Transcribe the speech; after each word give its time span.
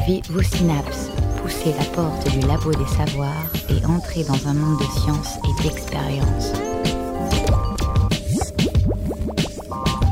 Activez 0.00 0.22
vos 0.30 0.42
synapses, 0.42 1.10
poussez 1.42 1.72
la 1.76 1.84
porte 1.94 2.30
du 2.30 2.40
labo 2.46 2.70
des 2.70 2.86
savoirs 2.86 3.52
et 3.68 3.84
entrez 3.84 4.24
dans 4.24 4.48
un 4.48 4.54
monde 4.54 4.78
de 4.78 4.84
science 4.84 5.36
et 5.44 5.62
d'expérience. 5.62 6.52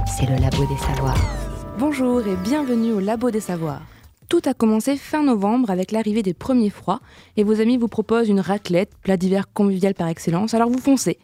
C'est 0.07 0.27
le 0.27 0.37
labo 0.41 0.67
des 0.67 0.79
savoirs. 0.79 1.17
Bonjour 1.79 2.27
et 2.27 2.37
bienvenue 2.37 2.93
au 2.93 3.01
labo 3.01 3.31
des 3.31 3.41
savoirs. 3.41 3.83
Tout 4.29 4.43
a 4.45 4.53
commencé 4.53 4.97
fin 4.97 5.23
novembre 5.23 5.71
avec 5.71 5.91
l'arrivée 5.91 6.23
des 6.23 6.35
premiers 6.35 6.71
froids 6.71 7.01
et 7.37 7.45
vos 7.45 7.61
amis 7.61 7.79
vous 7.79 7.89
proposent 7.89 8.29
une 8.29 8.41
raclette, 8.41 8.91
plat 9.03 9.17
d'hiver 9.17 9.47
convivial 9.55 9.95
par 9.95 10.09
excellence, 10.09 10.53
alors 10.53 10.69
vous 10.69 10.81
foncez. 10.81 11.19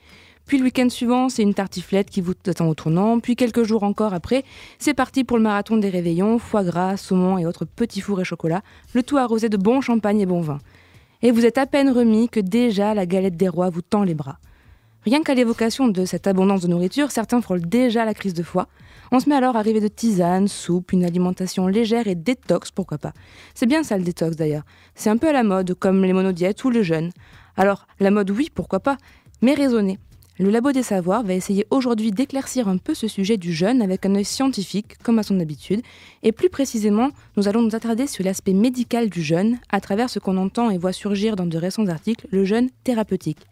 Puis 0.47 0.59
le 0.59 0.65
week-end 0.65 0.89
suivant, 0.91 1.29
c'est 1.31 1.43
une 1.43 1.55
tartiflette 1.55 2.11
qui 2.11 2.21
vous 2.21 2.35
attend 2.47 2.69
au 2.69 2.75
tournant. 2.75 3.19
Puis 3.19 3.35
quelques 3.35 3.63
jours 3.63 3.83
encore 3.83 4.13
après, 4.13 4.45
c'est 4.79 4.93
parti 4.93 5.25
pour 5.25 5.39
le 5.39 5.43
marathon 5.43 5.79
des 5.79 5.89
réveillons, 5.89 6.39
foie 6.39 6.65
gras, 6.65 6.99
saumon 6.99 7.39
et 7.39 7.47
autres 7.47 7.65
petits 7.65 8.03
fours 8.03 8.21
et 8.21 8.25
chocolat, 8.25 8.63
le 8.93 9.03
tout 9.03 9.17
arrosé 9.17 9.49
de 9.49 9.57
bon 9.57 9.81
champagne 9.81 10.21
et 10.21 10.27
bon 10.27 10.43
vin. 10.43 10.59
Et 11.23 11.31
vous 11.31 11.47
êtes 11.47 11.57
à 11.57 11.65
peine 11.65 11.89
remis 11.89 12.29
que 12.29 12.41
déjà 12.41 12.93
la 12.93 13.07
galette 13.07 13.39
des 13.39 13.49
rois 13.49 13.71
vous 13.71 13.81
tend 13.81 14.05
les 14.05 14.15
bras. 14.15 14.39
Rien 15.05 15.23
qu'à 15.23 15.35
l'évocation 15.35 15.89
de 15.89 16.05
cette 16.05 16.27
abondance 16.27 16.63
de 16.63 16.69
nourriture, 16.69 17.11
certains 17.11 17.41
frôlent 17.41 17.67
déjà 17.67 18.05
la 18.05 18.15
crise 18.15 18.35
de 18.35 18.43
foie. 18.43 18.69
On 19.13 19.21
se 19.21 19.29
met 19.29 19.35
alors 19.35 19.57
à 19.57 19.63
rêver 19.63 19.81
de 19.81 19.89
tisane, 19.89 20.49
soupe, 20.49 20.93
une 20.93 21.05
alimentation 21.05 21.67
légère 21.67 22.07
et 22.07 22.15
détox, 22.15 22.71
pourquoi 22.71 22.99
pas. 22.99 23.13
C'est 23.55 23.67
bien 23.67 23.83
ça 23.83 23.97
le 23.97 24.05
détox 24.05 24.37
d'ailleurs. 24.37 24.65
C'est 24.95 25.11
un 25.11 25.19
peu 25.19 25.29
à 25.29 25.33
la 25.33 25.43
mode, 25.43 25.75
comme 25.75 26.05
les 26.05 26.13
monodiètes 26.13 26.65
ou 26.65 26.71
le 26.71 26.83
jeûne. 26.83 27.11
Alors, 27.57 27.87
la 28.01 28.11
mode 28.11 28.31
oui, 28.31 28.51
pourquoi 28.55 28.81
pas, 28.81 28.97
mais 29.43 29.55
raisonnée. 29.55 29.99
Le 30.37 30.51
Labo 30.51 30.73
des 30.73 30.83
Savoirs 30.83 31.23
va 31.23 31.35
essayer 31.35 31.65
aujourd'hui 31.71 32.11
d'éclaircir 32.11 32.67
un 32.67 32.77
peu 32.77 32.93
ce 32.93 33.07
sujet 33.07 33.37
du 33.37 33.53
jeûne 33.53 33.81
avec 33.81 34.05
un 34.05 34.17
œil 34.17 34.25
scientifique, 34.25 34.99
comme 35.05 35.21
à 35.21 35.23
son 35.23 35.39
habitude, 35.39 35.81
et 36.25 36.33
plus 36.33 36.49
précisément, 36.49 37.11
nous 37.37 37.47
allons 37.47 37.63
nous 37.63 37.77
attarder 37.77 38.09
sur 38.09 38.25
l'aspect 38.25 38.53
médical 38.53 39.11
du 39.11 39.23
jeûne, 39.23 39.61
à 39.71 39.81
travers 39.81 40.11
ce 40.11 40.19
qu'on 40.19 40.37
entend 40.37 40.71
et 40.71 40.79
voit 40.79 40.93
surgir 40.93 41.37
dans 41.37 41.47
de 41.47 41.57
récents 41.57 41.87
articles, 41.87 42.27
le 42.33 42.45
jeûne 42.45 42.69
thérapeutique. 42.83 43.47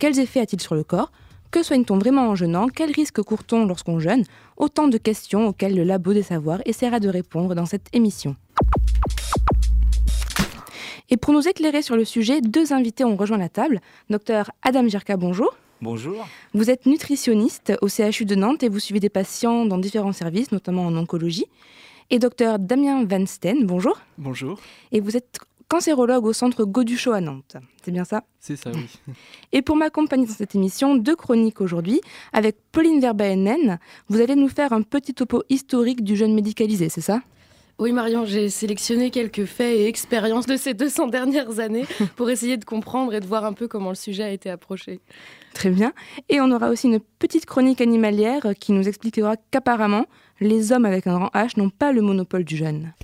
Quels 0.00 0.18
effets 0.18 0.40
a-t-il 0.40 0.60
sur 0.60 0.74
le 0.74 0.82
corps? 0.82 1.12
Que 1.52 1.62
soigne-t-on 1.62 1.98
vraiment 1.98 2.26
en 2.26 2.34
jeûnant? 2.34 2.66
Quels 2.66 2.90
risques 2.90 3.22
court-on 3.22 3.64
lorsqu'on 3.64 4.00
jeûne? 4.00 4.24
Autant 4.56 4.88
de 4.88 4.98
questions 4.98 5.46
auxquelles 5.46 5.76
le 5.76 5.84
Labo 5.84 6.14
des 6.14 6.24
Savoirs 6.24 6.62
essaiera 6.64 6.98
de 6.98 7.08
répondre 7.08 7.54
dans 7.54 7.66
cette 7.66 7.86
émission. 7.92 8.34
Et 11.10 11.16
pour 11.16 11.32
nous 11.32 11.46
éclairer 11.46 11.82
sur 11.82 11.94
le 11.94 12.04
sujet, 12.04 12.40
deux 12.40 12.72
invités 12.72 13.04
ont 13.04 13.14
rejoint 13.14 13.38
la 13.38 13.48
table. 13.48 13.80
Docteur 14.10 14.50
Adam 14.62 14.88
Jirka, 14.88 15.16
bonjour. 15.16 15.56
Bonjour. 15.80 16.26
Vous 16.54 16.70
êtes 16.70 16.86
nutritionniste 16.86 17.72
au 17.82 17.88
CHU 17.88 18.24
de 18.24 18.34
Nantes 18.34 18.64
et 18.64 18.68
vous 18.68 18.80
suivez 18.80 18.98
des 18.98 19.08
patients 19.08 19.64
dans 19.64 19.78
différents 19.78 20.12
services, 20.12 20.50
notamment 20.50 20.84
en 20.86 20.96
oncologie. 20.96 21.46
Et 22.10 22.18
docteur 22.18 22.58
Damien 22.58 23.04
Van 23.04 23.24
Steen, 23.26 23.64
bonjour. 23.64 24.00
Bonjour. 24.16 24.58
Et 24.90 24.98
vous 24.98 25.16
êtes 25.16 25.38
cancérologue 25.68 26.24
au 26.24 26.32
centre 26.32 26.64
Goduchot 26.64 27.12
à 27.12 27.20
Nantes. 27.20 27.58
C'est 27.84 27.92
bien 27.92 28.04
ça? 28.04 28.24
C'est 28.40 28.56
ça, 28.56 28.72
oui. 28.74 29.14
Et 29.52 29.62
pour 29.62 29.76
m'accompagner 29.76 30.26
dans 30.26 30.32
cette 30.32 30.56
émission, 30.56 30.96
deux 30.96 31.14
chroniques 31.14 31.60
aujourd'hui. 31.60 32.00
Avec 32.32 32.56
Pauline 32.72 33.00
Verbaenen, 33.00 33.78
vous 34.08 34.20
allez 34.20 34.34
nous 34.34 34.48
faire 34.48 34.72
un 34.72 34.82
petit 34.82 35.14
topo 35.14 35.44
historique 35.48 36.02
du 36.02 36.16
jeune 36.16 36.34
médicalisé, 36.34 36.88
c'est 36.88 37.02
ça? 37.02 37.20
Oui, 37.78 37.92
Marion, 37.92 38.24
j'ai 38.24 38.48
sélectionné 38.48 39.10
quelques 39.10 39.44
faits 39.44 39.76
et 39.76 39.86
expériences 39.86 40.46
de 40.46 40.56
ces 40.56 40.74
200 40.74 41.06
dernières 41.06 41.60
années 41.60 41.86
pour 42.16 42.28
essayer 42.28 42.56
de 42.56 42.64
comprendre 42.64 43.14
et 43.14 43.20
de 43.20 43.26
voir 43.26 43.44
un 43.44 43.52
peu 43.52 43.68
comment 43.68 43.90
le 43.90 43.94
sujet 43.94 44.24
a 44.24 44.30
été 44.30 44.50
approché. 44.50 45.00
Très 45.54 45.70
bien. 45.70 45.92
Et 46.28 46.40
on 46.40 46.50
aura 46.50 46.70
aussi 46.70 46.88
une 46.88 46.98
petite 47.20 47.46
chronique 47.46 47.80
animalière 47.80 48.48
qui 48.58 48.72
nous 48.72 48.88
expliquera 48.88 49.36
qu'apparemment, 49.52 50.06
les 50.40 50.72
hommes 50.72 50.86
avec 50.86 51.06
un 51.06 51.18
grand 51.18 51.30
H 51.34 51.56
n'ont 51.56 51.70
pas 51.70 51.92
le 51.92 52.02
monopole 52.02 52.42
du 52.42 52.56
jeûne. 52.56 52.94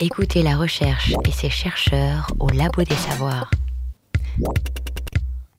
Écoutez 0.00 0.42
la 0.42 0.56
recherche 0.56 1.12
et 1.28 1.30
ses 1.30 1.50
chercheurs 1.50 2.32
au 2.40 2.48
Labo 2.48 2.82
des 2.82 2.94
Savoirs. 2.96 3.50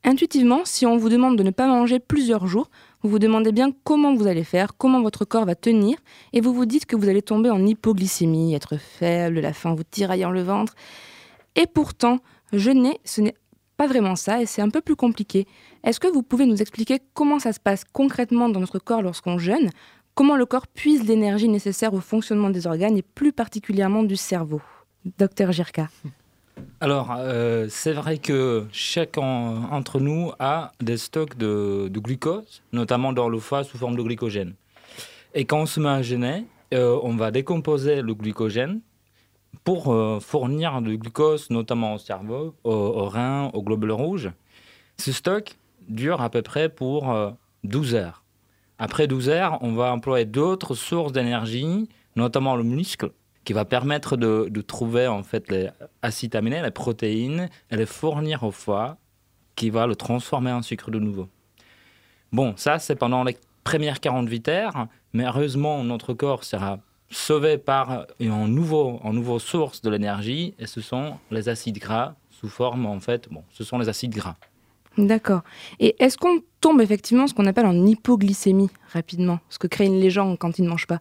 Intuitivement, 0.03 0.61
si 0.65 0.85
on 0.85 0.97
vous 0.97 1.09
demande 1.09 1.37
de 1.37 1.43
ne 1.43 1.51
pas 1.51 1.67
manger 1.67 1.99
plusieurs 1.99 2.47
jours, 2.47 2.69
vous 3.03 3.09
vous 3.09 3.19
demandez 3.19 3.51
bien 3.51 3.71
comment 3.83 4.15
vous 4.15 4.27
allez 4.27 4.43
faire, 4.43 4.77
comment 4.77 5.01
votre 5.01 5.25
corps 5.25 5.45
va 5.45 5.55
tenir, 5.55 5.97
et 6.33 6.41
vous 6.41 6.53
vous 6.53 6.65
dites 6.65 6.85
que 6.85 6.95
vous 6.95 7.09
allez 7.09 7.21
tomber 7.21 7.49
en 7.49 7.65
hypoglycémie, 7.65 8.53
être 8.53 8.77
faible, 8.77 9.39
la 9.39 9.53
faim 9.53 9.73
vous 9.75 9.83
tiraillant 9.83 10.31
le 10.31 10.43
ventre. 10.43 10.75
Et 11.55 11.67
pourtant, 11.67 12.19
jeûner, 12.53 12.99
ce 13.03 13.21
n'est 13.21 13.35
pas 13.77 13.87
vraiment 13.87 14.15
ça, 14.15 14.41
et 14.41 14.45
c'est 14.45 14.61
un 14.61 14.69
peu 14.69 14.81
plus 14.81 14.95
compliqué. 14.95 15.47
Est-ce 15.83 15.99
que 15.99 16.07
vous 16.07 16.21
pouvez 16.21 16.45
nous 16.45 16.61
expliquer 16.61 16.99
comment 17.13 17.39
ça 17.39 17.53
se 17.53 17.59
passe 17.59 17.83
concrètement 17.83 18.49
dans 18.49 18.59
notre 18.59 18.79
corps 18.79 19.01
lorsqu'on 19.01 19.37
jeûne? 19.37 19.69
Comment 20.13 20.35
le 20.35 20.45
corps 20.45 20.67
puise 20.67 21.07
l'énergie 21.07 21.47
nécessaire 21.47 21.93
au 21.93 22.01
fonctionnement 22.01 22.49
des 22.49 22.67
organes 22.67 22.97
et 22.97 23.01
plus 23.01 23.31
particulièrement 23.33 24.03
du 24.03 24.17
cerveau? 24.17 24.61
Docteur 25.17 25.51
Jirka. 25.51 25.89
Alors, 26.79 27.13
euh, 27.15 27.67
c'est 27.69 27.93
vrai 27.93 28.17
que 28.17 28.65
chacun 28.71 29.21
entre 29.71 29.99
nous 29.99 30.31
a 30.39 30.71
des 30.81 30.97
stocks 30.97 31.37
de, 31.37 31.89
glucose, 31.93 32.63
notamment 32.73 33.13
dans 33.13 33.29
le 33.29 33.39
foie 33.39 33.63
sous 33.63 33.77
forme 33.77 33.95
de 33.95 34.01
glycogène. 34.01 34.55
Et 35.33 35.45
quand 35.45 35.59
on 35.59 35.65
se 35.65 35.79
met 35.79 35.89
à 35.89 36.01
jeûner, 36.01 36.45
euh, 36.73 36.99
on 37.03 37.15
va 37.15 37.31
décomposer 37.31 38.01
le 38.01 38.13
glycogène 38.15 38.81
pour 39.63 39.93
euh, 39.93 40.19
fournir 40.19 40.81
du 40.81 40.97
glucose, 40.97 41.51
notamment 41.51 41.95
au 41.95 41.97
cerveau, 41.99 42.55
aux, 42.63 43.05
reins, 43.05 43.51
aux 43.53 43.61
globules 43.61 43.91
rouges. 43.91 44.31
Ce 44.97 45.11
stock 45.11 45.55
dure 45.87 46.21
à 46.21 46.29
peu 46.29 46.41
près 46.41 46.67
pour 46.67 47.13
12 47.63 47.95
heures. 47.95 48.23
Après 48.79 49.07
12 49.07 49.29
heures, 49.29 49.57
on 49.61 49.73
va 49.73 49.91
employer 49.93 50.25
d'autres 50.25 50.73
sources 50.73 51.11
d'énergie, 51.11 51.87
notamment 52.15 52.55
le 52.55 52.63
muscle, 52.63 53.11
qui 53.43 53.53
va 53.53 53.65
permettre 53.65 54.17
de, 54.17 54.61
trouver 54.61 55.07
en 55.07 55.23
fait 55.23 55.49
les 55.49 55.69
acides 56.01 56.35
aminés, 56.35 56.61
les 56.61 56.71
protéines, 56.71 57.49
et 57.71 57.77
les 57.77 57.85
fournir 57.85 58.43
au 58.43 58.51
foie, 58.51 58.97
qui 59.55 59.69
va 59.69 59.87
le 59.87 59.95
transformer 59.95 60.51
en 60.51 60.61
sucre 60.61 60.91
de 60.91 60.99
nouveau. 60.99 61.27
Bon, 62.31 62.53
ça 62.55 62.79
c'est 62.79 62.95
pendant 62.95 63.23
les 63.23 63.37
premières 63.63 63.99
48 63.99 64.47
heures, 64.47 64.87
mais 65.13 65.25
heureusement 65.25 65.83
notre 65.83 66.13
corps 66.13 66.43
sera 66.43 66.79
sauvé 67.09 67.57
par 67.57 68.05
une 68.19 68.45
nouveau, 68.47 68.99
en 69.03 69.11
nouveau 69.11 69.39
source 69.39 69.81
de 69.81 69.89
l'énergie, 69.89 70.53
et 70.59 70.67
ce 70.67 70.81
sont 70.81 71.17
les 71.29 71.49
acides 71.49 71.79
gras 71.79 72.15
sous 72.29 72.47
forme 72.47 72.85
en 72.85 72.99
fait, 72.99 73.27
bon, 73.29 73.43
ce 73.51 73.63
sont 73.63 73.77
les 73.77 73.89
acides 73.89 74.13
gras. 74.13 74.35
D'accord. 74.97 75.41
Et 75.79 75.95
est-ce 76.03 76.17
qu'on 76.17 76.41
tombe 76.59 76.81
effectivement 76.81 77.27
ce 77.27 77.33
qu'on 77.33 77.45
appelle 77.45 77.65
en 77.65 77.85
hypoglycémie 77.85 78.69
rapidement, 78.91 79.39
ce 79.49 79.57
que 79.57 79.67
craignent 79.67 79.99
les 79.99 80.09
gens 80.09 80.35
quand 80.35 80.59
ils 80.59 80.63
ne 80.63 80.69
mangent 80.69 80.87
pas? 80.87 80.99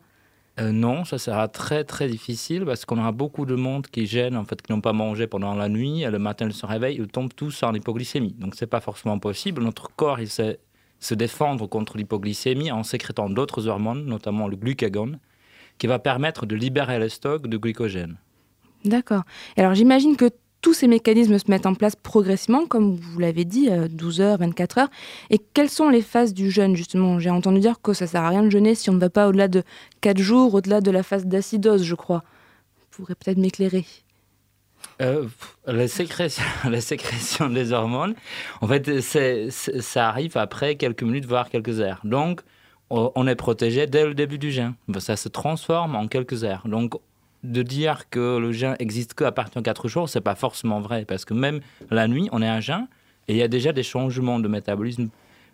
Euh, 0.60 0.72
non, 0.72 1.04
ça 1.04 1.18
sera 1.18 1.48
très 1.48 1.84
très 1.84 2.08
difficile 2.08 2.64
parce 2.64 2.84
qu'on 2.84 2.98
aura 2.98 3.12
beaucoup 3.12 3.46
de 3.46 3.54
monde 3.54 3.86
qui 3.86 4.06
gêne, 4.06 4.36
en 4.36 4.44
fait, 4.44 4.60
qui 4.60 4.72
n'ont 4.72 4.80
pas 4.80 4.92
mangé 4.92 5.26
pendant 5.26 5.54
la 5.54 5.68
nuit, 5.68 6.02
et 6.02 6.10
le 6.10 6.18
matin 6.18 6.46
ils 6.46 6.54
se 6.54 6.66
réveillent, 6.66 6.98
ils 6.98 7.08
tombent 7.08 7.34
tous 7.34 7.62
en 7.62 7.72
hypoglycémie. 7.72 8.34
Donc 8.38 8.54
c'est 8.54 8.66
pas 8.66 8.80
forcément 8.80 9.18
possible. 9.18 9.62
Notre 9.62 9.88
corps 9.94 10.20
il 10.20 10.28
sait 10.28 10.58
se 10.98 11.14
défendre 11.14 11.66
contre 11.66 11.96
l'hypoglycémie 11.96 12.70
en 12.70 12.82
sécrétant 12.82 13.30
d'autres 13.30 13.68
hormones, 13.68 14.04
notamment 14.04 14.48
le 14.48 14.56
glucagon, 14.56 15.18
qui 15.78 15.86
va 15.86 15.98
permettre 15.98 16.44
de 16.44 16.54
libérer 16.54 16.98
le 16.98 17.08
stock 17.08 17.46
de 17.46 17.56
glycogène. 17.56 18.18
D'accord. 18.84 19.22
Alors 19.56 19.74
j'imagine 19.74 20.16
que 20.16 20.30
tous 20.60 20.74
ces 20.74 20.88
mécanismes 20.88 21.38
se 21.38 21.50
mettent 21.50 21.66
en 21.66 21.74
place 21.74 21.96
progressivement, 21.96 22.66
comme 22.66 22.96
vous 22.96 23.18
l'avez 23.18 23.44
dit, 23.44 23.70
12 23.70 24.20
heures, 24.20 24.38
24 24.38 24.78
heures. 24.78 24.90
Et 25.30 25.38
quelles 25.38 25.70
sont 25.70 25.88
les 25.88 26.02
phases 26.02 26.34
du 26.34 26.50
jeûne, 26.50 26.76
justement? 26.76 27.18
J'ai 27.18 27.30
entendu 27.30 27.60
dire 27.60 27.80
que 27.80 27.92
ça 27.92 28.04
ne 28.04 28.10
sert 28.10 28.22
à 28.22 28.28
rien 28.28 28.42
de 28.42 28.50
jeûner 28.50 28.74
si 28.74 28.90
on 28.90 28.94
ne 28.94 29.00
va 29.00 29.10
pas 29.10 29.28
au-delà 29.28 29.48
de 29.48 29.62
4 30.02 30.18
jours, 30.18 30.54
au-delà 30.54 30.80
de 30.80 30.90
la 30.90 31.02
phase 31.02 31.26
d'acidose, 31.26 31.84
je 31.84 31.94
crois. 31.94 32.24
Vous 32.80 32.86
pourrez 32.90 33.14
peut-être 33.14 33.38
m'éclairer. 33.38 33.86
Euh, 35.00 35.26
la, 35.66 35.88
sécrétion, 35.88 36.44
la 36.68 36.80
sécrétion 36.80 37.48
des 37.48 37.72
hormones, 37.72 38.14
en 38.60 38.68
fait, 38.68 39.00
ça 39.00 40.08
arrive 40.08 40.36
après 40.36 40.76
quelques 40.76 41.02
minutes, 41.02 41.24
voire 41.24 41.48
quelques 41.48 41.80
heures. 41.80 42.00
Donc, 42.04 42.40
on 42.90 43.26
est 43.28 43.36
protégé 43.36 43.86
dès 43.86 44.04
le 44.04 44.14
début 44.14 44.38
du 44.38 44.50
jeûne. 44.50 44.74
Ça 44.98 45.16
se 45.16 45.28
transforme 45.28 45.94
en 45.94 46.08
quelques 46.08 46.42
heures. 46.42 46.66
Donc, 46.66 46.94
de 47.42 47.62
dire 47.62 48.08
que 48.10 48.38
le 48.38 48.52
jeûne 48.52 48.76
existe 48.78 49.14
qu'à 49.14 49.32
partir 49.32 49.60
de 49.60 49.64
4 49.64 49.88
jours, 49.88 50.08
c'est 50.08 50.20
pas 50.20 50.34
forcément 50.34 50.80
vrai, 50.80 51.04
parce 51.04 51.24
que 51.24 51.34
même 51.34 51.60
la 51.90 52.08
nuit, 52.08 52.28
on 52.32 52.42
est 52.42 52.48
à 52.48 52.60
jeûne, 52.60 52.86
et 53.28 53.34
il 53.34 53.36
y 53.36 53.42
a 53.42 53.48
déjà 53.48 53.72
des 53.72 53.82
changements 53.82 54.38
de 54.38 54.48
métabolisme. 54.48 55.08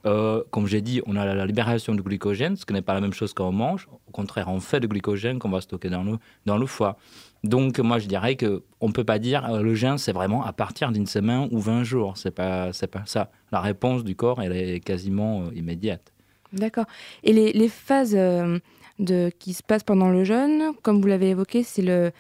Euh, 0.05 0.43
comme 0.50 0.67
j'ai 0.67 0.83
dit, 0.83 1.03
on 1.06 1.17
a 1.17 1.25
la 1.25 1.47
libération 1.47 1.94
du 1.94 2.03
glycogène, 2.03 2.56
ce 2.56 2.65
qui 2.65 2.73
n'est 2.73 2.83
pas 2.83 2.94
la 2.94 3.00
même 3.00 3.12
chose 3.12 3.33
quand 3.33 3.49
on 3.49 3.53
mange. 3.53 3.88
Au 4.06 4.12
contraire, 4.12 4.47
on 4.49 4.61
fait 4.61 4.79
du 4.79 4.87
glycogène 4.87 5.41
qu'on 5.41 5.49
va 5.49 5.61
stocker 5.61 5.91
dans 5.91 6.05
le, 6.05 6.19
dans 6.44 6.59
le 6.59 6.67
foie. 6.67 6.97
Donc, 7.43 7.79
moi, 7.81 7.99
je 7.99 8.06
dirais 8.06 8.37
qu'on 8.37 8.87
ne 8.87 8.93
peut 8.93 9.05
pas 9.05 9.19
dire 9.19 9.44
euh, 9.50 9.62
le 9.62 9.75
jeûne, 9.75 9.99
c'est 9.99 10.12
vraiment 10.12 10.44
à 10.44 10.53
partir 10.53 10.93
d'une 10.93 11.06
semaine 11.06 11.49
ou 11.50 11.59
20 11.59 11.82
jours. 11.82 12.17
Ce 12.17 12.29
n'est 12.29 12.32
pas, 12.32 12.71
pas 12.91 13.03
ça. 13.05 13.31
La 13.50 13.61
réponse 13.61 14.05
du 14.05 14.15
corps, 14.15 14.41
elle 14.41 14.53
est 14.56 14.81
quasiment 14.81 15.43
euh, 15.43 15.55
immédiate. 15.55 16.12
D'accord. 16.53 16.87
Et 17.25 17.32
les, 17.32 17.53
les 17.53 17.69
phases 17.69 18.17
de, 18.98 19.31
qui 19.38 19.54
se 19.54 19.62
passe 19.62 19.82
pendant 19.82 20.10
le 20.10 20.25
jeûne. 20.25 20.72
Comme 20.82 21.00
vous 21.00 21.08
l'avez 21.08 21.31
évoqué, 21.31 21.62
c'est 21.62 21.82
le, 21.82 22.12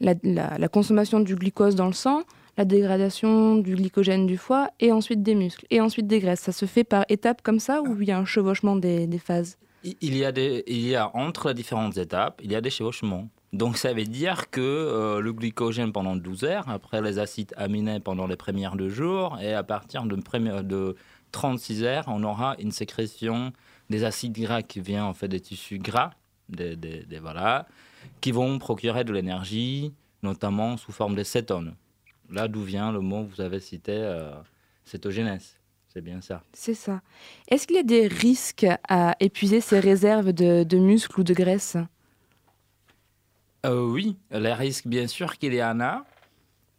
la, 0.00 0.68
consommation 0.68 1.20
du 1.20 1.36
glucose 1.36 1.74
dans 1.74 1.86
le 1.86 1.92
sang, 1.92 2.22
la 2.56 2.64
dégradation 2.64 3.56
du 3.56 3.74
glycogène 3.74 4.26
du 4.26 4.36
foie 4.36 4.70
et 4.80 4.92
ensuite 4.92 5.22
des 5.22 5.34
muscles 5.34 5.66
et 5.70 5.80
ensuite 5.80 6.06
des 6.06 6.20
graisses. 6.20 6.40
Ça 6.40 6.52
se 6.52 6.66
fait 6.66 6.84
par 6.84 7.04
étapes 7.08 7.42
comme 7.42 7.60
ça 7.60 7.82
ou 7.82 8.00
il 8.00 8.08
y 8.08 8.12
a 8.12 8.18
un 8.18 8.24
chevauchement 8.24 8.76
des, 8.76 9.08
phases? 9.18 9.58
Il 9.84 10.16
y, 10.16 10.24
a 10.24 10.30
il 10.36 10.86
y 10.86 10.94
a 10.94 11.10
entre 11.16 11.48
les 11.48 11.54
différentes 11.54 11.96
étapes, 11.96 12.40
il 12.44 12.52
y 12.52 12.56
a 12.56 12.60
des 12.60 12.70
chevauchements. 12.70 13.28
Donc 13.52 13.76
ça 13.76 13.92
veut 13.92 14.04
dire 14.04 14.48
que 14.50 14.60
euh, 14.60 15.20
le 15.20 15.32
glycogène 15.32 15.92
pendant 15.92 16.16
12 16.16 16.44
heures, 16.44 16.68
après 16.68 17.02
les 17.02 17.18
acides 17.18 17.52
aminés 17.56 18.00
pendant 18.00 18.26
les 18.26 18.36
premières 18.36 18.76
deux 18.76 18.88
jours, 18.88 19.38
et 19.42 19.52
à 19.52 19.62
partir 19.62 20.04
de, 20.04 20.16
de 20.62 20.96
36 21.32 21.82
heures, 21.82 22.04
on 22.06 22.22
aura 22.22 22.56
une 22.60 22.72
sécrétion 22.72 23.52
des 23.92 24.02
acides 24.02 24.32
gras 24.32 24.62
qui 24.62 24.80
viennent 24.80 25.02
en 25.02 25.14
fait 25.14 25.28
des 25.28 25.38
tissus 25.38 25.78
gras, 25.78 26.10
des, 26.48 27.04
voilà, 27.20 27.68
qui 28.20 28.32
vont 28.32 28.58
procurer 28.58 29.04
de 29.04 29.12
l'énergie, 29.12 29.94
notamment 30.24 30.76
sous 30.76 30.90
forme 30.90 31.14
de 31.14 31.22
cétone. 31.22 31.76
Là 32.30 32.48
d'où 32.48 32.62
vient 32.62 32.90
le 32.90 33.00
mot 33.00 33.24
que 33.24 33.36
vous 33.36 33.40
avez 33.40 33.60
cité, 33.60 33.94
euh, 33.94 34.32
cétogénèse? 34.84 35.58
C'est 35.92 36.00
bien 36.00 36.20
ça. 36.22 36.42
C'est 36.54 36.74
ça. 36.74 37.02
Est-ce 37.48 37.66
qu'il 37.66 37.76
y 37.76 37.80
a 37.80 37.82
des 37.82 38.08
risques 38.08 38.66
à 38.88 39.14
épuiser 39.20 39.60
ces 39.60 39.78
réserves 39.78 40.32
de, 40.32 40.64
de 40.64 40.78
muscles 40.78 41.20
ou 41.20 41.22
de 41.22 41.34
graisse? 41.34 41.76
Euh, 43.66 43.84
oui, 43.84 44.16
les 44.30 44.54
risques, 44.54 44.86
bien 44.86 45.06
sûr 45.06 45.36
qu'il 45.38 45.54
y 45.54 45.62
en 45.62 45.80
a. 45.80 46.04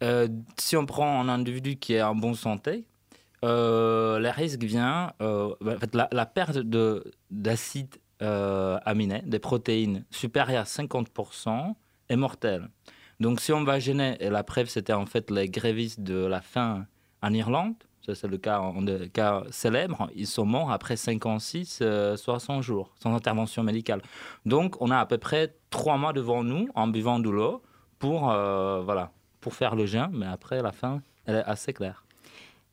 Euh, 0.02 0.28
si 0.58 0.76
on 0.76 0.84
prend 0.84 1.20
un 1.20 1.28
individu 1.28 1.76
qui 1.76 1.94
est 1.94 2.02
en 2.02 2.16
bonne 2.16 2.34
santé, 2.34 2.84
euh, 3.44 4.18
les 4.18 4.30
risques 4.30 4.62
viennent, 4.62 5.12
euh, 5.20 5.54
en 5.64 5.78
fait, 5.78 5.94
la, 5.94 6.26
perte 6.26 6.58
d'acide 7.30 7.94
aminé, 8.20 9.22
des 9.26 9.38
protéines 9.38 10.04
supérieures 10.10 10.62
à 10.62 10.64
50% 10.64 11.74
est 12.08 12.16
mortelle. 12.16 12.68
Donc 13.20 13.40
si 13.40 13.52
on 13.52 13.62
va 13.64 13.78
gêner, 13.78 14.16
et 14.20 14.30
la 14.30 14.42
preuve 14.42 14.68
c'était 14.68 14.92
en 14.92 15.06
fait 15.06 15.30
les 15.30 15.48
grévistes 15.48 16.00
de 16.00 16.26
la 16.26 16.40
faim 16.40 16.86
en 17.22 17.32
Irlande, 17.32 17.74
c'est 18.00 18.26
le 18.26 18.36
cas, 18.36 18.60
le 18.76 19.50
célèbre, 19.50 20.10
ils 20.14 20.26
sont 20.26 20.44
morts 20.44 20.70
après 20.70 20.96
56, 20.96 21.82
60 22.16 22.62
jours, 22.62 22.92
sans 23.02 23.14
intervention 23.14 23.62
médicale. 23.62 24.02
Donc 24.44 24.76
on 24.80 24.90
a 24.90 24.98
à 24.98 25.06
peu 25.06 25.18
près 25.18 25.54
trois 25.70 25.96
mois 25.96 26.12
devant 26.12 26.42
nous 26.42 26.68
en 26.74 26.88
buvant 26.88 27.18
de 27.18 27.30
l'eau 27.30 27.62
pour, 27.98 28.30
euh, 28.30 28.82
voilà, 28.82 29.12
pour 29.40 29.54
faire 29.54 29.74
le 29.74 29.86
jeûne, 29.86 30.10
mais 30.12 30.26
après 30.26 30.60
la 30.62 30.72
fin, 30.72 31.00
elle 31.24 31.36
est 31.36 31.44
assez 31.44 31.72
claire. 31.72 32.03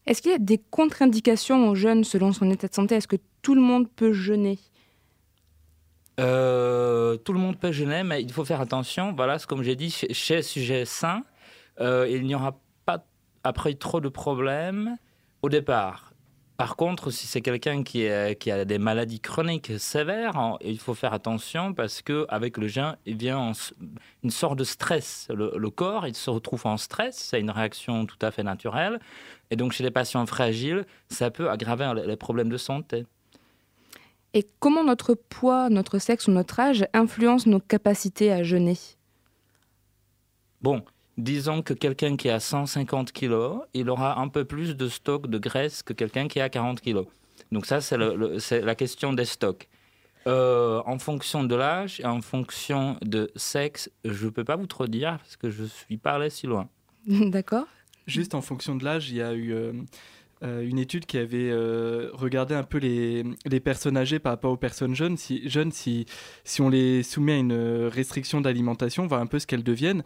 Est-ce 0.08 0.22
qu'il 0.22 0.32
y 0.32 0.36
a 0.36 0.40
des 0.40 0.58
contre-indications 0.58 1.70
au 1.70 1.76
jeûne 1.76 2.04
selon 2.04 2.34
son 2.34 2.50
état 2.50 2.68
de 2.68 2.74
santé? 2.74 2.96
Est-ce 2.96 3.08
que 3.08 3.18
tout 3.42 3.56
le 3.56 3.62
monde 3.62 3.90
peut 3.90 4.14
jeûner? 4.14 4.60
Euh, 6.20 7.18
Tout 7.18 7.34
le 7.34 7.40
monde 7.40 7.60
peut 7.60 7.72
jeûner, 7.72 8.04
mais 8.04 8.22
il 8.22 8.32
faut 8.32 8.46
faire 8.46 8.62
attention. 8.62 9.14
Voilà, 9.14 9.38
comme 9.40 9.64
j'ai 9.64 9.76
dit, 9.76 9.92
chez, 9.92 10.42
sujet 10.42 10.86
sain, 10.86 11.24
euh, 11.80 12.08
il 12.10 12.26
n'y 12.26 12.36
aura 12.36 12.60
pas 12.86 13.06
après 13.44 13.74
trop 13.76 14.02
de 14.02 14.10
problèmes 14.10 14.98
au 15.42 15.50
départ. 15.50 16.12
Par 16.62 16.76
contre, 16.76 17.10
si 17.10 17.26
c'est 17.26 17.42
quelqu'un 17.42 17.82
qui, 17.82 18.08
a 18.08 18.66
des 18.66 18.78
maladies 18.78 19.20
chroniques 19.20 19.80
sévères, 19.80 20.58
il 20.62 20.78
faut 20.78 20.94
faire 20.94 21.12
attention 21.12 21.74
parce 21.74 22.04
que 22.04 22.28
avec 22.30 22.58
le 22.60 22.68
jeûne, 22.68 22.96
il 23.08 23.18
vient 23.18 23.54
une 24.24 24.30
sorte 24.30 24.60
de 24.60 24.64
stress. 24.64 25.28
Le, 25.34 25.70
corps, 25.72 26.06
il 26.06 26.14
se 26.14 26.30
retrouve 26.30 26.68
en 26.68 26.78
stress, 26.78 27.18
c'est 27.18 27.40
une 27.40 27.50
réaction 27.50 28.06
tout 28.06 28.20
à 28.22 28.30
fait 28.30 28.44
naturelle. 28.44 29.00
Et 29.52 29.56
donc, 29.56 29.74
chez 29.74 29.84
les 29.84 29.92
patients 29.92 30.26
fragiles, 30.26 30.86
ça 31.10 31.30
peut 31.30 31.50
aggraver 31.50 31.94
les 32.08 32.16
problèmes 32.16 32.50
de 32.50 32.58
santé. 32.58 33.06
Et 34.34 34.48
comment 34.60 34.84
notre 34.84 35.14
poids, 35.14 35.70
notre 35.70 36.00
sexe 36.00 36.28
ou 36.28 36.32
notre 36.32 36.60
âge 36.60 36.88
influencent 36.94 37.50
nos 37.50 37.60
capacités 37.60 38.32
à 38.32 38.44
jeûner? 38.44 38.78
Bon, 40.62 40.84
disons 41.18 41.62
que 41.62 41.74
quelqu'un 41.74 42.16
qui 42.16 42.30
a 42.30 42.40
150 42.40 43.12
kg, 43.12 43.60
il 43.74 43.90
aura 43.90 44.20
un 44.22 44.30
peu 44.30 44.46
plus 44.46 44.78
de 44.78 44.88
stock 44.88 45.28
de 45.28 45.38
graisse 45.38 45.84
que 45.84 45.92
quelqu'un 45.92 46.30
qui 46.30 46.40
a 46.40 46.48
40 46.48 46.80
kg. 46.80 47.04
Donc 47.52 47.66
ça, 47.66 47.82
c'est 47.82 47.98
la 47.98 48.76
question 48.76 49.12
des 49.12 49.26
stocks. 49.26 49.68
Euh, 50.28 50.82
en 50.86 51.00
fonction 51.00 51.44
de 51.44 51.56
l'âge 51.56 52.00
et 52.00 52.06
en 52.06 52.22
fonction 52.22 52.96
de 53.02 53.32
sexe, 53.36 53.90
je 54.06 54.26
ne 54.26 54.30
peux 54.30 54.44
pas 54.44 54.56
vous 54.56 54.68
trop 54.68 54.86
dire 54.86 55.18
parce 55.18 55.36
que 55.36 55.50
je 55.50 55.64
suis 55.64 55.98
pas 55.98 56.14
allé 56.14 56.30
si 56.30 56.46
loin. 56.46 56.70
D'accord. 57.08 57.66
Juste 58.08 58.36
en 58.36 58.42
fonction 58.42 58.76
de 58.76 58.84
l'âge, 58.84 59.10
il 59.10 59.18
y 59.18 59.22
a 59.22 59.34
eu 59.34 59.54
euh, 59.54 59.74
euh, 60.44 60.68
une 60.68 60.80
étude 60.80 61.06
qui 61.06 61.18
avait 61.18 61.52
euh, 61.52 62.10
regardé 62.14 62.56
un 62.56 62.64
peu 62.64 62.80
les, 62.80 63.24
personnes 63.60 63.96
âgées 63.96 64.18
par 64.18 64.34
rapport 64.34 64.52
aux 64.52 64.58
personnes 64.58 64.96
jeunes. 64.96 65.18
Si, 65.18 65.48
jeunes, 65.48 65.72
si, 65.72 66.08
si 66.44 66.62
on 66.62 66.70
les 66.70 67.04
soumet 67.04 67.34
à 67.34 67.38
une 67.38 67.88
restriction 67.88 68.42
d'alimentation, 68.42 69.04
on 69.04 69.08
voit 69.08 69.20
un 69.20 69.28
peu 69.28 69.38
ce 69.38 69.46
qu'elles 69.46 69.64
deviennent. 69.64 70.04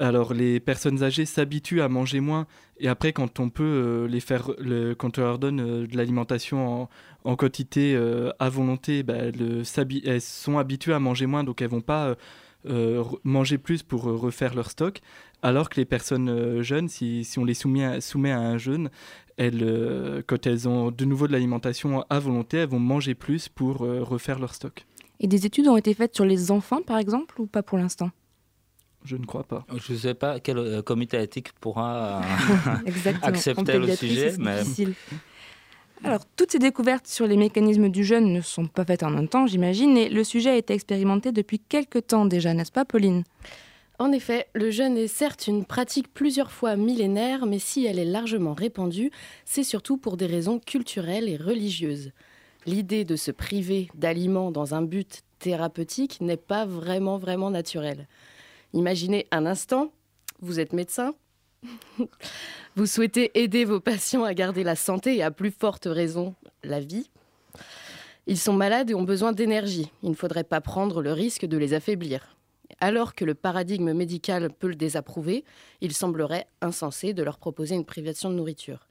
Alors 0.00 0.34
les 0.34 0.58
personnes 0.58 1.04
âgées 1.04 1.24
s'habituent 1.24 1.80
à 1.80 1.88
manger 1.88 2.18
moins 2.20 2.46
et 2.78 2.88
après 2.88 3.12
quand 3.12 3.38
on 3.38 3.48
peut 3.48 4.06
les 4.10 4.20
faire, 4.20 4.50
le, 4.58 4.94
quand 4.94 5.18
on 5.18 5.22
leur 5.22 5.38
donne 5.38 5.86
de 5.86 5.96
l'alimentation 5.96 6.82
en, 6.82 6.90
en, 7.24 7.36
quantité 7.36 7.96
à 8.38 8.48
volonté, 8.50 9.04
bah, 9.04 9.14
elles, 9.16 10.20
sont 10.20 10.58
habituées 10.58 10.92
à 10.92 10.98
manger 10.98 11.26
moins 11.26 11.44
donc 11.44 11.62
elles 11.62 11.70
vont 11.70 11.80
pas 11.80 12.16
manger 13.24 13.58
plus 13.58 13.82
pour 13.82 14.02
refaire 14.02 14.54
leur 14.54 14.70
stock. 14.70 15.00
Alors 15.42 15.68
que 15.70 15.76
les 15.76 15.84
personnes 15.84 16.62
jeunes, 16.62 16.88
si, 16.88 17.24
si 17.24 17.38
on 17.38 17.44
les 17.44 17.54
soumet 17.54 17.84
à, 17.84 18.00
soumet 18.00 18.32
à 18.32 18.40
un 18.40 18.58
jeûne, 18.58 18.90
elles, 19.38 19.62
euh, 19.62 20.20
quand 20.26 20.46
elles 20.46 20.68
ont 20.68 20.90
de 20.90 21.04
nouveau 21.04 21.28
de 21.28 21.32
l'alimentation 21.32 22.04
à 22.10 22.18
volonté, 22.18 22.58
elles 22.58 22.68
vont 22.68 22.80
manger 22.80 23.14
plus 23.14 23.48
pour 23.48 23.82
euh, 23.84 24.02
refaire 24.02 24.38
leur 24.38 24.52
stock. 24.52 24.84
Et 25.20 25.28
des 25.28 25.46
études 25.46 25.68
ont 25.68 25.76
été 25.76 25.94
faites 25.94 26.14
sur 26.14 26.24
les 26.24 26.50
enfants, 26.50 26.82
par 26.82 26.98
exemple, 26.98 27.40
ou 27.40 27.46
pas 27.46 27.62
pour 27.62 27.78
l'instant? 27.78 28.10
Je 29.04 29.16
ne 29.16 29.24
crois 29.24 29.44
pas. 29.44 29.64
Je 29.76 29.92
ne 29.92 29.98
sais 29.98 30.14
pas 30.14 30.40
quel 30.40 30.58
euh, 30.58 30.82
comité 30.82 31.22
éthique 31.22 31.52
pourra 31.60 32.20
accepter 33.22 33.78
le 33.78 33.94
sujet. 33.94 34.34
Mais... 34.38 34.62
Alors, 36.04 36.24
toutes 36.36 36.52
ces 36.52 36.58
découvertes 36.58 37.06
sur 37.06 37.26
les 37.26 37.36
mécanismes 37.36 37.88
du 37.88 38.04
jeûne 38.04 38.32
ne 38.32 38.40
sont 38.40 38.66
pas 38.66 38.84
faites 38.84 39.02
en 39.02 39.16
un 39.16 39.26
temps, 39.26 39.46
j'imagine, 39.46 39.96
et 39.96 40.08
le 40.08 40.22
sujet 40.24 40.50
a 40.50 40.56
été 40.56 40.72
expérimenté 40.72 41.32
depuis 41.32 41.58
quelques 41.58 42.06
temps 42.06 42.24
déjà, 42.24 42.54
n'est-ce 42.54 42.72
pas, 42.72 42.84
Pauline? 42.84 43.24
En 43.98 44.12
effet, 44.12 44.46
le 44.54 44.70
jeûne 44.70 44.96
est 44.96 45.08
certes 45.08 45.48
une 45.48 45.64
pratique 45.64 46.14
plusieurs 46.14 46.52
fois 46.52 46.76
millénaire, 46.76 47.46
mais 47.46 47.58
si 47.58 47.84
elle 47.84 47.98
est 47.98 48.04
largement 48.04 48.54
répandue, 48.54 49.10
c'est 49.44 49.64
surtout 49.64 49.96
pour 49.96 50.16
des 50.16 50.26
raisons 50.26 50.60
culturelles 50.60 51.28
et 51.28 51.36
religieuses. 51.36 52.12
L'idée 52.64 53.04
de 53.04 53.16
se 53.16 53.32
priver 53.32 53.88
d'aliments 53.94 54.52
dans 54.52 54.74
un 54.74 54.82
but 54.82 55.22
thérapeutique 55.40 56.20
n'est 56.20 56.36
pas 56.36 56.64
vraiment 56.64 57.18
vraiment 57.18 57.50
naturelle. 57.50 58.06
Imaginez 58.72 59.26
un 59.32 59.46
instant, 59.46 59.90
vous 60.40 60.60
êtes 60.60 60.72
médecin, 60.72 61.14
vous 62.76 62.86
souhaitez 62.86 63.30
aider 63.34 63.64
vos 63.64 63.80
patients 63.80 64.24
à 64.24 64.34
garder 64.34 64.64
la 64.64 64.76
santé 64.76 65.16
et 65.16 65.22
à 65.22 65.30
plus 65.30 65.50
forte 65.50 65.86
raison 65.86 66.34
la 66.62 66.80
vie. 66.80 67.10
Ils 68.26 68.38
sont 68.38 68.52
malades 68.52 68.90
et 68.90 68.94
ont 68.94 69.04
besoin 69.04 69.32
d'énergie. 69.32 69.90
Il 70.02 70.10
ne 70.10 70.14
faudrait 70.14 70.44
pas 70.44 70.60
prendre 70.60 71.02
le 71.02 71.12
risque 71.12 71.46
de 71.46 71.56
les 71.56 71.74
affaiblir. 71.74 72.36
Alors 72.80 73.14
que 73.14 73.24
le 73.24 73.34
paradigme 73.34 73.92
médical 73.92 74.50
peut 74.50 74.68
le 74.68 74.74
désapprouver, 74.74 75.44
il 75.80 75.92
semblerait 75.92 76.46
insensé 76.60 77.12
de 77.12 77.22
leur 77.22 77.38
proposer 77.38 77.74
une 77.74 77.86
privation 77.86 78.30
de 78.30 78.34
nourriture. 78.34 78.86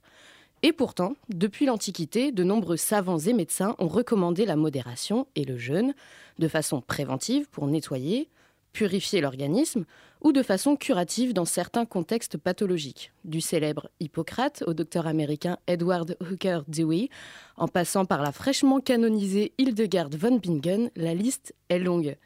Et 0.62 0.72
pourtant, 0.72 1.14
depuis 1.28 1.66
l'Antiquité, 1.66 2.32
de 2.32 2.42
nombreux 2.42 2.76
savants 2.76 3.18
et 3.18 3.32
médecins 3.32 3.76
ont 3.78 3.86
recommandé 3.86 4.44
la 4.44 4.56
modération 4.56 5.28
et 5.36 5.44
le 5.44 5.56
jeûne 5.56 5.94
de 6.40 6.48
façon 6.48 6.80
préventive 6.80 7.48
pour 7.48 7.68
nettoyer, 7.68 8.28
purifier 8.72 9.20
l'organisme 9.20 9.84
ou 10.20 10.32
de 10.32 10.42
façon 10.42 10.76
curative 10.76 11.32
dans 11.32 11.44
certains 11.44 11.84
contextes 11.84 12.36
pathologiques, 12.36 13.12
du 13.24 13.40
célèbre 13.40 13.88
Hippocrate 14.00 14.64
au 14.66 14.74
docteur 14.74 15.06
américain 15.06 15.58
Edward 15.66 16.16
Hooker 16.20 16.60
Dewey, 16.68 17.08
en 17.56 17.68
passant 17.68 18.04
par 18.04 18.22
la 18.22 18.32
fraîchement 18.32 18.80
canonisée 18.80 19.52
Hildegard 19.58 20.10
von 20.10 20.36
Bingen, 20.36 20.90
la 20.96 21.14
liste 21.14 21.54
est 21.68 21.78
longue. 21.78 22.16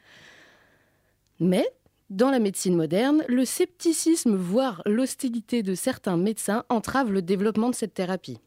Mais, 1.39 1.67
dans 2.09 2.29
la 2.29 2.39
médecine 2.39 2.75
moderne, 2.75 3.23
le 3.27 3.45
scepticisme, 3.45 4.35
voire 4.35 4.81
l'hostilité 4.85 5.63
de 5.63 5.75
certains 5.75 6.17
médecins 6.17 6.63
entrave 6.69 7.11
le 7.11 7.21
développement 7.21 7.69
de 7.69 7.75
cette 7.75 7.93
thérapie. 7.93 8.39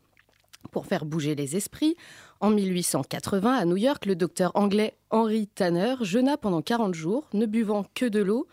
Pour 0.70 0.86
faire 0.86 1.04
bouger 1.04 1.34
les 1.34 1.56
esprits, 1.56 1.96
en 2.40 2.50
1880 2.50 3.54
à 3.54 3.64
New 3.64 3.76
York, 3.76 4.06
le 4.06 4.14
docteur 4.16 4.52
anglais 4.54 4.96
Henry 5.10 5.46
Tanner 5.46 5.94
jeûna 6.00 6.36
pendant 6.36 6.62
40 6.62 6.94
jours, 6.94 7.24
ne 7.32 7.46
buvant 7.46 7.84
que 7.94 8.06
de 8.06 8.20
l'eau. 8.20 8.46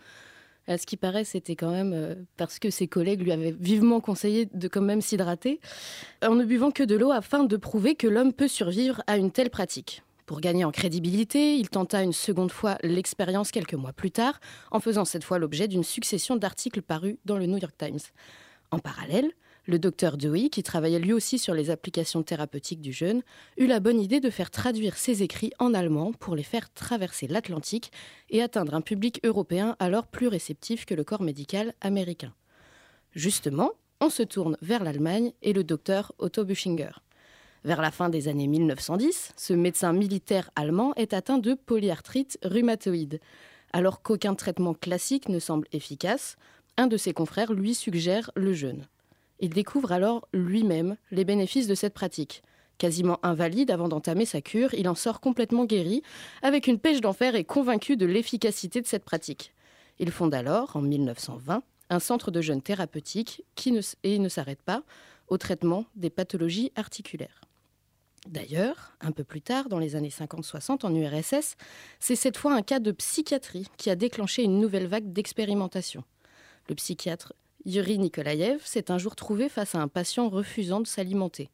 À 0.66 0.78
ce 0.78 0.86
qui 0.86 0.96
paraît, 0.96 1.24
c'était 1.24 1.56
quand 1.56 1.70
même 1.70 1.92
euh, 1.92 2.14
parce 2.36 2.58
que 2.58 2.70
ses 2.70 2.88
collègues 2.88 3.20
lui 3.20 3.32
avaient 3.32 3.54
vivement 3.58 4.00
conseillé 4.00 4.48
de 4.52 4.68
quand 4.68 4.80
même 4.80 5.02
s'hydrater, 5.02 5.60
en 6.22 6.34
ne 6.34 6.44
buvant 6.44 6.70
que 6.70 6.82
de 6.82 6.94
l'eau 6.94 7.10
afin 7.10 7.44
de 7.44 7.56
prouver 7.56 7.94
que 7.94 8.06
l'homme 8.06 8.32
peut 8.32 8.48
survivre 8.48 9.02
à 9.06 9.18
une 9.18 9.30
telle 9.30 9.50
pratique. 9.50 10.02
Pour 10.26 10.40
gagner 10.40 10.64
en 10.64 10.70
crédibilité, 10.70 11.56
il 11.56 11.68
tenta 11.68 12.02
une 12.02 12.14
seconde 12.14 12.50
fois 12.50 12.78
l'expérience 12.82 13.50
quelques 13.50 13.74
mois 13.74 13.92
plus 13.92 14.10
tard, 14.10 14.40
en 14.70 14.80
faisant 14.80 15.04
cette 15.04 15.22
fois 15.22 15.38
l'objet 15.38 15.68
d'une 15.68 15.84
succession 15.84 16.36
d'articles 16.36 16.80
parus 16.80 17.16
dans 17.26 17.36
le 17.36 17.44
New 17.44 17.58
York 17.58 17.74
Times. 17.76 18.00
En 18.70 18.78
parallèle, 18.78 19.30
le 19.66 19.78
docteur 19.78 20.16
Dewey, 20.16 20.48
qui 20.48 20.62
travaillait 20.62 20.98
lui 20.98 21.12
aussi 21.12 21.38
sur 21.38 21.54
les 21.54 21.70
applications 21.70 22.22
thérapeutiques 22.22 22.80
du 22.80 22.92
jeûne, 22.92 23.22
eut 23.56 23.66
la 23.66 23.80
bonne 23.80 24.00
idée 24.00 24.20
de 24.20 24.30
faire 24.30 24.50
traduire 24.50 24.96
ses 24.96 25.22
écrits 25.22 25.52
en 25.58 25.74
allemand 25.74 26.12
pour 26.12 26.36
les 26.36 26.42
faire 26.42 26.72
traverser 26.72 27.26
l'Atlantique 27.26 27.90
et 28.30 28.42
atteindre 28.42 28.74
un 28.74 28.80
public 28.80 29.20
européen 29.24 29.76
alors 29.78 30.06
plus 30.06 30.28
réceptif 30.28 30.84
que 30.84 30.94
le 30.94 31.04
corps 31.04 31.22
médical 31.22 31.72
américain. 31.80 32.34
Justement, 33.12 33.72
on 34.00 34.10
se 34.10 34.22
tourne 34.22 34.56
vers 34.60 34.84
l'Allemagne 34.84 35.32
et 35.42 35.52
le 35.52 35.64
docteur 35.64 36.12
Otto 36.18 36.44
Büchinger. 36.44 36.90
Vers 37.64 37.80
la 37.80 37.90
fin 37.90 38.10
des 38.10 38.28
années 38.28 38.48
1910, 38.48 39.32
ce 39.36 39.54
médecin 39.54 39.94
militaire 39.94 40.50
allemand 40.54 40.92
est 40.96 41.14
atteint 41.14 41.38
de 41.38 41.54
polyarthrite 41.54 42.38
rhumatoïde. 42.42 43.20
Alors 43.72 44.02
qu'aucun 44.02 44.34
traitement 44.34 44.74
classique 44.74 45.30
ne 45.30 45.38
semble 45.38 45.66
efficace, 45.72 46.36
un 46.76 46.86
de 46.86 46.98
ses 46.98 47.14
confrères 47.14 47.54
lui 47.54 47.74
suggère 47.74 48.30
le 48.34 48.52
jeûne. 48.52 48.86
Il 49.40 49.50
découvre 49.50 49.92
alors 49.92 50.28
lui-même 50.32 50.96
les 51.10 51.24
bénéfices 51.24 51.66
de 51.66 51.74
cette 51.74 51.94
pratique. 51.94 52.42
Quasiment 52.78 53.18
invalide 53.22 53.70
avant 53.70 53.88
d'entamer 53.88 54.26
sa 54.26 54.40
cure, 54.40 54.74
il 54.74 54.88
en 54.88 54.94
sort 54.94 55.20
complètement 55.20 55.64
guéri, 55.64 56.02
avec 56.42 56.66
une 56.66 56.78
pêche 56.78 57.00
d'enfer 57.00 57.34
et 57.34 57.44
convaincu 57.44 57.96
de 57.96 58.06
l'efficacité 58.06 58.80
de 58.80 58.86
cette 58.86 59.04
pratique. 59.04 59.52
Il 59.98 60.10
fonde 60.10 60.34
alors, 60.34 60.74
en 60.76 60.82
1920, 60.82 61.62
un 61.90 61.98
centre 62.00 62.30
de 62.30 62.40
jeûne 62.40 62.62
thérapeutique 62.62 63.44
qui 63.54 63.70
ne, 63.70 63.80
et 64.02 64.18
ne 64.18 64.28
s'arrête 64.28 64.62
pas 64.62 64.82
au 65.28 65.38
traitement 65.38 65.86
des 65.94 66.10
pathologies 66.10 66.72
articulaires. 66.74 67.42
D'ailleurs, 68.26 68.96
un 69.00 69.12
peu 69.12 69.22
plus 69.22 69.42
tard, 69.42 69.68
dans 69.68 69.78
les 69.78 69.96
années 69.96 70.08
50-60 70.08 70.86
en 70.86 70.94
URSS, 70.94 71.56
c'est 72.00 72.16
cette 72.16 72.38
fois 72.38 72.54
un 72.54 72.62
cas 72.62 72.80
de 72.80 72.90
psychiatrie 72.90 73.68
qui 73.76 73.90
a 73.90 73.96
déclenché 73.96 74.42
une 74.42 74.60
nouvelle 74.60 74.86
vague 74.86 75.12
d'expérimentation. 75.12 76.04
Le 76.68 76.74
psychiatre 76.74 77.34
Yuri 77.66 77.98
Nikolaev 77.98 78.60
s'est 78.64 78.90
un 78.90 78.98
jour 78.98 79.16
trouvé 79.16 79.48
face 79.48 79.74
à 79.74 79.80
un 79.80 79.88
patient 79.88 80.28
refusant 80.28 80.80
de 80.80 80.86
s'alimenter. 80.86 81.50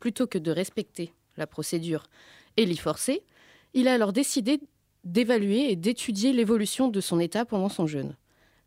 Plutôt 0.00 0.26
que 0.26 0.38
de 0.38 0.50
respecter 0.50 1.12
la 1.36 1.46
procédure 1.46 2.04
et 2.56 2.66
l'y 2.66 2.76
forcer, 2.76 3.22
il 3.74 3.88
a 3.88 3.94
alors 3.94 4.12
décidé 4.12 4.60
d'évaluer 5.04 5.70
et 5.70 5.76
d'étudier 5.76 6.32
l'évolution 6.32 6.88
de 6.88 7.00
son 7.00 7.20
état 7.20 7.44
pendant 7.44 7.68
son 7.68 7.86
jeûne. 7.86 8.16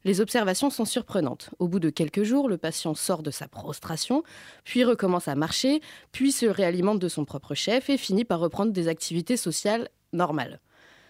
Les 0.06 0.22
observations 0.22 0.70
sont 0.70 0.86
surprenantes. 0.86 1.50
Au 1.60 1.68
bout 1.68 1.80
de 1.80 1.90
quelques 1.90 2.24
jours, 2.24 2.48
le 2.48 2.58
patient 2.58 2.96
sort 2.96 3.22
de 3.22 3.32
sa 3.32 3.50
prostration, 3.50 4.24
puis 4.64 4.86
recommence 4.86 5.28
à 5.28 5.36
marcher, 5.36 5.82
puis 6.14 6.32
se 6.32 6.46
réalimente 6.46 7.00
de 7.00 7.10
son 7.10 7.26
propre 7.26 7.54
chef 7.54 7.90
et 7.90 7.98
finit 7.98 8.24
par 8.24 8.40
reprendre 8.40 8.72
des 8.72 8.88
activités 8.88 9.36
sociales 9.36 9.90
normales. 10.14 10.62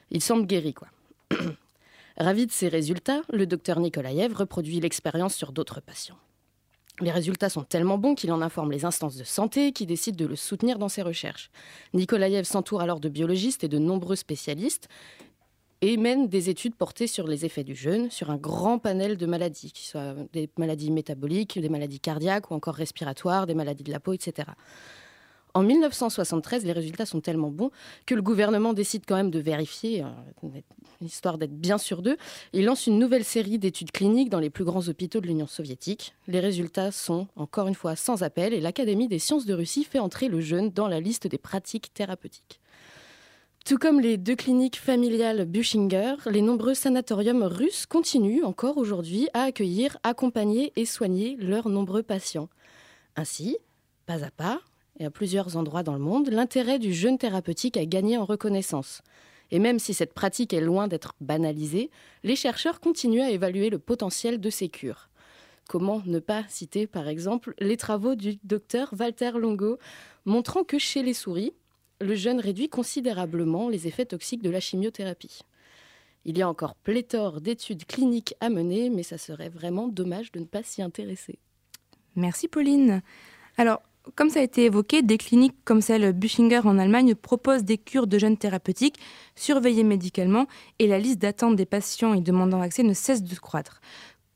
Il 0.10 0.24
semble 0.24 0.48
guéri, 0.48 0.74
quoi. 0.74 0.88
Ravi 2.22 2.46
de 2.46 2.52
ces 2.52 2.68
résultats, 2.68 3.22
le 3.32 3.48
docteur 3.48 3.80
Nikolaev 3.80 4.34
reproduit 4.34 4.82
l'expérience 4.82 5.36
sur 5.36 5.54
d'autres 5.54 5.80
patients. 5.80 6.18
Les 7.00 7.12
résultats 7.12 7.48
sont 7.48 7.64
tellement 7.64 7.98
bons 7.98 8.14
qu'il 8.14 8.34
en 8.34 8.42
informe 8.42 8.74
les 8.74 8.84
instances 8.84 9.16
de 9.16 9.24
santé 9.24 9.72
qui 9.72 9.86
décident 9.86 10.18
de 10.18 10.26
le 10.26 10.36
soutenir 10.36 10.80
dans 10.80 10.90
ses 10.90 11.02
recherches. 11.02 11.50
Nikolaev 11.94 12.44
s'entoure 12.44 12.82
alors 12.82 13.00
de 13.00 13.08
biologistes 13.08 13.64
et 13.64 13.70
de 13.70 13.78
nombreux 13.78 14.18
spécialistes 14.18 14.90
et 15.80 15.96
mène 15.96 16.28
des 16.28 16.50
études 16.50 16.76
portées 16.76 17.08
sur 17.08 17.26
les 17.26 17.46
effets 17.46 17.64
du 17.64 17.74
jeûne 17.74 18.12
sur 18.12 18.32
un 18.32 18.36
grand 18.36 18.80
panel 18.80 19.16
de 19.16 19.26
maladies, 19.26 19.72
qui 19.72 19.88
soient 19.88 20.14
des 20.34 20.50
maladies 20.58 20.92
métaboliques, 20.92 21.58
des 21.58 21.70
maladies 21.70 22.02
cardiaques 22.02 22.52
ou 22.52 22.54
encore 22.54 22.76
respiratoires, 22.76 23.48
des 23.48 23.56
maladies 23.56 23.84
de 23.84 23.94
la 23.94 24.02
peau, 24.02 24.12
etc. 24.12 24.50
En 25.54 25.64
1973, 25.64 26.64
les 26.64 26.72
résultats 26.72 27.06
sont 27.06 27.22
tellement 27.22 27.50
bons 27.50 27.72
que 28.06 28.14
le 28.14 28.22
gouvernement 28.22 28.74
décide 28.74 29.04
quand 29.08 29.16
même 29.16 29.32
de 29.32 29.40
vérifier, 29.40 30.04
euh, 30.04 30.48
histoire 31.02 31.38
d'être 31.38 31.56
bien 31.56 31.78
sûr 31.78 32.02
d'eux. 32.02 32.18
Il 32.54 32.66
lance 32.66 32.86
une 32.86 33.00
nouvelle 33.00 33.24
série 33.24 33.58
d'études 33.58 33.92
cliniques 33.92 34.30
dans 34.30 34.40
les 34.40 34.52
plus 34.52 34.64
grands 34.64 34.88
hôpitaux 34.88 35.22
de 35.22 35.28
l'Union 35.28 35.48
soviétique. 35.48 36.14
Les 36.28 36.40
résultats 36.40 36.92
sont, 36.92 37.28
encore 37.36 37.68
une 37.68 37.76
fois, 37.76 37.96
sans 37.96 38.22
appel 38.22 38.54
et 38.54 38.60
l'Académie 38.60 39.08
des 39.08 39.20
sciences 39.20 39.46
de 39.46 39.54
Russie 39.54 39.84
fait 39.84 40.00
entrer 40.00 40.28
le 40.28 40.40
jeûne 40.40 40.70
dans 40.70 40.88
la 40.88 41.00
liste 41.00 41.26
des 41.26 41.40
pratiques 41.40 41.94
thérapeutiques. 41.94 42.60
Tout 43.66 43.78
comme 43.78 44.00
les 44.00 44.18
deux 44.18 44.36
cliniques 44.36 44.80
familiales 44.80 45.46
Bushinger, 45.46 46.16
les 46.28 46.42
nombreux 46.42 46.74
sanatoriums 46.74 47.44
russes 47.44 47.86
continuent 47.86 48.44
encore 48.44 48.78
aujourd'hui 48.78 49.28
à 49.34 49.44
accueillir, 49.44 49.98
accompagner 50.04 50.74
et 50.76 50.86
soigner 50.86 51.36
leurs 51.40 51.70
nombreux 51.70 52.04
patients. 52.04 52.50
Ainsi, 53.16 53.58
pas 54.06 54.24
à 54.24 54.32
pas, 54.32 54.60
et 55.00 55.06
à 55.06 55.10
plusieurs 55.10 55.56
endroits 55.56 55.84
dans 55.84 55.94
le 55.94 56.00
monde, 56.00 56.30
l'intérêt 56.30 56.78
du 56.78 56.94
jeûne 56.94 57.18
thérapeutique 57.18 57.78
a 57.78 57.86
gagné 57.86 58.18
en 58.18 58.26
reconnaissance. 58.26 59.02
Et 59.52 59.60
même 59.60 59.80
si 59.80 59.94
cette 59.94 60.14
pratique 60.14 60.54
est 60.54 60.62
loin 60.62 60.88
d'être 60.88 61.16
banalisée, 61.22 61.90
les 62.24 62.36
chercheurs 62.36 62.80
continuent 62.80 63.22
à 63.22 63.32
évaluer 63.32 63.70
le 63.70 63.80
potentiel 63.80 64.40
de 64.40 64.50
ces 64.50 64.70
cures. 64.70 65.10
Comment 65.68 66.02
ne 66.06 66.20
pas 66.20 66.44
citer 66.50 66.88
par 66.88 67.08
exemple 67.08 67.54
les 67.60 67.78
travaux 67.78 68.16
du 68.16 68.38
docteur 68.44 68.94
Walter 69.00 69.32
Longo 69.36 69.78
montrant 70.26 70.64
que 70.64 70.80
chez 70.80 71.04
les 71.04 71.14
souris, 71.14 71.54
le 72.02 72.16
jeûne 72.16 72.40
réduit 72.40 72.70
considérablement 72.70 73.70
les 73.70 73.88
effets 73.88 74.06
toxiques 74.06 74.42
de 74.42 74.50
la 74.50 74.60
chimiothérapie. 74.60 75.42
Il 76.26 76.38
y 76.38 76.42
a 76.42 76.50
encore 76.50 76.76
pléthore 76.76 77.42
d'études 77.42 77.86
cliniques 77.86 78.36
à 78.40 78.50
mener, 78.50 78.90
mais 78.90 79.04
ça 79.04 79.18
serait 79.18 79.50
vraiment 79.50 79.88
dommage 79.88 80.32
de 80.32 80.40
ne 80.40 80.46
pas 80.46 80.64
s'y 80.64 80.82
intéresser. 80.82 81.40
Merci 82.16 82.48
Pauline. 82.48 83.02
Alors, 83.58 83.82
comme 84.16 84.30
ça 84.30 84.40
a 84.40 84.44
été 84.44 84.66
évoqué, 84.66 85.02
des 85.02 85.18
cliniques 85.18 85.56
comme 85.66 85.82
celle 85.82 86.14
Büchinger 86.14 86.62
en 86.66 86.78
Allemagne 86.78 87.16
proposent 87.16 87.64
des 87.64 87.78
cures 87.78 88.08
de 88.08 88.18
jeûne 88.20 88.38
thérapeutiques 88.38 89.00
surveillées 89.36 89.84
médicalement 89.84 90.48
et 90.80 90.88
la 90.88 91.00
liste 91.00 91.20
d'attente 91.20 91.56
des 91.56 91.66
patients 91.66 92.14
y 92.14 92.22
demandant 92.22 92.62
accès 92.62 92.84
ne 92.84 92.94
cesse 92.94 93.24
de 93.24 93.36
croître. 93.36 93.82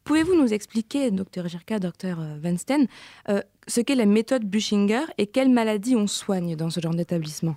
Pouvez-vous 0.04 0.36
nous 0.36 0.54
expliquer, 0.54 1.12
docteur 1.12 1.48
Jirka, 1.48 1.80
docteur 1.80 2.20
Weinstein, 2.44 2.88
euh, 3.30 3.42
ce 3.68 3.80
qu'est 3.80 3.96
la 3.96 4.06
méthode 4.06 4.44
Büchinger 4.44 5.04
et 5.18 5.28
quelles 5.28 5.50
maladies 5.50 5.96
on 5.96 6.08
soigne 6.08 6.56
dans 6.58 6.70
ce 6.70 6.82
genre 6.82 6.94
d'établissement? 6.94 7.56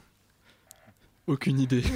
Aucune 1.26 1.58
idée. 1.58 1.82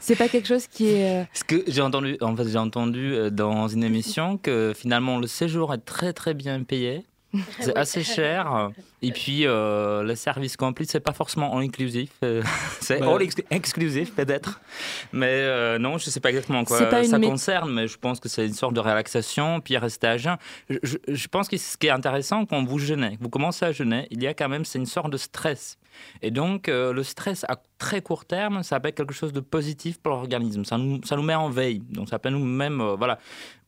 C'est 0.00 0.16
pas 0.16 0.28
quelque 0.28 0.48
chose 0.48 0.66
qui 0.66 0.88
est. 0.88 1.22
Euh, 1.22 1.24
Ce 1.34 1.44
que 1.44 1.62
j'ai 1.66 1.82
entendu, 1.82 2.16
en 2.20 2.34
fait, 2.34 2.48
j'ai 2.48 2.58
entendu 2.58 3.12
euh, 3.14 3.30
dans 3.30 3.68
une 3.68 3.84
émission 3.84 4.38
que 4.38 4.72
finalement 4.74 5.18
le 5.18 5.26
séjour 5.26 5.72
est 5.74 5.84
très 5.84 6.12
très 6.12 6.34
bien 6.34 6.62
payé 6.62 7.04
c'est 7.60 7.76
assez 7.76 8.02
cher. 8.02 8.70
Et 9.02 9.12
puis, 9.12 9.46
euh, 9.46 10.02
le 10.02 10.14
service 10.14 10.56
complet, 10.56 10.84
c'est 10.88 11.00
pas 11.00 11.12
forcément 11.12 11.56
all 11.56 11.64
inclusif. 11.64 12.10
Euh, 12.22 12.42
c'est 12.80 13.00
all 13.00 13.22
exclusif, 13.50 14.14
peut-être. 14.14 14.60
Mais 15.12 15.26
euh, 15.28 15.78
non, 15.78 15.98
je 15.98 16.10
sais 16.10 16.20
pas 16.20 16.30
exactement 16.30 16.64
quoi 16.64 16.78
ça 16.78 17.18
concerne, 17.18 17.72
mais 17.72 17.88
je 17.88 17.96
pense 17.98 18.20
que 18.20 18.28
c'est 18.28 18.46
une 18.46 18.54
sorte 18.54 18.74
de 18.74 18.80
relaxation, 18.80 19.60
puis 19.60 19.76
rester 19.76 20.06
à 20.06 20.18
jeun. 20.18 20.36
Je, 20.68 20.96
je, 21.08 21.28
pense 21.28 21.48
que 21.48 21.56
ce 21.56 21.76
qui 21.76 21.86
est 21.86 21.90
intéressant, 21.90 22.44
quand 22.44 22.62
vous 22.64 22.78
jeûnez, 22.78 23.16
vous 23.20 23.30
commencez 23.30 23.64
à 23.64 23.72
jeûner, 23.72 24.06
il 24.10 24.22
y 24.22 24.26
a 24.26 24.34
quand 24.34 24.48
même, 24.48 24.64
c'est 24.64 24.78
une 24.78 24.86
sorte 24.86 25.10
de 25.10 25.16
stress. 25.16 25.78
Et 26.22 26.30
donc, 26.30 26.68
le 26.68 27.02
stress 27.02 27.44
à 27.48 27.56
très 27.78 28.02
court 28.02 28.24
terme, 28.24 28.62
ça 28.62 28.78
peut 28.80 28.88
être 28.88 28.96
quelque 28.96 29.14
chose 29.14 29.32
de 29.32 29.40
positif 29.40 29.98
pour 29.98 30.12
l'organisme. 30.12 30.64
Ça 30.64 30.78
nous, 30.78 31.00
ça 31.04 31.16
nous 31.16 31.22
met 31.22 31.34
en 31.34 31.48
veille. 31.48 31.80
Donc, 31.90 32.08
ça 32.08 32.18
peut 32.18 32.28
nous 32.28 32.44
même, 32.44 32.82
voilà, 32.98 33.18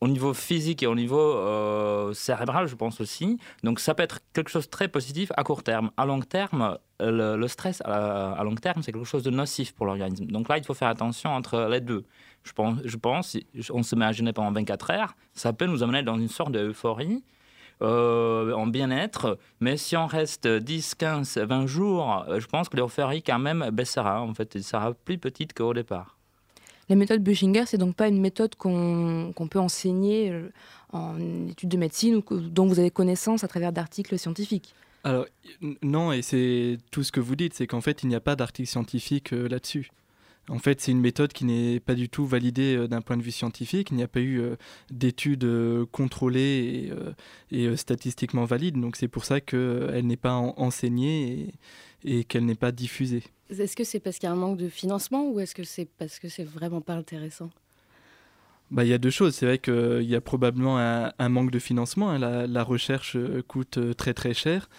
au 0.01 0.09
niveau 0.09 0.35
physique 0.35 0.83
et 0.83 0.87
au 0.87 0.95
niveau 0.95 2.13
cérébral, 2.13 2.67
je 2.67 2.75
pense 2.75 3.01
aussi. 3.01 3.39
Donc, 3.63 3.81
ça 3.81 3.95
peut 3.95 4.03
être 4.03 4.21
quelque 4.33 4.51
chose 4.51 4.67
de 4.67 4.71
très 4.71 4.89
positif 4.89 5.33
à 5.37 5.45
court 5.45 5.63
terme. 5.63 5.91
À 5.97 6.07
long 6.07 6.21
terme, 6.21 6.79
le, 7.11 7.47
stress 7.49 7.83
à, 7.85 8.41
long 8.45 8.55
terme, 8.55 8.83
c'est 8.83 8.93
quelque 8.93 9.05
chose 9.05 9.23
de 9.23 9.31
nocif 9.31 9.73
pour 9.73 9.87
l'organisme. 9.87 10.27
Donc 10.27 10.49
là, 10.49 10.59
il 10.59 10.65
faut 10.65 10.75
faire 10.75 10.89
attention 10.89 11.31
entre 11.31 11.69
les 11.71 11.81
deux. 11.81 12.05
Je 12.45 12.53
pense, 12.53 12.79
je 12.85 12.97
pense 12.97 13.37
on 13.71 13.83
se 13.83 13.95
met 13.95 14.05
à 14.05 14.13
jeûner 14.13 14.33
pendant 14.33 14.53
24 14.53 14.91
heures, 14.91 15.15
ça 15.33 15.53
peut 15.53 15.67
nous 15.67 15.83
amener 15.83 16.03
dans 16.03 16.19
une 16.19 16.29
sorte 16.29 16.53
d'euphorie. 16.53 17.23
Euh, 17.81 18.53
en 18.53 18.69
bien-être, 18.69 19.39
mais 19.59 19.77
si 19.77 19.97
on 19.97 20.07
reste 20.07 20.47
10, 20.47 20.95
15, 20.95 21.39
20 21.39 21.67
jours, 21.67 22.25
je 22.39 22.47
pense 22.47 22.69
que 22.69 22.77
l'euphorie 22.77 23.23
quand 23.23 23.41
même 23.41 23.71
baissera. 23.73 24.23
En 24.23 24.35
fait, 24.35 24.55
elle 24.55 24.63
sera 24.63 24.95
plus 24.95 25.19
petite 25.19 25.53
qu'au 25.53 25.75
départ. 25.75 26.17
La 26.89 26.97
méthode 26.97 27.23
Bushinger, 27.23 27.65
c'est 27.67 27.79
donc 27.79 27.97
pas 27.97 28.09
une 28.09 28.21
méthode 28.21 28.55
qu'on 28.57 29.49
peut 29.51 29.59
enseigner 29.59 30.31
euh, 30.31 30.49
en 30.93 31.49
études 31.49 31.71
de 31.71 31.77
médecine 31.77 32.17
ou 32.17 32.41
dont 32.41 32.67
vous 32.67 32.79
avez 32.79 32.91
connaissance 32.91 33.45
à 33.45 33.49
travers 33.49 33.73
d'articles 33.73 34.19
scientifiques 34.19 34.75
alors, 35.05 35.27
non, 35.83 36.13
et 36.13 36.23
c'est 36.23 36.79
tout 36.93 37.03
ce 37.03 37.11
que 37.11 37.19
vous 37.19 37.35
dites, 37.35 37.55
c'est 37.55 37.67
qu'en 37.67 37.81
fait, 37.81 38.05
il 38.05 38.09
n'y 38.09 38.15
a 38.15 38.21
pas 38.21 38.37
d'article 38.37 38.69
scientifique 38.69 39.33
euh, 39.33 39.49
là-dessus. 39.49 39.91
En 40.49 40.59
fait, 40.59 40.81
c'est 40.81 40.91
une 40.91 41.01
méthode 41.01 41.33
qui 41.33 41.45
n'est 41.45 41.79
pas 41.81 41.95
du 41.95 42.09
tout 42.09 42.27
validée 42.27 42.77
euh, 42.77 42.89
d'un 42.89 43.01
point 43.01 43.17
de 43.17 43.23
vue 43.23 43.31
scientifique. 43.31 43.91
Il 43.91 43.97
n'y 43.97 44.03
a 44.03 44.09
pas 44.09 44.21
eu 44.21 44.41
euh, 44.41 44.57
d'études 44.91 45.49
contrôlées 45.93 46.93
et, 47.51 47.77
statistiquement 47.77 48.45
valides. 48.45 48.81
Donc, 48.81 48.97
c'est 48.97 49.09
pour 49.09 49.25
ça 49.25 49.41
qu'elle 49.41 50.07
n'est 50.07 50.17
pas 50.17 50.35
enseignée 50.35 51.53
et, 52.05 52.19
et 52.19 52.25
qu'elle 52.25 52.45
n'est 52.45 52.55
pas 52.55 52.73
diffusée. 52.73 53.23
Est-ce 53.51 53.77
que 53.77 53.85
c'est 53.85 54.01
parce 54.01 54.19
qu'il 54.19 54.27
y 54.27 54.31
a 54.31 54.33
un 54.33 54.37
manque 54.37 54.59
de 54.59 54.69
financement 54.69 55.29
ou 55.29 55.41
est-ce 55.41 55.55
que 55.55 55.65
c'est 55.65 55.89
parce 55.99 56.19
que 56.19 56.29
c'est 56.29 56.45
vraiment 56.45 56.81
pas 56.81 56.95
intéressant? 56.95 57.51
Bah, 58.73 58.85
il 58.85 58.89
y 58.89 58.95
a 58.95 58.99
deux 58.99 59.11
choses. 59.11 59.35
C'est 59.35 59.45
vrai 59.45 59.59
qu'il 59.59 60.09
y 60.09 60.17
a 60.17 60.21
probablement 60.23 60.79
un, 60.79 61.29
manque 61.29 61.51
de 61.51 61.59
financement. 61.59 62.11
Hein. 62.11 62.47
La, 62.47 62.63
recherche 62.65 63.17
euh, 63.17 63.43
coûte 63.47 63.77
euh, 63.77 63.93
très 63.93 64.15
très 64.15 64.33
cher. 64.33 64.71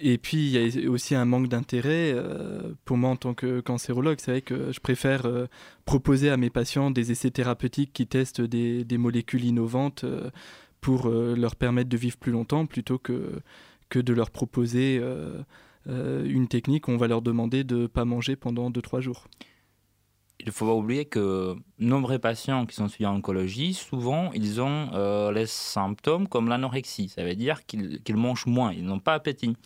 Et 0.00 0.18
puis 0.18 0.36
il 0.36 0.80
y 0.80 0.86
a 0.86 0.90
aussi 0.90 1.14
un 1.14 1.24
manque 1.24 1.48
d'intérêt. 1.48 2.12
Euh, 2.14 2.74
pour 2.84 2.96
moi 2.96 3.10
en 3.10 3.16
tant 3.16 3.34
que 3.34 3.60
cancérologue, 3.60 4.18
c'est 4.20 4.30
vrai 4.30 4.42
que 4.42 4.72
je 4.72 4.80
préfère 4.80 5.26
proposer 5.84 6.30
à 6.30 6.36
mes 6.36 6.50
patients 6.50 6.90
des 6.90 7.12
essais 7.12 7.30
thérapeutiques 7.30 7.92
qui 7.92 8.06
testent 8.06 8.40
des, 8.40 8.98
molécules 8.98 9.44
innovantes 9.44 10.04
pour 10.80 11.08
leur 11.08 11.56
permettre 11.56 11.88
de 11.88 11.96
vivre 11.96 12.16
plus 12.16 12.32
longtemps 12.32 12.66
plutôt 12.66 12.98
que, 12.98 13.40
que 13.88 13.98
de 13.98 14.12
leur 14.12 14.30
proposer 14.30 15.00
une 15.86 16.48
technique 16.48 16.88
où 16.88 16.92
on 16.92 16.96
va 16.96 17.08
leur 17.08 17.22
demander 17.22 17.64
de 17.64 17.76
ne 17.76 17.86
pas 17.86 18.04
manger 18.04 18.36
pendant 18.36 18.70
2-3 18.70 19.00
jours 19.00 19.26
il 20.46 20.52
faut 20.52 20.66
pas 20.66 20.74
oublier 20.74 21.04
que 21.06 21.56
nombreux 21.80 22.20
patients 22.20 22.66
qui 22.66 22.76
sont 22.76 22.86
suivis 22.86 23.06
en 23.06 23.16
oncologie, 23.16 23.74
souvent, 23.74 24.30
ils 24.32 24.60
ont 24.60 24.90
euh, 24.94 25.32
les 25.32 25.46
symptômes 25.46 26.28
comme 26.28 26.48
l'anorexie. 26.48 27.08
Ça 27.08 27.24
veut 27.24 27.34
dire 27.34 27.66
qu'ils 27.66 28.00
mangent 28.16 28.46
moins, 28.46 28.72
ils 28.72 28.84
n'ont 28.84 29.00
pas 29.00 29.14
appétit. 29.14 29.56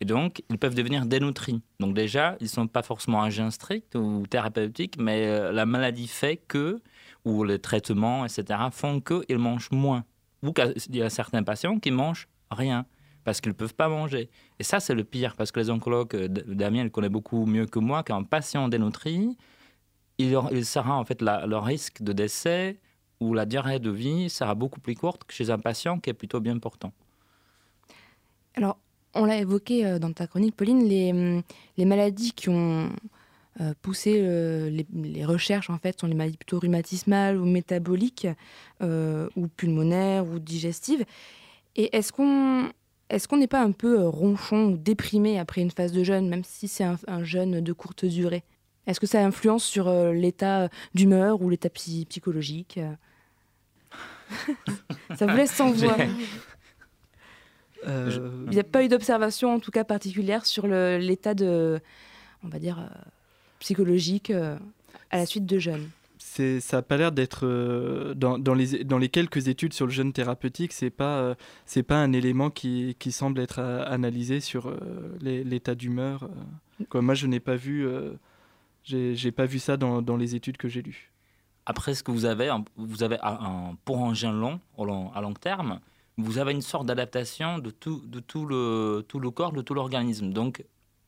Et 0.00 0.06
donc, 0.06 0.42
ils 0.48 0.58
peuvent 0.58 0.74
devenir 0.74 1.04
dénutris. 1.04 1.60
Donc 1.80 1.94
déjà, 1.94 2.36
ils 2.40 2.44
ne 2.44 2.48
sont 2.48 2.66
pas 2.66 2.82
forcément 2.82 3.22
à 3.22 3.28
jeun 3.28 3.50
strict 3.50 3.94
ou 3.94 4.26
thérapeutique, 4.26 4.96
mais 4.98 5.26
euh, 5.26 5.52
la 5.52 5.66
maladie 5.66 6.08
fait 6.08 6.38
que, 6.38 6.80
ou 7.26 7.44
les 7.44 7.58
traitements, 7.58 8.24
etc., 8.24 8.58
font 8.72 9.02
qu'ils 9.02 9.38
mangent 9.38 9.70
moins. 9.70 10.04
Ou 10.42 10.52
qu'il 10.52 10.96
y 10.96 11.02
a 11.02 11.10
certains 11.10 11.42
patients 11.42 11.78
qui 11.78 11.90
mangent 11.90 12.26
rien 12.50 12.86
parce 13.24 13.40
qu'ils 13.40 13.50
ne 13.50 13.56
peuvent 13.56 13.74
pas 13.74 13.88
manger. 13.88 14.30
Et 14.58 14.64
ça, 14.64 14.80
c'est 14.80 14.94
le 14.94 15.04
pire, 15.04 15.36
parce 15.36 15.52
que 15.52 15.60
les 15.60 15.70
oncologues, 15.70 16.14
euh, 16.14 16.28
Damien 16.28 16.84
le 16.84 16.90
connaît 16.90 17.10
beaucoup 17.10 17.44
mieux 17.44 17.66
que 17.66 17.78
moi, 17.78 18.02
qu'un 18.02 18.24
patient 18.24 18.68
dénutri, 18.68 19.36
il, 20.22 20.64
sera 20.64 20.96
en 20.96 21.04
fait 21.04 21.22
le 21.22 21.56
risque 21.56 22.02
de 22.02 22.12
décès 22.12 22.78
ou 23.20 23.34
la 23.34 23.46
durée 23.46 23.78
de 23.78 23.90
vie 23.90 24.28
sera 24.30 24.54
beaucoup 24.54 24.80
plus 24.80 24.94
courte 24.94 25.24
que 25.24 25.32
chez 25.32 25.50
un 25.50 25.58
patient 25.58 25.98
qui 25.98 26.10
est 26.10 26.14
plutôt 26.14 26.40
bien 26.40 26.58
portant. 26.58 26.92
Alors, 28.54 28.78
on 29.14 29.24
l'a 29.24 29.38
évoqué 29.38 29.86
euh, 29.86 29.98
dans 29.98 30.12
ta 30.12 30.26
chronique, 30.26 30.56
Pauline, 30.56 30.86
les, 30.86 31.12
hum, 31.12 31.42
maladies 31.78 32.32
qui 32.32 32.48
ont 32.48 32.90
euh, 33.60 33.74
poussé 33.82 34.20
les, 34.70 34.86
les, 34.92 35.24
recherches, 35.24 35.70
en 35.70 35.78
fait, 35.78 36.00
sont 36.00 36.06
les 36.06 36.14
maladies 36.14 36.36
plutôt 36.36 36.58
rhumatismales 36.58 37.38
ou 37.38 37.44
métaboliques, 37.44 38.26
ou 38.80 39.48
pulmonaires 39.56 40.26
ou 40.26 40.38
digestives. 40.38 41.04
Et 41.76 41.96
est-ce 41.96 42.12
qu'on 42.12 42.70
qu'on 43.28 43.36
n'est 43.36 43.46
pas 43.46 43.62
un 43.62 43.72
peu 43.72 44.00
euh, 44.00 44.08
ronchon 44.08 44.72
ou 44.72 44.76
déprimé 44.76 45.38
après 45.38 45.60
une 45.60 45.70
phase 45.70 45.92
de 45.92 46.02
jeûne, 46.02 46.28
même 46.28 46.44
si 46.44 46.68
c'est 46.68 46.84
un, 46.84 47.24
jeûne 47.24 47.60
de 47.60 47.72
courte 47.72 48.04
durée? 48.04 48.42
Est-ce 48.86 49.00
que 49.00 49.06
ça 49.06 49.24
influence 49.24 49.64
sur 49.64 49.88
euh, 49.88 50.12
l'état 50.12 50.68
d'humeur 50.94 51.40
ou 51.42 51.50
l'état 51.50 51.70
psychologique 51.70 52.80
Ça 55.16 55.26
vous 55.26 55.36
laisse 55.36 55.52
sans 55.52 55.70
voix. 55.72 55.96
Il 57.86 58.50
n'y 58.50 58.60
a 58.60 58.64
pas 58.64 58.84
eu 58.84 58.88
d'observation, 58.88 59.54
en 59.54 59.60
tout 59.60 59.70
cas 59.70 59.84
particulière, 59.84 60.46
sur 60.46 60.66
l'état 60.66 61.34
de, 61.34 61.80
on 62.44 62.48
va 62.48 62.58
dire, 62.58 62.78
euh, 62.78 62.88
psychologique 63.58 64.30
à 64.30 65.16
la 65.16 65.26
suite 65.26 65.46
de 65.46 65.58
jeûne 65.58 65.88
ça 66.60 66.78
n'a 66.78 66.82
pas 66.82 66.96
l'air 66.96 67.12
d'être 67.12 67.46
euh, 67.46 68.14
dans, 68.14 68.38
dans, 68.38 68.54
les, 68.54 68.84
dans 68.84 68.98
les 68.98 69.08
quelques 69.08 69.48
études 69.48 69.72
sur 69.72 69.86
le 69.86 69.92
jeûne 69.92 70.12
thérapeutique, 70.12 70.72
c'est 70.72 70.90
pas 70.90 71.18
euh, 71.18 71.34
c'est 71.66 71.82
pas 71.82 71.96
un 71.96 72.12
élément 72.12 72.50
qui, 72.50 72.96
qui 72.98 73.12
semble 73.12 73.40
être 73.40 73.58
euh, 73.58 73.84
analysé 73.86 74.40
sur 74.40 74.74
l'état 75.20 75.74
d'humeur. 75.74 76.28
moi, 76.94 77.14
je 77.14 77.26
n'ai 77.26 77.40
pas 77.40 77.56
vu 77.56 77.86
j'ai 78.84 79.32
pas 79.32 79.46
vu 79.46 79.58
ça 79.58 79.76
dans, 79.76 80.16
les 80.16 80.34
études 80.34 80.56
que 80.56 80.68
j'ai 80.68 80.82
lues. 80.82 81.12
Après, 81.66 81.94
ce 81.94 82.02
que 82.02 82.10
vous 82.10 82.24
avez, 82.24 82.50
vous 82.76 83.02
avez 83.02 83.18
un, 83.22 83.76
pour 83.84 84.04
un 84.04 84.14
jeûne 84.14 84.38
long, 84.38 84.60
à 85.14 85.20
long 85.20 85.34
terme, 85.34 85.80
vous 86.18 86.38
avez 86.38 86.52
une 86.52 86.62
sorte 86.62 86.86
d'adaptation 86.86 87.58
de 87.58 87.70
tout, 87.70 88.02
le, 88.46 89.04
tout 89.06 89.20
le 89.20 89.30
corps, 89.30 89.52
de 89.52 89.62
tout 89.62 89.74
l'organisme. 89.74 90.32
Donc, 90.32 90.64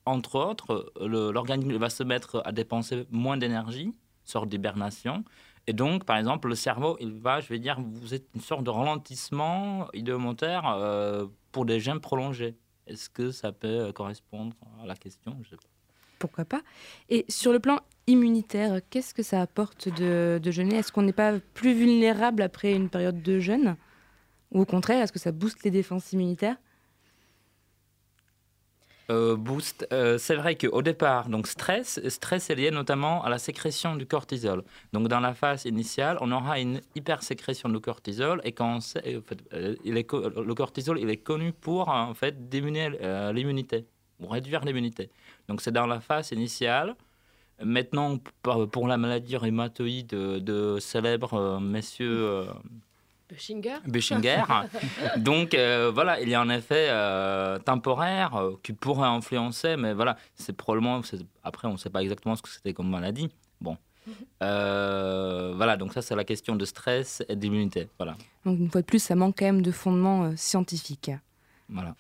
entre 0.06 0.38
autres, 0.38 0.92
l'organisme 1.00 1.76
va 1.76 1.90
se 1.90 2.02
mettre 2.02 2.42
à 2.44 2.52
dépenser 2.52 3.06
moins 3.10 3.36
d'énergie 3.36 3.92
sorte 4.24 4.48
d'hibernation. 4.48 5.24
Et 5.66 5.72
donc, 5.72 6.04
par 6.04 6.16
exemple, 6.16 6.48
le 6.48 6.54
cerveau, 6.54 6.96
il 7.00 7.12
va, 7.12 7.40
je 7.40 7.48
vais 7.48 7.58
dire, 7.58 7.80
vous 7.80 8.12
êtes 8.12 8.26
une 8.34 8.40
sorte 8.40 8.64
de 8.64 8.70
ralentissement 8.70 9.88
idéomoteur 9.94 10.66
euh, 10.66 11.26
pour 11.52 11.64
des 11.64 11.80
gènes 11.80 12.00
prolongés. 12.00 12.56
Est-ce 12.86 13.08
que 13.08 13.30
ça 13.30 13.52
peut 13.52 13.92
correspondre 13.92 14.54
à 14.82 14.86
la 14.86 14.94
question? 14.94 15.38
Je 15.42 15.50
sais 15.50 15.56
pas. 15.56 15.73
Pourquoi 16.24 16.46
pas 16.46 16.62
Et 17.10 17.26
sur 17.28 17.52
le 17.52 17.60
plan 17.60 17.80
immunitaire, 18.06 18.80
qu'est-ce 18.88 19.12
que 19.12 19.22
ça 19.22 19.42
apporte 19.42 19.90
de, 19.90 20.40
jeûner? 20.50 20.76
Est-ce 20.76 20.90
qu'on 20.90 21.02
n'est 21.02 21.12
pas 21.12 21.34
plus 21.52 21.74
vulnérable 21.74 22.40
après 22.40 22.72
une 22.72 22.88
période 22.88 23.22
de 23.22 23.40
jeûne? 23.40 23.76
Ou 24.50 24.62
au 24.62 24.64
contraire, 24.64 25.02
est-ce 25.02 25.12
que 25.12 25.18
ça 25.18 25.32
booste 25.32 25.64
les 25.64 25.70
défenses 25.70 26.14
immunitaires? 26.14 26.56
Euh, 29.10 29.36
boost. 29.36 29.86
Euh, 29.92 30.16
c'est 30.16 30.34
vrai 30.34 30.56
qu'au 30.56 30.80
départ, 30.80 31.28
donc 31.28 31.46
stress, 31.46 32.00
stress 32.08 32.48
est 32.48 32.54
lié 32.54 32.70
notamment 32.70 33.22
à 33.22 33.28
la 33.28 33.36
sécrétion 33.36 33.94
du 33.94 34.06
cortisol. 34.06 34.64
Donc 34.94 35.08
dans 35.08 35.20
la 35.20 35.34
phase 35.34 35.66
initiale, 35.66 36.16
on 36.22 36.32
aura 36.32 36.58
une 36.58 36.80
hypersécrétion 36.94 37.68
de 37.68 37.76
cortisol 37.76 38.40
et 38.44 38.52
quand 38.52 38.78
euh, 39.04 39.76
le 39.84 40.52
cortisol, 40.54 40.98
il 40.98 41.10
est 41.10 41.18
connu 41.18 41.52
pour 41.52 41.90
en 41.90 42.14
fait 42.14 42.48
diminuer 42.48 42.88
l'immunité 43.34 43.84
réduire 44.20 44.64
l'immunité. 44.64 45.10
Donc 45.48 45.61
c'est 45.61 45.72
dans 45.72 45.87
la 45.87 46.00
phase 46.00 46.33
initiale. 46.33 46.94
Maintenant, 47.62 48.18
pour 48.42 48.88
la 48.88 48.96
maladie 48.96 49.37
rhumatoïde 49.37 50.09
de, 50.09 50.78
célèbres 50.80 51.61
messieurs 51.61 52.46
Beschinger. 53.87 54.42
Donc 55.16 55.54
euh, 55.54 55.90
voilà, 55.92 56.20
il 56.20 56.28
y 56.28 56.35
a 56.35 56.40
un 56.40 56.50
effet 56.50 56.88
euh, 56.90 57.59
temporaire 57.59 58.35
euh, 58.37 58.52
qui 58.62 58.72
pourrait 58.72 59.09
influencer, 59.09 59.76
mais 59.76 59.94
voilà, 59.94 60.16
c'est 60.35 60.54
probablement. 60.54 61.00
Après, 61.42 61.68
on 61.68 61.72
ne 61.72 61.76
sait 61.76 61.90
pas 61.90 62.02
exactement 62.02 62.37
ce 62.37 62.42
que 62.42 62.48
c'était 62.48 62.72
comme 62.72 62.90
maladie. 62.90 63.30
Bon. 63.61 63.76
voilà, 64.40 65.76
donc 65.76 65.92
ça, 65.94 66.02
c'est 66.02 66.14
la 66.14 66.24
question 66.24 66.57
de 66.57 66.64
stress 66.64 67.22
et 67.28 67.37
d'immunité. 67.37 67.88
Voilà. 67.98 68.16
Donc, 68.44 68.59
une 68.59 68.70
fois 68.70 68.83
de 68.83 68.87
plus, 68.87 69.02
ça 69.02 69.14
manque 69.14 69.37
quand 69.38 69.46
même 69.46 69.62
de 69.62 69.72
fondement 69.72 70.37
scientifique. 70.37 71.11
Voilà. 71.68 71.94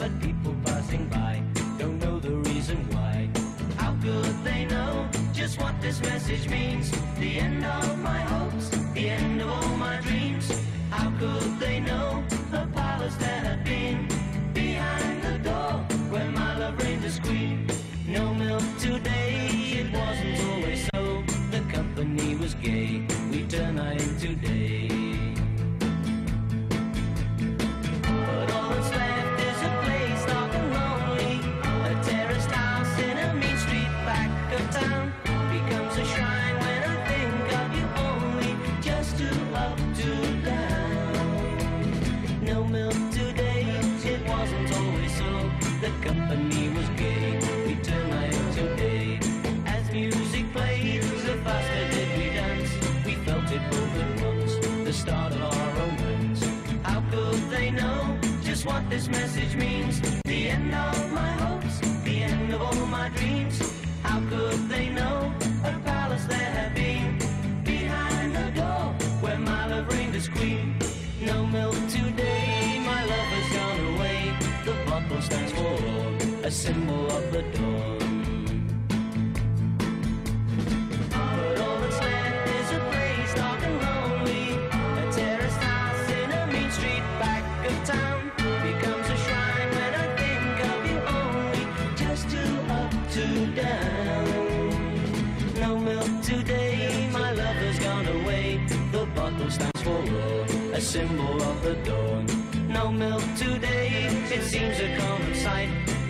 But 0.00 0.10
people 0.22 0.54
passing 0.64 1.06
by 1.08 1.42
don't 1.78 1.98
know 1.98 2.18
the 2.18 2.30
reason 2.50 2.78
why. 2.90 3.28
How 3.76 3.92
could 4.02 4.34
they 4.42 4.64
know 4.64 5.06
just 5.34 5.60
what 5.60 5.74
this 5.82 6.00
message 6.00 6.48
means? 6.48 6.90
The 7.18 7.38
end 7.38 7.64
of 7.64 7.98
my 7.98 8.20
hopes, 8.32 8.70
the 8.94 9.10
end 9.10 9.42
of 9.42 9.48
all 9.48 9.76
my 9.76 10.00
dreams. 10.00 10.46
How 10.90 11.10
could 11.18 11.60
they 11.60 11.80
know 11.80 12.24
the 12.50 12.66
palace 12.74 13.16
that 13.16 13.44
had 13.44 13.64
been 13.64 14.08
behind 14.54 15.22
the 15.22 15.36
door 15.48 15.72
where 16.12 16.30
my 16.30 16.58
love 16.58 16.82
reigned 16.82 17.04
as 17.04 17.18
queen? 17.20 17.66
No 18.06 18.34
milk 18.34 18.64
today, 18.78 19.39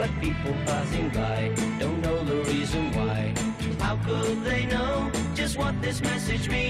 but 0.00 0.10
people 0.18 0.54
passing 0.64 1.10
by 1.10 1.52
don't 1.78 2.00
know 2.00 2.24
the 2.24 2.36
reason 2.50 2.90
why. 2.92 3.34
How 3.78 3.96
could 4.06 4.42
they 4.44 4.64
know 4.64 5.12
just 5.34 5.58
what 5.58 5.74
this 5.82 6.00
message 6.00 6.48
means? 6.48 6.69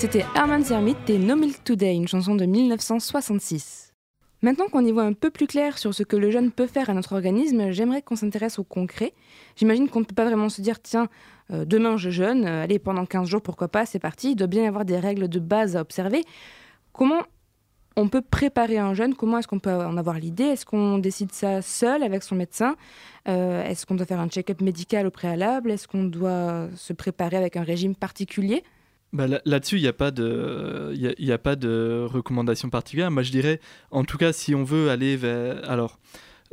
C'était 0.00 0.24
Herman 0.34 0.64
Zermit 0.64 0.96
et 1.08 1.18
No 1.18 1.36
Milk 1.36 1.62
Today, 1.62 1.94
une 1.94 2.08
chanson 2.08 2.34
de 2.34 2.46
1966. 2.46 3.92
Maintenant 4.40 4.64
qu'on 4.68 4.82
y 4.82 4.92
voit 4.92 5.02
un 5.02 5.12
peu 5.12 5.28
plus 5.28 5.46
clair 5.46 5.76
sur 5.76 5.92
ce 5.92 6.04
que 6.04 6.16
le 6.16 6.30
jeûne 6.30 6.52
peut 6.52 6.66
faire 6.66 6.88
à 6.88 6.94
notre 6.94 7.12
organisme, 7.12 7.70
j'aimerais 7.70 8.00
qu'on 8.00 8.16
s'intéresse 8.16 8.58
au 8.58 8.64
concret. 8.64 9.12
J'imagine 9.56 9.90
qu'on 9.90 10.00
ne 10.00 10.06
peut 10.06 10.14
pas 10.14 10.24
vraiment 10.24 10.48
se 10.48 10.62
dire, 10.62 10.80
tiens, 10.80 11.08
euh, 11.52 11.66
demain 11.66 11.98
je 11.98 12.08
jeûne, 12.08 12.46
euh, 12.46 12.62
allez, 12.62 12.78
pendant 12.78 13.04
15 13.04 13.28
jours, 13.28 13.42
pourquoi 13.42 13.68
pas, 13.68 13.84
c'est 13.84 13.98
parti. 13.98 14.30
Il 14.30 14.36
doit 14.36 14.46
bien 14.46 14.64
y 14.64 14.66
avoir 14.66 14.86
des 14.86 14.98
règles 14.98 15.28
de 15.28 15.38
base 15.38 15.76
à 15.76 15.82
observer. 15.82 16.24
Comment 16.94 17.20
on 17.94 18.08
peut 18.08 18.22
préparer 18.22 18.78
un 18.78 18.94
jeûne? 18.94 19.14
Comment 19.14 19.36
est-ce 19.36 19.48
qu'on 19.48 19.58
peut 19.58 19.70
en 19.70 19.98
avoir 19.98 20.18
l'idée? 20.18 20.44
Est-ce 20.44 20.64
qu'on 20.64 20.96
décide 20.96 21.32
ça 21.32 21.60
seul 21.60 22.02
avec 22.02 22.22
son 22.22 22.36
médecin? 22.36 22.74
Euh, 23.28 23.62
Est-ce 23.64 23.84
qu'on 23.84 23.96
doit 23.96 24.06
faire 24.06 24.20
un 24.20 24.28
check-up 24.28 24.62
médical 24.62 25.06
au 25.06 25.10
préalable? 25.10 25.70
Est-ce 25.70 25.86
qu'on 25.86 26.04
doit 26.04 26.68
se 26.74 26.94
préparer 26.94 27.36
avec 27.36 27.58
un 27.58 27.64
régime 27.64 27.94
particulier? 27.94 28.64
Bah, 29.12 29.26
là- 29.26 29.40
Là-dessus, 29.44 29.76
il 29.76 29.82
n'y 29.82 29.88
a, 29.88 29.92
pas 29.92 30.10
de- 30.12 30.92
y 30.94 31.08
a, 31.08 31.14
y 31.18 31.32
a 31.32 31.38
pas 31.38 31.56
de 31.56 32.06
recommandation 32.08 32.70
particulière. 32.70 33.10
Moi, 33.10 33.22
je 33.24 33.32
dirais, 33.32 33.60
en 33.90 34.04
tout 34.04 34.18
cas, 34.18 34.32
si 34.32 34.54
on 34.54 34.62
veut 34.64 34.88
aller 34.90 35.16
vers... 35.16 35.68
Alors, 35.68 35.98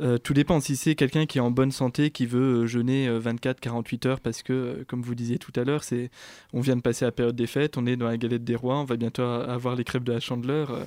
euh, 0.00 0.16
tout 0.18 0.32
dépend. 0.34 0.60
Si 0.60 0.76
c'est 0.76 0.94
quelqu'un 0.94 1.26
qui 1.26 1.38
est 1.38 1.40
en 1.40 1.50
bonne 1.50 1.72
santé, 1.72 2.10
qui 2.10 2.26
veut 2.26 2.62
euh, 2.62 2.66
jeûner 2.66 3.08
24-48 3.10 4.06
heures, 4.08 4.20
parce 4.20 4.42
que, 4.42 4.52
euh, 4.52 4.84
comme 4.86 5.02
vous 5.02 5.14
disiez 5.16 5.38
tout 5.38 5.52
à 5.56 5.64
l'heure, 5.64 5.82
c'est, 5.84 6.10
on 6.52 6.60
vient 6.60 6.76
de 6.76 6.80
passer 6.82 7.04
la 7.04 7.12
période 7.12 7.34
des 7.36 7.46
fêtes, 7.48 7.76
on 7.76 7.86
est 7.86 7.96
dans 7.96 8.06
la 8.06 8.16
galette 8.16 8.44
des 8.44 8.54
rois, 8.56 8.78
on 8.78 8.84
va 8.84 8.96
bientôt 8.96 9.22
avoir 9.22 9.74
les 9.76 9.84
crêpes 9.84 10.04
de 10.04 10.12
la 10.12 10.20
chandeleur. 10.20 10.86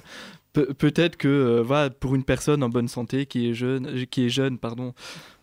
Euh, 0.58 0.66
Pe- 0.66 0.74
peut-être 0.74 1.18
que 1.18 1.28
euh, 1.28 1.62
voilà, 1.64 1.90
pour 1.90 2.16
une 2.16 2.24
personne 2.24 2.62
en 2.64 2.70
bonne 2.70 2.88
santé 2.88 3.26
qui 3.26 3.50
est 3.50 3.54
jeune, 3.54 4.06
qui 4.08 4.26
est 4.26 4.30
jeune 4.30 4.58
pardon, 4.58 4.94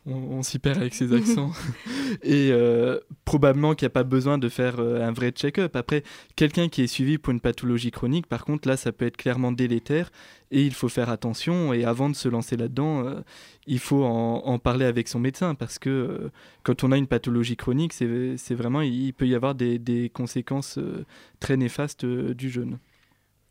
on, 0.06 0.12
on 0.14 0.42
s'y 0.42 0.58
perd 0.58 0.78
avec 0.78 0.94
ses 0.94 1.12
accents, 1.16 1.52
et 2.22 2.50
euh, 2.52 2.98
probablement 3.24 3.74
qu'il 3.74 3.86
n'y 3.86 3.90
a 3.90 3.90
pas 3.90 4.04
besoin 4.04 4.38
de 4.38 4.48
faire 4.48 4.76
euh, 4.80 5.06
un 5.06 5.12
vrai 5.12 5.30
check-up. 5.30 5.76
Après, 5.76 6.02
quelqu'un 6.36 6.68
qui 6.68 6.82
est 6.82 6.86
suivi 6.86 7.18
pour 7.18 7.32
une 7.32 7.40
pathologie 7.40 7.90
chronique, 7.90 8.26
par 8.26 8.44
contre, 8.44 8.68
là, 8.68 8.76
ça 8.76 8.92
peut 8.92 9.06
être 9.06 9.16
clairement 9.16 9.52
délétère 9.52 10.10
et 10.50 10.62
il 10.62 10.72
faut 10.74 10.88
faire 10.88 11.10
attention. 11.10 11.72
Et 11.72 11.84
avant 11.84 12.08
de 12.10 12.14
se 12.16 12.28
lancer 12.28 12.56
là-dedans, 12.56 13.06
euh, 13.06 13.20
il 13.66 13.78
faut 13.78 14.04
en, 14.04 14.42
en 14.44 14.58
parler 14.58 14.84
avec 14.86 15.08
son 15.08 15.20
médecin 15.20 15.54
parce 15.54 15.78
que 15.78 15.90
euh, 15.90 16.30
quand 16.62 16.84
on 16.84 16.92
a 16.92 16.96
une 16.96 17.06
pathologie 17.06 17.56
chronique, 17.56 17.92
c'est 17.92 18.54
vraiment, 18.54 18.80
il 18.82 19.12
peut 19.12 19.26
y 19.26 19.34
avoir 19.34 19.54
des, 19.54 19.78
des 19.78 20.08
conséquences 20.10 20.78
euh, 20.78 21.04
très 21.40 21.56
néfastes 21.56 22.04
euh, 22.04 22.34
du 22.34 22.50
jeûne. 22.50 22.78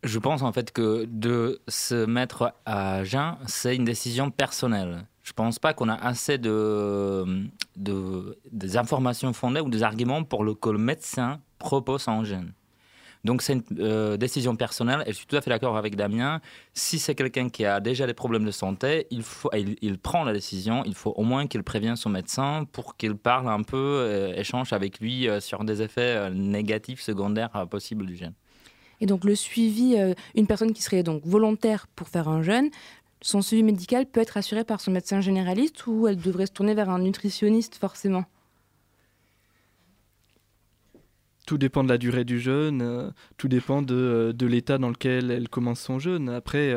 Je 0.04 0.20
pense 0.20 0.42
en 0.44 0.52
fait 0.52 0.72
que 0.72 1.06
de 1.10 1.60
se 1.68 2.06
mettre 2.06 2.54
à 2.66 3.04
jeun, 3.04 3.36
c'est 3.48 3.76
une 3.76 3.86
décision 3.86 4.30
personnelle. 4.30 5.06
Je 5.24 5.34
pense 5.34 5.60
pas 5.60 5.74
qu'on 5.74 5.90
a 5.90 5.96
assez 5.96 6.38
de, 6.38 7.26
de- 7.76 8.38
des 8.52 8.78
informations 8.78 9.34
fondées 9.34 9.60
ou 9.60 9.70
des 9.70 9.84
arguments 9.84 10.24
pour 10.24 10.44
le, 10.44 10.54
que 10.54 10.70
le 10.70 10.78
médecin 10.78 11.42
propose 11.58 12.08
en 12.08 12.24
jeûne. 12.24 12.54
Donc 13.26 13.42
c'est 13.42 13.54
une 13.54 13.64
euh, 13.80 14.16
décision 14.16 14.56
personnelle 14.56 15.04
et 15.06 15.12
je 15.12 15.18
suis 15.18 15.26
tout 15.26 15.36
à 15.36 15.42
fait 15.42 15.50
d'accord 15.50 15.76
avec 15.76 15.96
Damien. 15.96 16.40
Si 16.74 17.00
c'est 17.00 17.16
quelqu'un 17.16 17.50
qui 17.50 17.66
a 17.66 17.80
déjà 17.82 18.06
des 18.06 18.14
problèmes 18.14 18.46
de 18.46 18.52
santé, 18.52 19.08
il, 19.10 19.98
prend 19.98 20.24
la 20.24 20.32
décision, 20.32 20.84
il 20.86 20.94
faut 20.96 21.12
au 21.12 21.24
moins 21.24 21.48
qu'il 21.48 21.64
prévienne 21.64 21.98
son 21.98 22.10
médecin 22.10 22.66
pour 22.72 22.96
qu'il 22.96 23.16
parle 23.16 23.50
un 23.50 23.64
peu, 23.64 23.76
euh, 23.78 24.34
échange 24.36 24.72
avec 24.72 25.00
lui 25.00 25.28
euh, 25.28 25.42
sur 25.42 25.66
des 25.66 25.82
effets 25.82 26.16
euh, 26.16 26.30
négatifs 26.30 27.02
secondaires 27.02 27.68
possibles 27.70 28.06
du 28.06 28.16
gène. 28.16 28.34
Et 29.02 29.06
donc 29.06 29.24
le 29.24 29.36
suivi, 29.36 29.96
euh, 29.98 30.14
une 30.36 30.48
personne 30.48 30.74
qui 30.74 30.82
serait 30.82 31.04
donc 31.04 31.26
volontaire 31.26 31.88
pour 31.96 32.10
faire 32.10 32.28
un 32.28 32.42
jeûne, 32.42 32.70
son 33.22 33.42
suivi 33.42 33.64
médical 33.64 34.06
peut 34.06 34.22
être 34.22 34.38
assuré 34.38 34.64
par 34.64 34.82
son 34.82 34.92
médecin 34.92 35.22
généraliste 35.22 35.88
ou 35.88 36.08
elle 36.08 36.18
devrait 36.18 36.46
se 36.46 36.52
tourner 36.52 36.74
vers 36.74 36.90
un 36.90 37.00
nutritionniste 37.00 37.76
forcément? 37.76 38.26
Tout 41.46 41.58
dépend 41.58 41.84
de 41.84 41.90
la 41.90 41.98
durée 41.98 42.26
du 42.26 42.40
jeûne, 42.40 42.82
euh, 42.82 43.10
tout 43.38 43.48
dépend 43.48 43.82
de, 43.82 43.96
euh, 43.96 44.34
de 44.34 44.46
l'état 44.46 44.78
dans 44.78 44.90
lequel 44.90 45.32
elle 45.32 45.48
commence 45.48 45.80
son 45.80 45.98
jeûne. 45.98 46.30
Après, 46.30 46.76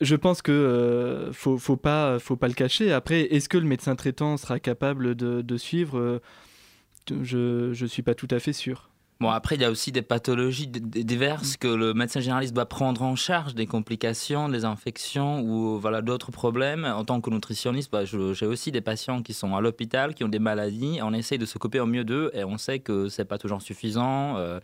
je 0.00 0.16
pense 0.16 0.42
que 0.42 0.52
euh, 0.52 1.32
faut, 1.32 1.76
pas, 1.76 2.18
faut 2.18 2.36
pas 2.36 2.48
le 2.48 2.54
cacher. 2.54 2.92
Après, 2.92 3.22
est-ce 3.22 3.48
que 3.48 3.58
le 3.58 3.66
médecin 3.66 3.94
traitant 3.94 4.36
sera 4.36 4.60
capable 4.60 5.14
de, 5.14 5.56
suivre? 5.56 6.20
Je, 7.08 7.70
je 7.72 7.86
suis 7.86 8.02
pas 8.02 8.14
tout 8.14 8.28
à 8.30 8.38
fait 8.40 8.52
sûr. 8.52 8.90
Bon, 9.18 9.30
après, 9.30 9.54
il 9.54 9.62
y 9.62 9.64
a 9.64 9.70
aussi 9.70 9.92
des 9.92 10.02
pathologies 10.02 10.66
diverses 10.66 11.56
que 11.56 11.68
le 11.68 11.94
médecin 11.94 12.20
généraliste 12.20 12.52
doit 12.52 12.66
prendre 12.66 13.00
en 13.00 13.16
charge, 13.16 13.54
des 13.54 13.64
complications, 13.64 14.50
des 14.50 14.66
infections 14.66 15.40
ou 15.40 15.78
voilà, 15.78 16.02
d'autres 16.02 16.30
problèmes. 16.30 16.84
En 16.84 17.02
tant 17.02 17.22
que 17.22 17.30
nutritionniste, 17.30 17.90
bah, 17.90 18.04
j'ai 18.04 18.44
aussi 18.46 18.72
des 18.72 18.82
patients 18.82 19.22
qui 19.22 19.32
sont 19.32 19.56
à 19.56 19.62
l'hôpital, 19.62 20.12
qui 20.12 20.22
ont 20.22 20.28
des 20.28 20.38
maladies. 20.38 20.98
On 21.02 21.14
essaye 21.14 21.38
de 21.38 21.46
s'occuper 21.46 21.80
au 21.80 21.86
mieux 21.86 22.04
d'eux 22.04 22.30
et 22.34 22.44
on 22.44 22.58
sait 22.58 22.78
que 22.78 23.08
c'est 23.08 23.24
pas 23.24 23.38
toujours 23.38 23.62
suffisant. 23.62 24.36
euh, 24.36 24.60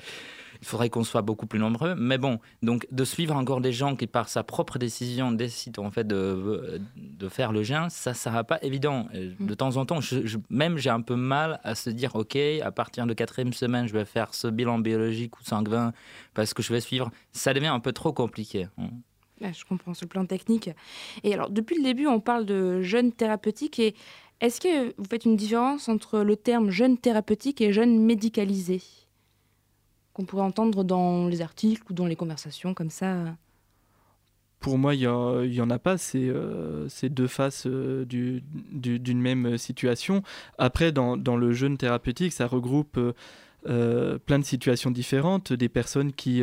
il 0.63 0.67
faudrait 0.69 0.89
qu'on 0.91 1.03
soit 1.05 1.23
beaucoup 1.23 1.47
plus 1.47 1.59
nombreux. 1.59 1.95
Mais 1.97 2.19
bon, 2.19 2.39
donc 2.63 2.87
de 2.93 3.05
suivre 3.05 3.35
encore 3.35 3.61
des 3.61 3.73
gens 3.73 3.97
qui, 3.97 4.07
par 4.07 4.29
sa 4.29 4.45
propre 4.45 4.79
décision, 4.79 5.33
décident 5.33 5.85
en 5.85 5.91
fait 5.91 6.07
de, 6.07 6.81
de 6.97 7.29
faire 7.29 7.51
le 7.53 7.63
jeûne, 7.65 7.91
ça 7.91 8.11
ne 8.13 8.17
sera 8.17 8.45
pas 8.45 8.59
évident. 8.63 9.09
Et 9.13 9.33
De 9.41 9.55
temps 9.55 9.77
en 9.77 9.85
temps, 9.85 10.01
je- 10.01 10.25
je- 10.25 10.39
même 10.51 10.79
j'ai 10.79 10.91
un 10.91 11.01
peu 11.01 11.17
mal 11.17 11.61
à 11.65 11.75
se 11.75 11.91
dire, 11.91 12.15
OK, 12.15 12.37
à 12.63 12.71
partir 12.71 13.07
de 13.07 13.13
quatrième 13.13 13.53
semaine, 13.53 13.87
je 13.89 13.93
vais 13.93 14.05
faire 14.05 14.35
ce 14.35 14.47
bilan 14.47 14.79
biologique 14.79 15.39
ou 15.39 15.43
sanguin 15.43 15.93
parce 16.33 16.55
que 16.55 16.63
je 16.63 16.73
vais 16.73 16.81
suivre. 16.81 17.11
Ça 17.33 17.53
devient 17.53 17.67
un 17.67 17.81
peu 17.81 17.93
trop 17.93 18.13
compliqué. 18.13 18.69
Ah, 19.45 19.51
Je 19.53 19.65
comprends 19.65 19.95
sur 19.95 20.05
le 20.05 20.11
plan 20.11 20.25
technique. 20.27 20.71
Et 21.25 21.35
alors 21.35 21.51
depuis 21.51 21.77
le 21.77 21.83
début, 21.83 22.07
on 22.07 22.21
parle 22.21 22.47
de 22.47 22.83
jeûne 22.83 23.11
thérapeutique 23.13 23.81
et 23.81 23.97
est-ce 24.41 24.61
que 24.61 24.95
vous 24.97 25.05
faites 25.11 25.25
une 25.25 25.35
différence 25.37 25.89
entre 25.89 26.21
le 26.21 26.37
terme 26.37 26.71
jeûne 26.71 26.97
thérapeutique 26.99 27.61
et 27.61 27.73
jeûne 27.73 27.99
médicalisé? 28.05 28.81
Qu'on 30.13 30.25
pourrait 30.25 30.43
entendre 30.43 30.85
dans 30.85 31.27
les 31.29 31.41
articles 31.43 31.83
ou 31.91 31.95
dans 31.95 32.07
les 32.07 32.17
conversations 32.17 32.75
comme 32.75 32.91
ça 32.91 33.37
Pour 34.61 34.79
moi, 34.79 34.95
il 34.95 35.01
y, 35.01 35.07
a- 35.07 35.43
il 35.45 35.53
y 35.55 35.61
en 35.61 35.71
a 35.71 35.79
pas. 35.79 35.99
C'est 35.99 36.29
euh, 36.29 36.87
deux 37.11 37.27
faces 37.27 37.67
euh, 37.67 38.05
du- 38.05 38.43
du- 38.71 38.99
d'une 39.01 39.21
même 39.21 39.59
situation. 39.59 40.23
Après, 40.59 40.93
dans, 40.93 41.17
le 41.37 41.53
jeûne 41.53 41.77
thérapeutique, 41.77 42.33
ça 42.33 42.47
regroupe 42.47 42.99
euh, 43.69 44.19
plein 44.19 44.39
de 44.39 44.45
situations 44.45 44.91
différentes. 44.93 45.53
Des 45.53 45.69
personnes 45.69 46.13
qui, 46.13 46.43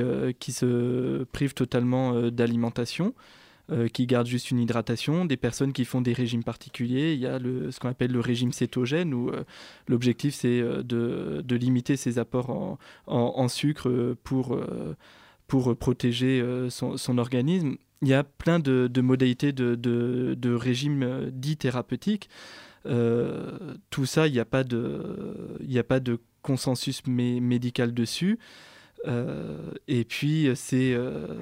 se 0.51 1.23
privent 1.31 1.53
totalement 1.53 2.29
d'alimentation, 2.29 3.13
euh, 3.71 3.87
qui 3.87 4.05
gardent 4.07 4.27
juste 4.27 4.51
une 4.51 4.59
hydratation. 4.59 5.25
Des 5.25 5.37
personnes 5.37 5.73
qui 5.73 5.85
font 5.85 6.01
des 6.01 6.13
régimes 6.13 6.43
particuliers. 6.43 7.13
Il 7.13 7.19
y 7.19 7.27
a 7.27 7.39
ce 7.39 7.79
qu'on 7.79 7.89
appelle 7.89 8.11
le 8.11 8.19
régime 8.19 8.51
cétogène, 8.51 9.13
où 9.13 9.29
euh, 9.29 9.43
l'objectif, 9.87 10.33
c'est 10.35 10.59
euh, 10.59 10.83
de, 10.83 11.41
de 11.45 11.55
limiter 11.55 11.95
ses 11.97 12.19
apports 12.19 12.49
en, 12.49 12.77
en- 13.07 13.47
sucre 13.47 14.15
pour... 14.23 14.59
pour 15.47 15.75
protéger 15.75 16.43
son, 16.69 16.97
organisme. 17.17 17.77
Il 18.03 18.07
y 18.07 18.13
a 18.13 18.23
plein 18.23 18.59
de, 18.59 18.87
modalités 19.01 19.51
de, 19.51 19.75
de, 19.75 20.35
régimes 20.53 21.31
dits 21.31 21.57
thérapeutiques. 21.57 22.29
Tout 22.85 24.05
ça, 24.05 24.27
il 24.27 24.33
n'y 24.33 24.39
a, 24.39 24.45
pas 24.45 24.63
de- 24.63 25.57
a 25.75 25.83
pas 25.83 25.99
de 25.99 26.19
consensus 26.41 27.03
mé- 27.05 27.41
médical 27.41 27.93
dessus. 27.93 28.37
Euh, 29.07 29.71
et 29.87 30.03
puis, 30.03 30.49
c'est 30.55 30.93
euh, 30.93 31.35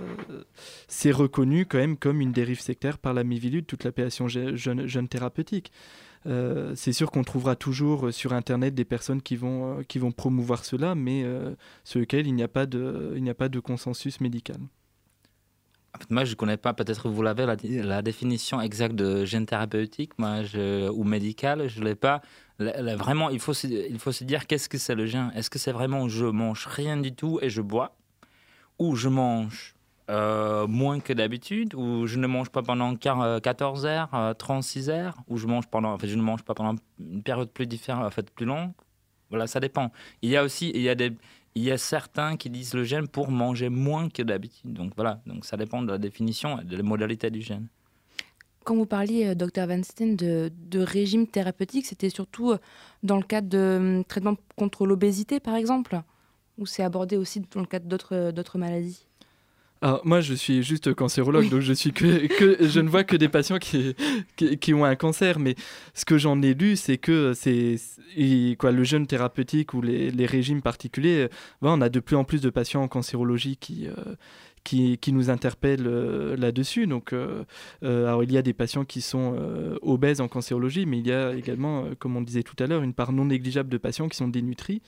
c'est 0.87 1.11
reconnu 1.11 1.65
quand 1.65 1.79
même 1.79 1.97
comme 1.97 2.21
une 2.21 2.31
dérive 2.31 2.59
sectaire 2.59 2.97
par 2.99 3.13
la 3.13 3.23
Mivilude, 3.23 3.65
toute 3.65 3.83
l'appellation 3.83 4.27
je- 4.27 4.55
jeune, 4.55 5.07
thérapeutique. 5.07 5.71
Euh, 6.25 6.73
c'est 6.75 6.93
sûr 6.93 7.09
qu'on 7.09 7.23
trouvera 7.23 7.55
toujours 7.55 8.13
sur 8.13 8.33
Internet 8.33 8.75
des 8.75 8.85
personnes 8.85 9.21
qui 9.21 9.35
vont, 9.35 9.79
euh, 9.79 9.83
qui 9.83 9.97
vont 9.97 10.11
promouvoir 10.11 10.65
cela, 10.65 10.93
mais 10.93 11.23
euh, 11.23 11.55
sur 11.83 11.99
lequel 11.99 12.27
il 12.27 12.33
n'y 12.35 12.43
a, 12.43 12.47
pas 12.47 12.65
de- 12.65 13.13
il 13.15 13.27
a 13.29 13.33
pas 13.33 13.49
de 13.49 13.59
consensus 13.59 14.19
médical. 14.21 14.57
Moi, 16.11 16.25
je 16.25 16.31
ne 16.31 16.35
connais 16.35 16.57
pas, 16.57 16.73
peut-être 16.73 17.09
vous 17.09 17.23
l'avez, 17.23 17.45
la, 17.45 18.01
définition 18.03 18.61
exacte 18.61 18.93
de 18.93 19.25
gène 19.25 19.47
thérapeutique 19.47 20.11
moi, 20.19 20.41
ou 20.93 21.03
médical, 21.03 21.67
je 21.67 21.79
ne 21.79 21.85
l'ai 21.85 21.95
pas. 21.95 22.21
Vraiment, 22.59 23.29
il 23.29 23.39
faut, 23.39 23.53
se, 23.53 23.67
il 23.67 23.99
faut 23.99 24.11
se 24.11 24.23
dire 24.23 24.47
qu'est-ce 24.47 24.67
que 24.69 24.77
c'est 24.77 24.95
le 24.95 25.05
gène 25.05 25.31
Est-ce 25.35 25.49
que 25.49 25.59
c'est 25.59 25.71
vraiment 25.71 26.07
je 26.09 26.25
mange 26.25 26.65
rien 26.67 26.97
du 26.97 27.13
tout 27.13 27.39
et 27.41 27.49
je 27.49 27.61
bois? 27.61 27.95
Ou 28.79 28.95
je 28.95 29.09
mange 29.09 29.75
euh, 30.09 30.67
moins 30.67 30.99
que 30.99 31.13
d'habitude? 31.13 31.75
Ou 31.75 32.07
je 32.07 32.17
ne 32.17 32.27
mange 32.27 32.49
pas 32.49 32.63
pendant 32.63 32.95
quar- 32.95 33.21
euh, 33.23 33.39
14 33.39 33.85
heures, 33.85 34.09
euh, 34.13 34.33
36 34.33 34.89
heures? 34.89 35.15
Ou 35.27 35.37
je, 35.37 35.47
mange 35.47 35.67
pendant, 35.67 35.93
en 35.93 35.97
fait, 35.99 36.07
je 36.07 36.15
ne 36.15 36.21
mange 36.21 36.43
pas 36.43 36.53
pendant 36.55 36.75
une 36.99 37.21
période 37.23 37.51
plus 37.51 37.67
différente, 37.67 38.13
plus 38.35 38.45
longue? 38.45 38.71
Voilà, 39.29 39.47
ça 39.47 39.59
dépend. 39.59 39.91
Il 40.21 40.29
y 40.29 40.37
a 40.37 40.43
aussi 40.43 40.71
il 40.73 40.81
y 40.81 40.89
a 40.89 40.95
des, 40.95 41.11
il 41.55 41.63
y 41.63 41.71
a 41.71 41.77
certains 41.77 42.37
qui 42.37 42.49
disent 42.49 42.73
le 42.73 42.83
gène 42.83 43.07
pour 43.07 43.29
manger 43.31 43.69
moins 43.69 44.09
que 44.09 44.21
d'habitude. 44.23 44.73
Donc 44.73 44.93
voilà, 44.95 45.21
donc 45.25 45.45
ça 45.45 45.57
dépend 45.57 45.81
de 45.81 45.91
la 45.91 45.97
définition 45.97 46.59
et 46.61 46.63
de 46.63 46.77
la 46.77 46.83
modalité 46.83 47.29
du 47.29 47.41
gène. 47.41 47.67
Quand 48.67 48.75
vous 48.75 48.85
parliez, 48.85 49.27
euh, 49.27 49.33
Dr 49.33 49.65
Weinstein, 49.65 50.17
de, 50.17 50.51
de 50.69 50.79
régime 50.81 51.25
thérapeutique, 51.25 51.85
c'était 51.85 52.09
surtout 52.09 52.51
euh, 52.51 52.57
dans 53.01 53.15
le 53.15 53.23
cadre 53.23 53.47
de 53.47 53.77
hum, 53.79 54.03
traitements 54.03 54.35
contre 54.57 54.85
l'obésité, 54.85 55.39
par 55.39 55.55
exemple? 55.55 56.01
Ou 56.57 56.65
c'est 56.65 56.83
abordé 56.83 57.15
aussi 57.15 57.41
dans 57.53 57.61
le 57.61 57.65
cadre 57.65 57.87
d'autres 57.87 58.13
euh, 58.13 58.59
maladies? 58.59 59.05
Alors, 59.81 60.01
moi, 60.03 60.19
je 60.19 60.33
suis 60.33 60.63
juste 60.63 60.93
cancérologue, 60.93 61.47
donc 61.47 61.61
je, 61.61 61.71
suis 61.71 61.93
que, 61.93 62.27
que, 62.27 62.67
je 62.67 62.79
ne 62.81 62.89
vois 62.89 63.05
que 63.05 63.15
des 63.15 63.29
patients 63.29 63.59
qui, 63.59 63.95
qui, 64.35 64.57
qui 64.57 64.73
ont 64.73 64.83
un 64.83 64.95
cancer. 64.95 65.39
Mais 65.39 65.55
ce 65.93 66.03
que 66.03 66.17
j'en 66.17 66.41
ai 66.41 66.53
lu, 66.53 66.75
c'est 66.75 66.97
que 66.97 67.33
c'est 67.33 67.77
et 68.17 68.55
quoi, 68.59 68.71
le 68.71 68.83
jeûne 68.83 69.07
thérapeutique 69.07 69.73
ou 69.75 69.81
les, 69.81 70.09
les 70.09 70.25
régimes 70.25 70.61
particuliers, 70.61 71.29
on 71.61 71.79
a 71.81 71.89
de 71.89 71.99
plus 71.99 72.15
en 72.15 72.23
plus 72.23 72.41
de 72.41 72.49
patients 72.49 72.81
en 72.81 72.87
cancérologie 72.87 73.55
qui, 73.57 73.87
euh, 73.87 74.15
qui, 74.67 75.13
nous 75.13 75.29
interpellent 75.29 75.87
euh, 75.87 76.35
là-dessus. 76.35 76.87
Donc, 76.87 77.13
euh, 77.13 77.45
euh, 77.83 78.19
il 78.23 78.31
y 78.31 78.37
a 78.37 78.41
des 78.41 78.53
patients 78.53 78.83
qui 78.83 79.01
sont 79.01 79.35
obèses 79.81 80.21
en 80.21 80.27
cancérologie, 80.27 80.85
mais 80.85 80.99
il 80.99 81.07
y 81.07 81.11
a 81.11 81.33
également, 81.33 81.85
comme 81.99 82.17
on 82.17 82.21
disait 82.21 82.43
tout 82.43 82.55
à 82.59 82.67
l'heure, 82.67 82.83
une 82.83 82.93
part 82.93 83.11
non 83.11 83.25
négligeable 83.25 83.69
de 83.69 83.77
patients 83.77 84.09
qui 84.09 84.17
sont 84.17 84.27
dénutris. 84.27 84.81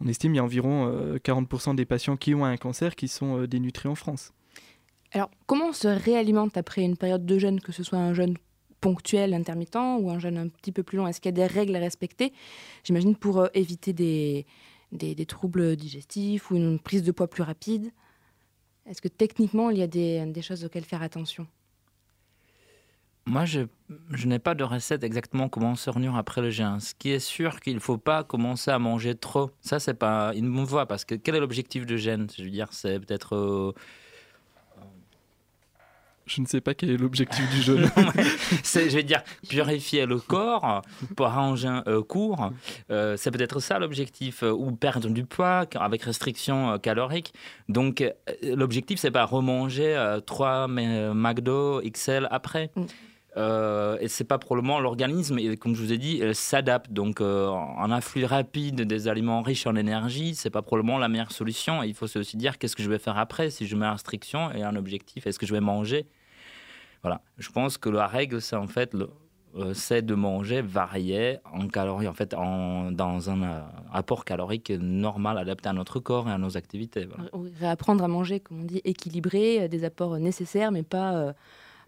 On 0.00 0.08
estime 0.08 0.32
qu'il 0.32 0.36
y 0.36 0.40
a 0.40 0.44
environ 0.44 0.86
euh, 0.86 1.18
40% 1.18 1.74
des 1.74 1.84
patients 1.84 2.16
qui 2.16 2.34
ont 2.34 2.44
un 2.44 2.56
cancer 2.56 2.94
qui 2.94 3.08
sont 3.08 3.44
dénutris 3.44 3.88
en 3.88 3.94
France. 3.94 4.32
Alors, 5.12 5.30
comment 5.46 5.68
on 5.68 5.72
se 5.72 5.88
réalimente 5.88 6.56
après 6.56 6.82
une 6.82 6.96
période 6.96 7.26
de 7.26 7.38
jeûne, 7.38 7.60
que 7.60 7.72
ce 7.72 7.82
soit 7.82 7.98
un 7.98 8.14
jeûne 8.14 8.36
ponctuel, 8.80 9.34
intermittent 9.34 9.76
ou 9.76 10.10
un 10.10 10.18
jeûne 10.18 10.38
un 10.38 10.48
petit 10.48 10.72
peu 10.72 10.82
plus 10.82 10.96
long? 10.96 11.06
Est-ce 11.06 11.20
qu'il 11.20 11.30
y 11.30 11.34
a 11.40 11.46
des 11.46 11.52
règles 11.52 11.74
à 11.76 11.80
respecter? 11.80 12.32
J'imagine 12.84 13.16
pour 13.16 13.48
éviter 13.54 13.92
des 13.92 15.26
troubles 15.26 15.76
digestifs 15.76 16.50
ou 16.50 16.56
une 16.56 16.78
prise 16.78 17.02
de 17.02 17.12
poids 17.12 17.28
plus 17.28 17.42
rapide. 17.42 17.90
Est-ce 18.88 19.02
que 19.02 19.08
techniquement, 19.08 19.70
il 19.70 19.78
y 19.78 19.82
a 19.82 19.86
des, 19.86 20.42
choses 20.42 20.64
auxquelles 20.64 20.84
faire 20.84 21.02
attention? 21.02 21.46
Moi, 23.26 23.44
je, 23.44 23.66
n'ai 24.24 24.38
pas 24.38 24.54
de 24.54 24.64
recette 24.64 25.04
exactement 25.04 25.50
comment 25.50 25.74
se 25.74 25.90
retenir 25.90 26.16
après 26.16 26.40
le 26.40 26.48
jeûne. 26.48 26.80
Ce 26.80 26.94
qui 26.94 27.10
est 27.10 27.18
sûr 27.18 27.60
qu'il 27.60 27.74
ne 27.74 27.80
faut 27.80 27.98
pas 27.98 28.24
commencer 28.24 28.70
à 28.70 28.78
manger 28.78 29.14
trop. 29.14 29.50
Ça, 29.60 29.78
c'est 29.78 29.92
pas 29.92 30.32
une 30.34 30.50
bonne 30.50 30.64
voie 30.64 30.86
parce 30.86 31.04
que 31.04 31.14
quel 31.14 31.34
est 31.34 31.40
l'objectif 31.40 31.84
de 31.84 31.98
jeûne? 31.98 32.28
Je 32.34 32.44
veux 32.44 32.50
dire, 32.50 32.68
c'est 32.72 32.98
peut-être 32.98 33.36
euh, 33.36 33.74
Je 36.28 36.40
ne 36.42 36.46
sais 36.46 36.60
pas 36.60 36.74
quel 36.74 36.90
est 36.90 36.96
l'objectif 36.96 37.44
du 37.50 37.62
c'est, 38.62 38.90
je 38.90 38.96
vais 38.96 39.02
dire, 39.02 39.22
purifier 39.48 40.06
le 40.06 40.18
corps 40.18 40.82
pour 41.16 41.26
un 41.26 41.56
jeûne 41.56 41.82
euh, 41.86 42.02
court. 42.02 42.50
Euh, 42.90 43.16
c'est 43.16 43.30
peut-être 43.30 43.60
ça 43.60 43.78
l'objectif, 43.78 44.42
euh, 44.42 44.50
ou 44.52 44.72
perdre 44.72 45.08
du 45.08 45.24
poids 45.24 45.64
avec 45.76 46.02
restriction 46.02 46.72
euh, 46.72 46.78
calorique. 46.78 47.32
Donc, 47.68 48.02
euh, 48.02 48.12
l'objectif, 48.42 49.00
c'est 49.00 49.10
pas 49.10 49.24
remanger 49.24 49.96
euh, 49.96 50.20
trois 50.20 50.68
euh, 50.68 51.14
McDo 51.14 51.80
XL 51.82 52.28
après. 52.30 52.70
Mm. 52.76 52.84
Euh, 53.36 53.98
et 54.00 54.08
c'est 54.08 54.24
pas 54.24 54.38
probablement 54.38 54.80
l'organisme, 54.80 55.38
et 55.38 55.56
comme 55.56 55.74
je 55.74 55.82
vous 55.82 55.92
ai 55.92 55.98
dit, 55.98 56.18
elle 56.20 56.34
s'adapte. 56.34 56.92
Donc, 56.92 57.20
euh, 57.20 57.48
un 57.50 57.90
afflux 57.90 58.24
rapide 58.24 58.82
des 58.82 59.06
aliments 59.06 59.42
riches 59.42 59.66
en 59.66 59.76
énergie, 59.76 60.34
c'est 60.34 60.50
pas 60.50 60.62
probablement 60.62 60.98
la 60.98 61.08
meilleure 61.08 61.30
solution. 61.32 61.82
Et 61.82 61.88
il 61.88 61.94
faut 61.94 62.06
aussi 62.16 62.36
dire 62.36 62.58
qu'est-ce 62.58 62.74
que 62.74 62.82
je 62.82 62.90
vais 62.90 62.98
faire 62.98 63.16
après 63.18 63.50
si 63.50 63.66
je 63.66 63.76
mets 63.76 63.88
restriction 63.88 64.50
et 64.52 64.62
un 64.62 64.76
objectif? 64.76 65.26
Est-ce 65.26 65.38
que 65.38 65.46
je 65.46 65.54
vais 65.54 65.60
manger? 65.60 66.06
Voilà. 67.02 67.20
Je 67.36 67.50
pense 67.50 67.78
que 67.78 67.88
la 67.88 68.06
règle, 68.06 68.40
c'est 68.40 68.56
en 68.56 68.66
fait 68.66 68.94
euh, 68.94 69.72
c'est 69.74 70.02
de 70.02 70.14
manger 70.14 70.60
varié 70.62 71.38
en 71.52 71.66
calories, 71.68 72.06
en 72.08 72.12
fait, 72.12 72.34
en, 72.34 72.92
dans 72.92 73.30
un 73.30 73.42
euh, 73.42 73.60
apport 73.92 74.24
calorique 74.24 74.70
normal, 74.70 75.38
adapté 75.38 75.68
à 75.68 75.72
notre 75.72 76.00
corps 76.00 76.28
et 76.28 76.32
à 76.32 76.38
nos 76.38 76.56
activités. 76.56 77.06
voilà. 77.06 77.24
Ré- 77.32 77.52
Réapprendre 77.60 78.04
à 78.04 78.08
manger, 78.08 78.40
comme 78.40 78.60
on 78.60 78.64
dit, 78.64 78.80
équilibré, 78.84 79.62
euh, 79.62 79.68
des 79.68 79.84
apports 79.84 80.18
nécessaires, 80.18 80.70
mais 80.70 80.82
pas, 80.82 81.34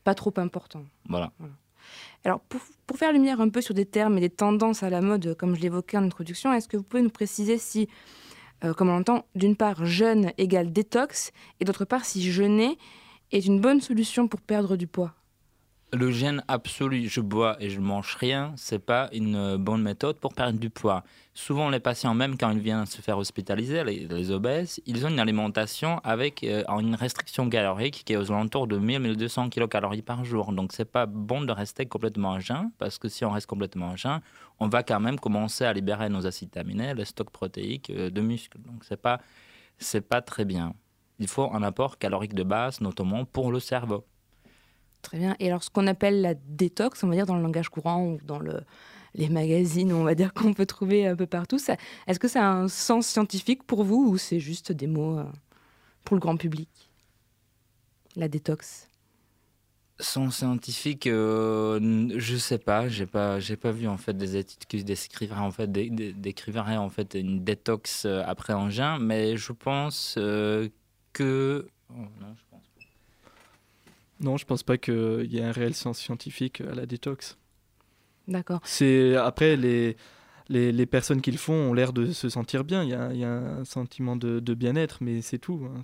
pas 0.04 0.14
trop 0.14 0.32
importants. 0.38 0.84
Voilà. 1.08 1.32
Alors, 2.24 2.40
pour, 2.40 2.60
pour 2.86 2.96
faire 2.96 3.12
lumière 3.12 3.40
un 3.40 3.48
peu 3.48 3.60
sur 3.60 3.74
des 3.74 3.86
termes 3.86 4.16
et 4.18 4.20
des 4.20 4.30
tendances 4.30 4.82
à 4.82 4.90
la 4.90 5.00
mode, 5.00 5.34
comme 5.34 5.54
je 5.54 5.60
l'évoquais 5.60 5.96
en 5.98 6.04
introduction, 6.04 6.52
est-ce 6.52 6.68
que 6.68 6.76
vous 6.76 6.82
pouvez 6.82 7.02
nous 7.02 7.10
préciser 7.10 7.58
si, 7.58 7.88
euh, 8.64 8.72
comme 8.74 8.88
on 8.90 8.96
entend, 8.98 9.24
d'une 9.34 9.56
part, 9.56 9.84
jeûne 9.84 10.32
égale 10.38 10.72
détox, 10.72 11.32
et 11.60 11.64
d'autre 11.64 11.84
part, 11.84 12.04
si 12.04 12.22
jeûner 12.30 12.78
est 13.32 13.46
une 13.46 13.60
bonne 13.60 13.80
solution 13.80 14.28
pour 14.28 14.40
perdre 14.40 14.76
du 14.76 14.86
poids 14.86 15.14
Le 15.92 16.10
gène 16.10 16.42
absolu, 16.48 17.08
je 17.08 17.20
bois 17.20 17.56
et 17.60 17.70
je 17.70 17.80
mange 17.80 18.16
rien, 18.18 18.52
c'est 18.56 18.78
pas 18.78 19.08
une 19.12 19.36
euh, 19.36 19.58
bonne 19.58 19.82
méthode 19.82 20.16
pour 20.16 20.34
perdre 20.34 20.58
du 20.58 20.70
poids. 20.70 21.04
Souvent, 21.34 21.70
les 21.70 21.80
patients, 21.80 22.14
même 22.14 22.36
quand 22.36 22.50
ils 22.50 22.58
viennent 22.58 22.86
se 22.86 23.00
faire 23.00 23.18
hospitaliser, 23.18 23.84
les, 23.84 24.30
obèses, 24.30 24.80
ils 24.86 25.06
ont 25.06 25.08
une 25.08 25.20
alimentation 25.20 26.00
avec 26.04 26.42
euh, 26.44 26.64
une 26.80 26.94
restriction 26.94 27.48
calorique 27.48 28.02
qui 28.04 28.12
est 28.12 28.16
aux 28.16 28.30
alentours 28.30 28.66
de 28.66 28.78
1000-1200 28.78 29.48
kilocalories 29.48 30.02
par 30.02 30.24
jour. 30.24 30.52
Donc, 30.52 30.72
c'est 30.72 30.84
pas 30.84 31.06
bon 31.06 31.40
de 31.42 31.52
rester 31.52 31.86
complètement 31.86 32.34
à 32.34 32.40
parce 32.78 32.98
que 32.98 33.08
si 33.08 33.24
on 33.24 33.30
reste 33.30 33.46
complètement 33.46 33.94
à 34.04 34.20
on 34.58 34.68
va 34.68 34.82
quand 34.82 35.00
même 35.00 35.18
commencer 35.18 35.64
à 35.64 35.72
libérer 35.72 36.08
nos 36.08 36.26
acides 36.26 36.56
aminés, 36.56 36.94
les 36.94 37.04
stocks 37.04 37.30
protéiques 37.30 37.90
euh, 37.90 38.10
de 38.10 38.20
muscles. 38.20 38.58
Donc, 38.58 38.84
c'est 38.84 39.00
pas, 39.00 39.20
pas 40.08 40.20
très 40.20 40.44
bien. 40.44 40.74
Il 41.20 41.28
faut 41.28 41.52
un 41.52 41.62
apport 41.62 41.98
calorique 41.98 42.34
de 42.34 42.42
base, 42.42 42.80
notamment 42.80 43.24
pour 43.24 43.52
le 43.52 43.60
cerveau. 43.60 44.04
Très 45.02 45.18
bien. 45.18 45.34
Et 45.40 45.48
alors, 45.48 45.62
ce 45.62 45.70
qu'on 45.70 45.86
appelle 45.86 46.20
la 46.20 46.34
détox, 46.34 47.02
on 47.04 47.08
va 47.08 47.14
dire 47.14 47.26
dans 47.26 47.36
le 47.36 47.42
langage 47.42 47.70
courant 47.70 48.04
ou 48.06 48.18
dans 48.22 48.38
le, 48.38 48.60
les 49.14 49.28
magazines, 49.30 49.92
on 49.92 50.04
va 50.04 50.14
dire 50.14 50.34
qu'on 50.34 50.52
peut 50.54 50.66
trouver 50.66 51.06
un 51.06 51.16
peu 51.16 51.26
partout, 51.26 51.58
ça- 51.58 51.76
est-ce 52.06 52.18
que 52.20 52.28
ça 52.28 52.46
a 52.46 52.52
un 52.52 52.68
sens 52.68 53.06
scientifique 53.06 53.62
pour 53.64 53.84
vous 53.84 54.10
ou 54.10 54.18
c'est 54.18 54.40
juste 54.40 54.72
des 54.72 54.86
mots 54.86 55.18
euh, 55.18 55.24
pour 56.04 56.16
le 56.16 56.20
grand 56.20 56.36
public 56.36 56.68
La 58.14 58.28
détox? 58.28 58.88
Son 60.02 60.30
scientifique, 60.30 61.06
euh, 61.06 62.08
je 62.16 62.36
sais 62.38 62.56
pas, 62.58 62.88
j'ai 62.88 63.04
pas, 63.06 63.38
j'ai 63.38 63.56
pas 63.58 63.70
vu 63.70 63.86
en 63.86 63.98
fait 63.98 64.14
des 64.16 64.36
études 64.38 64.64
qui 64.64 64.82
décriveraient 64.82 65.38
en 65.40 65.50
fait, 65.50 65.68
en 66.78 66.88
fait 66.88 67.14
une 67.14 67.44
détox 67.44 68.06
euh, 68.06 68.22
après 68.26 68.54
engin, 68.54 68.98
mais 68.98 69.36
je 69.36 69.52
pense 69.52 70.14
euh, 70.16 70.70
que 71.12 71.66
oh, 71.90 71.94
non, 72.20 72.34
je 72.36 72.42
pense 72.50 72.66
pas. 72.74 72.80
non, 74.20 74.36
je 74.36 74.44
pense 74.46 74.62
pas 74.62 74.78
qu'il 74.78 75.26
y 75.32 75.38
ait 75.38 75.44
un 75.44 75.52
réel 75.52 75.74
sens 75.74 75.98
scientifique 75.98 76.60
à 76.60 76.74
la 76.74 76.86
détox. 76.86 77.36
D'accord. 78.28 78.60
C'est 78.64 79.16
après 79.16 79.56
les, 79.56 79.96
les, 80.48 80.70
les 80.72 80.86
personnes 80.86 81.20
qui 81.20 81.32
le 81.32 81.38
font 81.38 81.54
ont 81.70 81.74
l'air 81.74 81.92
de 81.92 82.12
se 82.12 82.28
sentir 82.28 82.64
bien. 82.64 82.82
Il 82.84 82.90
y 82.90 82.94
a, 82.94 83.12
il 83.12 83.18
y 83.18 83.24
a 83.24 83.32
un 83.32 83.64
sentiment 83.64 84.16
de, 84.16 84.40
de 84.40 84.54
bien-être, 84.54 84.98
mais 85.02 85.20
c'est 85.22 85.38
tout. 85.38 85.66
hein, 85.74 85.82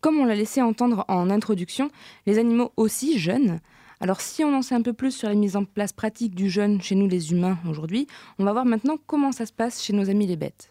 Comme 0.00 0.18
on 0.18 0.24
l'a 0.24 0.34
laissé 0.34 0.62
entendre 0.62 1.04
en 1.08 1.28
introduction, 1.30 1.90
les 2.26 2.38
animaux 2.38 2.72
aussi 2.76 3.18
jeûnent. 3.18 3.60
Alors 4.00 4.22
si 4.22 4.42
on 4.44 4.54
en 4.56 4.62
sait 4.62 4.74
un 4.74 4.80
peu 4.82 4.94
plus 4.94 5.14
sur 5.14 5.28
la 5.28 5.34
mise 5.34 5.56
en 5.56 5.66
place 5.66 5.92
pratique 5.92 6.34
du 6.34 6.48
jeûne 6.48 6.80
chez 6.80 6.94
nous 6.94 7.06
les 7.06 7.32
humains 7.32 7.58
aujourd'hui, 7.68 8.06
on 8.38 8.44
va 8.44 8.52
voir 8.52 8.64
maintenant 8.64 8.96
comment 9.06 9.30
ça 9.30 9.44
se 9.44 9.52
passe 9.52 9.82
chez 9.82 9.92
nos 9.92 10.08
amis 10.08 10.26
les 10.26 10.36
bêtes. 10.36 10.70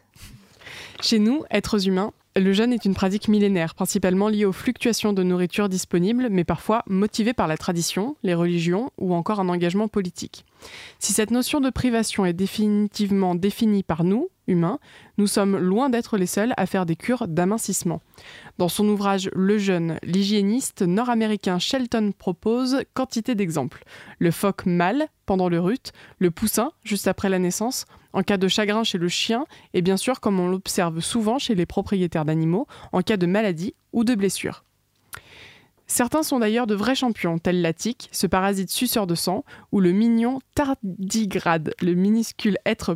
Chez 1.02 1.20
nous, 1.20 1.44
êtres 1.50 1.88
humains, 1.88 2.12
le 2.36 2.52
jeûne 2.52 2.74
est 2.74 2.84
une 2.84 2.94
pratique 2.94 3.30
millénaire, 3.30 3.74
principalement 3.74 4.28
liée 4.28 4.44
aux 4.44 4.52
fluctuations 4.52 5.14
de 5.14 5.24
nourriture 5.24 5.70
disponible, 5.70 6.28
mais 6.30 6.44
parfois 6.44 6.84
motivée 6.88 7.34
par 7.34 7.48
la 7.48 7.58
tradition, 7.58 8.18
les 8.22 8.34
religions 8.34 8.92
ou 8.98 9.14
encore 9.14 9.40
un 9.40 9.50
engagement 9.50 9.88
politique. 9.88 10.46
Si 11.00 11.14
cette 11.14 11.32
notion 11.32 11.62
de 11.62 11.70
privation 11.70 12.26
est 12.26 12.34
définitivement 12.34 13.34
définie 13.34 13.84
par 13.84 14.04
nous, 14.04 14.30
humains, 14.50 14.80
nous 15.18 15.28
sommes 15.28 15.58
loin 15.58 15.90
d'être 15.90 16.18
les 16.18 16.26
seuls 16.26 16.54
à 16.58 16.66
faire 16.66 16.86
des 16.86 16.96
cures 16.96 17.28
d'amincissement. 17.28 18.02
Dans 18.58 18.68
son 18.68 18.88
ouvrage 18.90 19.30
Le 19.34 19.58
jeûne, 19.58 19.98
l'hygiéniste 20.04 20.82
nord-américain 20.82 21.60
Shelton 21.60 22.12
propose 22.18 22.84
quantité 22.94 23.36
d'exemples. 23.36 23.84
Le 24.18 24.32
phoque 24.32 24.66
mâle 24.66 25.08
pendant 25.26 25.48
le 25.48 25.60
rut, 25.60 25.92
le 26.18 26.32
poussin 26.32 26.72
juste 26.84 27.08
après 27.08 27.30
la 27.30 27.40
naissance, 27.40 27.86
en 28.14 28.24
cas 28.24 28.38
de 28.38 28.48
chagrin 28.48 28.84
chez 28.84 28.98
le 28.98 29.08
chien 29.08 29.46
et 29.74 29.82
bien 29.82 29.98
sûr 29.98 30.20
comme 30.20 30.40
on 30.40 30.50
l'observe 30.50 31.00
souvent 31.00 31.38
chez 31.38 31.56
les 31.56 31.66
propriétaires 31.66 32.26
d'animaux 32.26 32.68
en 32.92 33.02
cas 33.02 33.18
de 33.18 33.28
maladie 33.28 33.76
ou 33.94 34.04
de 34.04 34.16
blessure. 34.16 34.64
Certains 35.92 36.22
sont 36.22 36.38
d'ailleurs 36.38 36.68
de 36.68 36.76
vrais 36.76 36.94
champions, 36.94 37.40
tels 37.40 37.64
la 37.64 37.74
tique, 37.74 38.10
ce 38.12 38.28
parasite 38.28 38.70
suceur 38.70 39.08
de 39.08 39.16
sang, 39.16 39.44
ou 39.72 39.80
le 39.80 39.92
mignon 39.92 40.40
tardigrade, 40.54 41.74
le 41.82 41.96
minuscule 41.96 42.60
être 42.64 42.94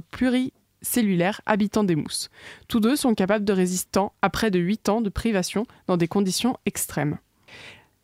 pluricellulaire 0.84 1.42
habitant 1.46 1.84
des 1.84 1.96
mousses. 1.96 2.30
Tous 2.68 2.80
deux 2.80 2.96
sont 2.96 3.16
capables 3.16 3.46
de 3.46 3.54
résister 3.54 4.02
à 4.22 4.30
près 4.30 4.52
de 4.52 4.60
8 4.60 4.90
ans 4.90 5.02
de 5.02 5.10
privation 5.10 5.66
dans 5.88 5.98
des 5.98 6.08
conditions 6.08 6.58
extrêmes. 6.66 7.18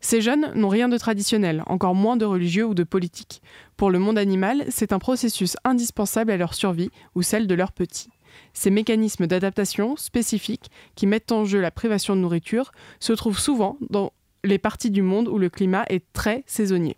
Ces 0.00 0.22
jeunes 0.22 0.50
n'ont 0.54 0.68
rien 0.68 0.88
de 0.88 0.96
traditionnel, 0.96 1.62
encore 1.66 1.94
moins 1.94 2.16
de 2.16 2.24
religieux 2.24 2.66
ou 2.66 2.74
de 2.74 2.84
politique. 2.84 3.42
Pour 3.76 3.90
le 3.90 3.98
monde 3.98 4.16
animal, 4.16 4.64
c'est 4.70 4.92
un 4.92 4.98
processus 4.98 5.56
indispensable 5.64 6.30
à 6.30 6.38
leur 6.38 6.54
survie 6.54 6.90
ou 7.14 7.22
celle 7.22 7.46
de 7.46 7.54
leurs 7.54 7.72
petits. 7.72 8.08
Ces 8.54 8.70
mécanismes 8.70 9.26
d'adaptation 9.26 9.96
spécifiques 9.96 10.70
qui 10.94 11.06
mettent 11.06 11.32
en 11.32 11.44
jeu 11.44 11.60
la 11.60 11.70
privation 11.70 12.16
de 12.16 12.20
nourriture 12.20 12.72
se 12.98 13.12
trouvent 13.12 13.38
souvent 13.38 13.76
dans 13.90 14.12
les 14.42 14.58
parties 14.58 14.90
du 14.90 15.02
monde 15.02 15.28
où 15.28 15.36
le 15.36 15.50
climat 15.50 15.84
est 15.90 16.04
très 16.14 16.44
saisonnier. 16.46 16.96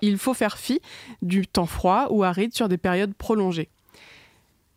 Il 0.00 0.16
faut 0.16 0.34
faire 0.34 0.58
fi 0.58 0.80
du 1.22 1.48
temps 1.48 1.66
froid 1.66 2.06
ou 2.10 2.22
aride 2.22 2.54
sur 2.54 2.68
des 2.68 2.78
périodes 2.78 3.14
prolongées. 3.14 3.70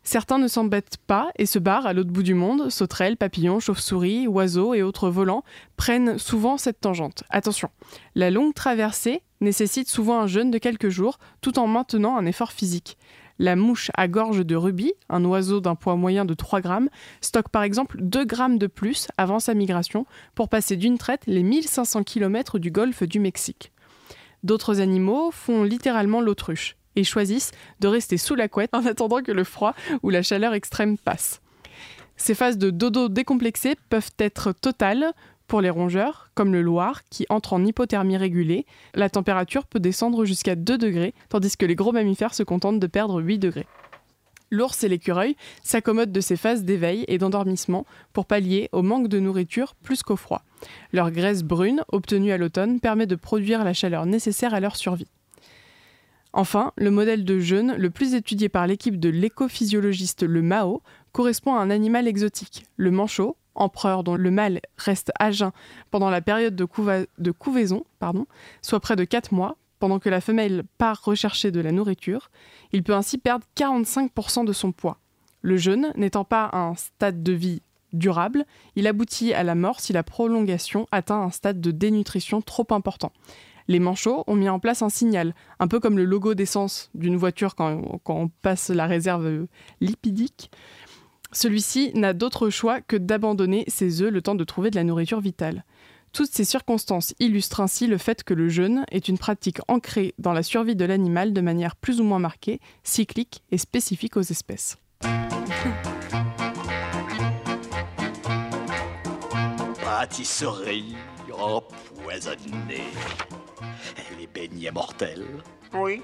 Certains 0.04 0.38
ne 0.38 0.48
s'embêtent 0.48 0.96
pas 1.06 1.30
et 1.36 1.46
se 1.46 1.60
barrent 1.60 1.86
à 1.86 1.92
l'autre 1.92 2.10
bout 2.10 2.24
du 2.24 2.34
monde. 2.34 2.70
Sauterelles, 2.70 3.16
papillons, 3.16 3.60
chauves-souris, 3.60 4.26
oiseaux 4.26 4.74
et 4.74 4.82
autres 4.82 5.08
volants 5.08 5.44
prennent 5.76 6.18
souvent 6.18 6.56
cette 6.56 6.80
tangente. 6.80 7.22
Attention, 7.30 7.70
la 8.16 8.30
longue 8.30 8.52
traversée 8.52 9.22
nécessite 9.40 9.88
souvent 9.88 10.20
un 10.20 10.26
jeûne 10.26 10.50
de 10.50 10.58
quelques 10.58 10.88
jours 10.88 11.18
tout 11.40 11.58
en 11.58 11.68
maintenant 11.68 12.16
un 12.16 12.26
effort 12.26 12.52
physique. 12.52 12.98
La 13.38 13.56
mouche 13.56 13.90
à 13.94 14.08
gorge 14.08 14.44
de 14.44 14.56
rubis, 14.56 14.92
un 15.08 15.24
oiseau 15.24 15.60
d'un 15.60 15.74
poids 15.74 15.96
moyen 15.96 16.24
de 16.24 16.34
3 16.34 16.60
grammes, 16.60 16.90
stocke 17.20 17.48
par 17.48 17.62
exemple 17.62 17.98
2 18.00 18.24
grammes 18.24 18.58
de 18.58 18.66
plus 18.66 19.08
avant 19.16 19.40
sa 19.40 19.54
migration 19.54 20.06
pour 20.34 20.48
passer 20.48 20.76
d'une 20.76 20.98
traite 20.98 21.22
les 21.26 21.42
1500 21.42 22.02
km 22.02 22.58
du 22.58 22.70
golfe 22.70 23.04
du 23.04 23.20
Mexique. 23.20 23.72
D'autres 24.42 24.80
animaux 24.80 25.30
font 25.30 25.62
littéralement 25.62 26.20
l'autruche 26.20 26.76
et 26.96 27.04
choisissent 27.04 27.52
de 27.80 27.88
rester 27.88 28.16
sous 28.16 28.34
la 28.34 28.48
couette 28.48 28.74
en 28.74 28.86
attendant 28.86 29.22
que 29.22 29.32
le 29.32 29.44
froid 29.44 29.74
ou 30.02 30.10
la 30.10 30.22
chaleur 30.22 30.54
extrême 30.54 30.98
passe. 30.98 31.40
Ces 32.16 32.34
phases 32.34 32.58
de 32.58 32.70
dodo 32.70 33.08
décomplexé 33.08 33.74
peuvent 33.88 34.12
être 34.18 34.52
totales 34.52 35.12
pour 35.48 35.60
les 35.60 35.70
rongeurs, 35.70 36.30
comme 36.34 36.52
le 36.52 36.62
Loir, 36.62 37.02
qui 37.10 37.26
entre 37.28 37.52
en 37.52 37.64
hypothermie 37.64 38.16
régulée. 38.16 38.64
La 38.94 39.10
température 39.10 39.66
peut 39.66 39.80
descendre 39.80 40.24
jusqu'à 40.24 40.54
2 40.54 40.78
degrés, 40.78 41.14
tandis 41.28 41.56
que 41.56 41.66
les 41.66 41.74
gros 41.74 41.92
mammifères 41.92 42.34
se 42.34 42.42
contentent 42.42 42.80
de 42.80 42.86
perdre 42.86 43.20
8 43.20 43.38
degrés. 43.38 43.66
L'ours 44.50 44.84
et 44.84 44.88
l'écureuil 44.88 45.36
s'accommodent 45.62 46.12
de 46.12 46.20
ces 46.20 46.36
phases 46.36 46.62
d'éveil 46.62 47.04
et 47.08 47.18
d'endormissement 47.18 47.86
pour 48.12 48.26
pallier 48.26 48.68
au 48.72 48.82
manque 48.82 49.08
de 49.08 49.18
nourriture 49.18 49.74
plus 49.82 50.02
qu'au 50.02 50.16
froid. 50.16 50.42
Leur 50.92 51.10
graisse 51.10 51.42
brune, 51.42 51.82
obtenue 51.88 52.32
à 52.32 52.38
l'automne, 52.38 52.78
permet 52.78 53.06
de 53.06 53.16
produire 53.16 53.64
la 53.64 53.72
chaleur 53.72 54.06
nécessaire 54.06 54.54
à 54.54 54.60
leur 54.60 54.76
survie. 54.76 55.08
Enfin, 56.32 56.72
le 56.76 56.90
modèle 56.90 57.24
de 57.24 57.38
jeûne 57.38 57.74
le 57.76 57.90
plus 57.90 58.14
étudié 58.14 58.48
par 58.48 58.66
l'équipe 58.66 58.98
de 58.98 59.10
l'écophysiologiste 59.10 60.22
le 60.22 60.40
Mao 60.42 60.82
correspond 61.12 61.54
à 61.54 61.60
un 61.60 61.70
animal 61.70 62.08
exotique, 62.08 62.64
le 62.76 62.90
manchot, 62.90 63.36
empereur 63.54 64.02
dont 64.02 64.14
le 64.14 64.30
mâle 64.30 64.60
reste 64.78 65.12
à 65.18 65.30
jeun 65.30 65.50
pendant 65.90 66.08
la 66.08 66.22
période 66.22 66.56
de, 66.56 66.64
couva- 66.64 67.06
de 67.18 67.30
couvaison, 67.32 67.84
soit 68.62 68.80
près 68.80 68.96
de 68.96 69.04
4 69.04 69.34
mois, 69.34 69.56
pendant 69.78 69.98
que 69.98 70.08
la 70.08 70.20
femelle 70.20 70.62
part 70.78 71.02
rechercher 71.04 71.50
de 71.50 71.60
la 71.60 71.72
nourriture. 71.72 72.30
Il 72.72 72.82
peut 72.82 72.94
ainsi 72.94 73.18
perdre 73.18 73.44
45% 73.56 74.46
de 74.46 74.52
son 74.52 74.72
poids. 74.72 74.98
Le 75.42 75.56
jeûne 75.56 75.92
n'étant 75.96 76.24
pas 76.24 76.50
un 76.52 76.74
stade 76.76 77.22
de 77.22 77.32
vie 77.32 77.62
durable, 77.92 78.46
il 78.74 78.86
aboutit 78.86 79.34
à 79.34 79.42
la 79.42 79.54
mort 79.54 79.80
si 79.80 79.92
la 79.92 80.02
prolongation 80.02 80.86
atteint 80.92 81.20
un 81.20 81.30
stade 81.30 81.60
de 81.60 81.72
dénutrition 81.72 82.40
trop 82.40 82.66
important. 82.70 83.12
Les 83.68 83.78
manchots 83.78 84.24
ont 84.26 84.34
mis 84.34 84.48
en 84.48 84.58
place 84.58 84.82
un 84.82 84.88
signal, 84.88 85.34
un 85.58 85.68
peu 85.68 85.80
comme 85.80 85.96
le 85.96 86.04
logo 86.04 86.34
d'essence 86.34 86.90
d'une 86.94 87.16
voiture 87.16 87.54
quand, 87.54 88.00
on 88.06 88.28
passe 88.28 88.70
la 88.70 88.86
réserve 88.86 89.46
lipidique. 89.80 90.50
Celui-ci 91.32 91.92
n'a 91.94 92.12
d'autre 92.12 92.50
choix 92.50 92.80
que 92.80 92.96
d'abandonner 92.96 93.64
ses 93.68 94.02
œufs 94.02 94.12
le 94.12 94.20
temps 94.20 94.34
de 94.34 94.44
trouver 94.44 94.70
de 94.70 94.76
la 94.76 94.84
nourriture 94.84 95.20
vitale. 95.20 95.64
Toutes 96.12 96.30
ces 96.30 96.44
circonstances 96.44 97.14
illustrent 97.20 97.60
ainsi 97.60 97.86
le 97.86 97.96
fait 97.96 98.22
que 98.22 98.34
le 98.34 98.50
jeûne 98.50 98.84
est 98.90 99.08
une 99.08 99.16
pratique 99.16 99.60
ancrée 99.66 100.14
dans 100.18 100.34
la 100.34 100.42
survie 100.42 100.76
de 100.76 100.84
l'animal 100.84 101.32
de 101.32 101.40
manière 101.40 101.74
plus 101.74 102.02
ou 102.02 102.04
moins 102.04 102.18
marquée, 102.18 102.60
cyclique 102.82 103.42
et 103.50 103.56
spécifique 103.56 104.18
aux 104.18 104.20
espèces. 104.20 104.76
Pâtisserie 109.82 110.96
empoisonnée. 111.32 112.92
Les 114.18 114.26
beignets 114.26 114.70
mortels. 114.70 115.26
Oui, 115.74 116.02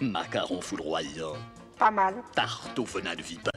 Macarons 0.00 0.60
foudroyants. 0.60 1.36
pas 1.78 1.90
mal. 1.90 2.14
Tarte 2.34 2.78
au 2.78 2.84
venin 2.84 3.14
de 3.14 3.22
vipère. 3.22 3.52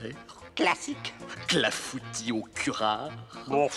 Classique. 0.55 1.13
Clafoutis 1.47 2.31
au 2.31 2.43
curare. 2.55 3.09
Bon. 3.47 3.67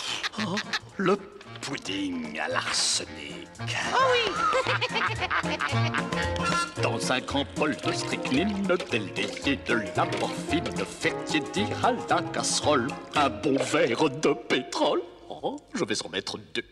Oh, 0.45 0.55
le 0.97 1.15
pudding 1.61 2.39
à 2.39 2.47
l'arsenic. 2.49 3.47
Dans 6.81 7.11
un 7.11 7.19
grand 7.19 7.45
bol 7.55 7.75
de 7.75 7.91
strychnine, 7.91 8.67
délié 8.91 9.59
de 9.67 9.73
la 9.95 10.05
morphine, 10.19 10.85
faire 10.85 11.23
tiédir 11.25 11.67
à 11.83 11.91
la 11.91 12.21
casserole 12.33 12.87
un 13.15 13.29
bon 13.29 13.57
verre 13.57 14.09
de 14.09 14.33
pétrole. 14.33 15.01
Oh, 15.29 15.57
je 15.73 15.83
vais 15.85 16.05
en 16.05 16.09
mettre 16.09 16.37
deux. 16.53 16.63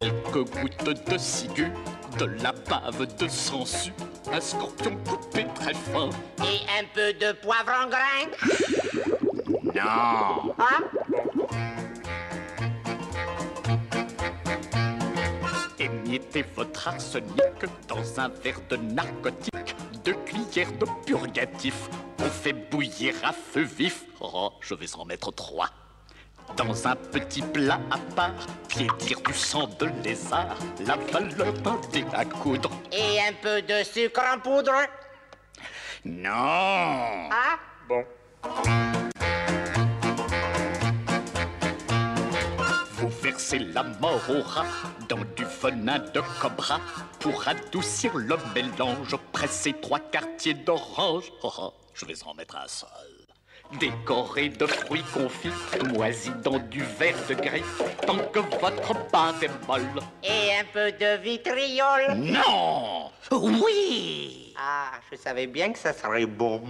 Quelques 0.00 0.50
gouttes 0.50 1.06
de 1.06 1.18
ciguë, 1.18 1.70
de 2.18 2.24
la 2.42 2.52
bave 2.52 3.06
de 3.16 3.28
sangsue, 3.28 3.92
un 4.32 4.40
scorpion 4.40 4.96
coupé 5.06 5.46
très 5.54 5.74
fin. 5.74 6.08
Et 6.40 6.60
un 6.80 6.84
peu 6.94 7.12
de 7.12 7.32
poivre 7.32 7.72
en 7.84 7.88
grain. 7.88 8.26
Non 9.74 10.54
Hein 10.58 10.82
Émiettez 15.78 16.44
votre 16.56 16.88
arsenic 16.88 17.66
dans 17.88 18.20
un 18.20 18.28
verre 18.28 18.60
de 18.70 18.76
narcotique, 18.76 19.76
deux 20.04 20.14
cuillères 20.24 20.72
de 20.72 20.86
purgatif. 21.04 21.88
On 22.18 22.30
fait 22.30 22.52
bouillir 22.52 23.14
à 23.24 23.32
feu 23.32 23.62
vif. 23.62 24.04
Oh, 24.20 24.52
je 24.60 24.74
vais 24.74 24.94
en 24.96 25.04
mettre 25.04 25.32
trois. 25.32 25.68
Dans 26.56 26.86
un 26.86 26.96
petit 26.96 27.42
plat 27.42 27.80
à 27.90 27.98
part, 28.14 28.46
piétir 28.68 29.20
du 29.22 29.32
sang 29.32 29.68
de 29.78 29.86
lézard, 30.04 30.56
la 30.86 30.96
valeur 30.96 31.52
dé 31.92 32.04
à 32.12 32.24
coudre. 32.24 32.70
Et 32.92 33.20
un 33.20 33.32
peu 33.40 33.62
de 33.62 33.82
sucre 33.82 34.22
en 34.34 34.38
poudre? 34.38 34.72
Non 36.04 36.30
Hein 37.30 37.58
Bon. 37.88 38.04
Vous 42.96 43.08
versez 43.22 43.58
la 43.58 43.82
mort 43.82 44.20
au 44.28 44.42
rat 44.42 44.66
dans 45.08 45.24
du 45.36 45.44
venin 45.44 45.98
de 45.98 46.20
cobra 46.40 46.80
pour 47.18 47.48
adoucir 47.48 48.16
le 48.16 48.36
mélange. 48.54 49.16
Pressez 49.32 49.72
trois 49.72 50.00
quartiers 50.00 50.54
d'orange. 50.54 51.32
Oh, 51.42 51.52
oh, 51.58 51.74
je 51.94 52.04
vais 52.04 52.14
en 52.24 52.34
mettre 52.34 52.56
un 52.56 52.68
seul. 52.68 53.11
Décoré 53.80 54.50
de 54.50 54.66
fruits 54.66 55.04
confits, 55.14 55.50
moisis 55.92 56.32
dans 56.42 56.58
du 56.58 56.82
verre 56.98 57.16
de 57.28 57.34
griffe, 57.34 57.82
tant 58.06 58.18
que 58.18 58.38
votre 58.60 58.94
pâte 59.08 59.42
est 59.42 59.66
molle. 59.66 60.02
Et 60.22 60.54
un 60.60 60.64
peu 60.72 60.92
de 60.92 61.16
vitriol. 61.22 62.14
Non 62.16 63.10
Oui 63.30 64.54
Ah, 64.58 64.92
je 65.10 65.16
savais 65.16 65.46
bien 65.46 65.72
que 65.72 65.78
ça 65.78 65.92
serait 65.92 66.26
bon. 66.26 66.62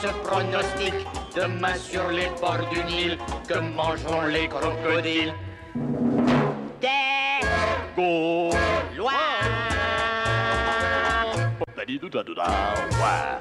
Ce 0.00 0.08
pronostic. 0.24 0.94
Demain 1.34 1.76
sur 1.76 2.08
les 2.10 2.28
bords 2.40 2.68
du 2.72 2.82
Nil, 2.84 3.18
que 3.48 3.58
mangeront 3.58 4.26
les 4.26 4.48
crocodiles 4.48 5.32
Des. 6.80 6.88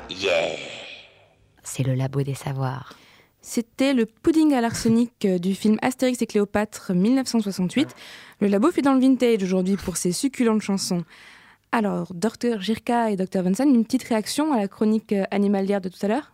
Yeah 0.10 0.56
C'est 1.64 1.84
le 1.84 1.94
labo 1.94 2.24
des 2.24 2.34
savoirs. 2.34 2.94
C'était 3.42 3.94
le 3.94 4.06
pudding 4.06 4.54
à 4.54 4.62
l'arsenic 4.62 5.28
du 5.28 5.54
film 5.54 5.78
Astérix 5.82 6.22
et 6.22 6.26
Cléopâtre 6.26 6.94
1968. 6.94 7.96
Le 8.42 8.48
labo 8.48 8.72
fait 8.72 8.82
dans 8.82 8.94
le 8.94 9.00
vintage 9.00 9.44
aujourd'hui 9.44 9.78
pour 9.78 9.98
ses 9.98 10.12
succulentes 10.12 10.62
chansons. 10.62 11.04
Alors, 11.72 12.14
Dr 12.14 12.60
Jirka 12.62 13.12
et 13.12 13.16
Dr 13.16 13.44
Vincent, 13.44 13.66
une 13.66 13.86
petite 13.86 14.04
réaction 14.04 14.54
à 14.54 14.58
la 14.58 14.68
chronique 14.68 15.14
animalière 15.32 15.82
de 15.82 15.90
tout 15.90 16.00
à 16.02 16.08
l'heure? 16.08 16.32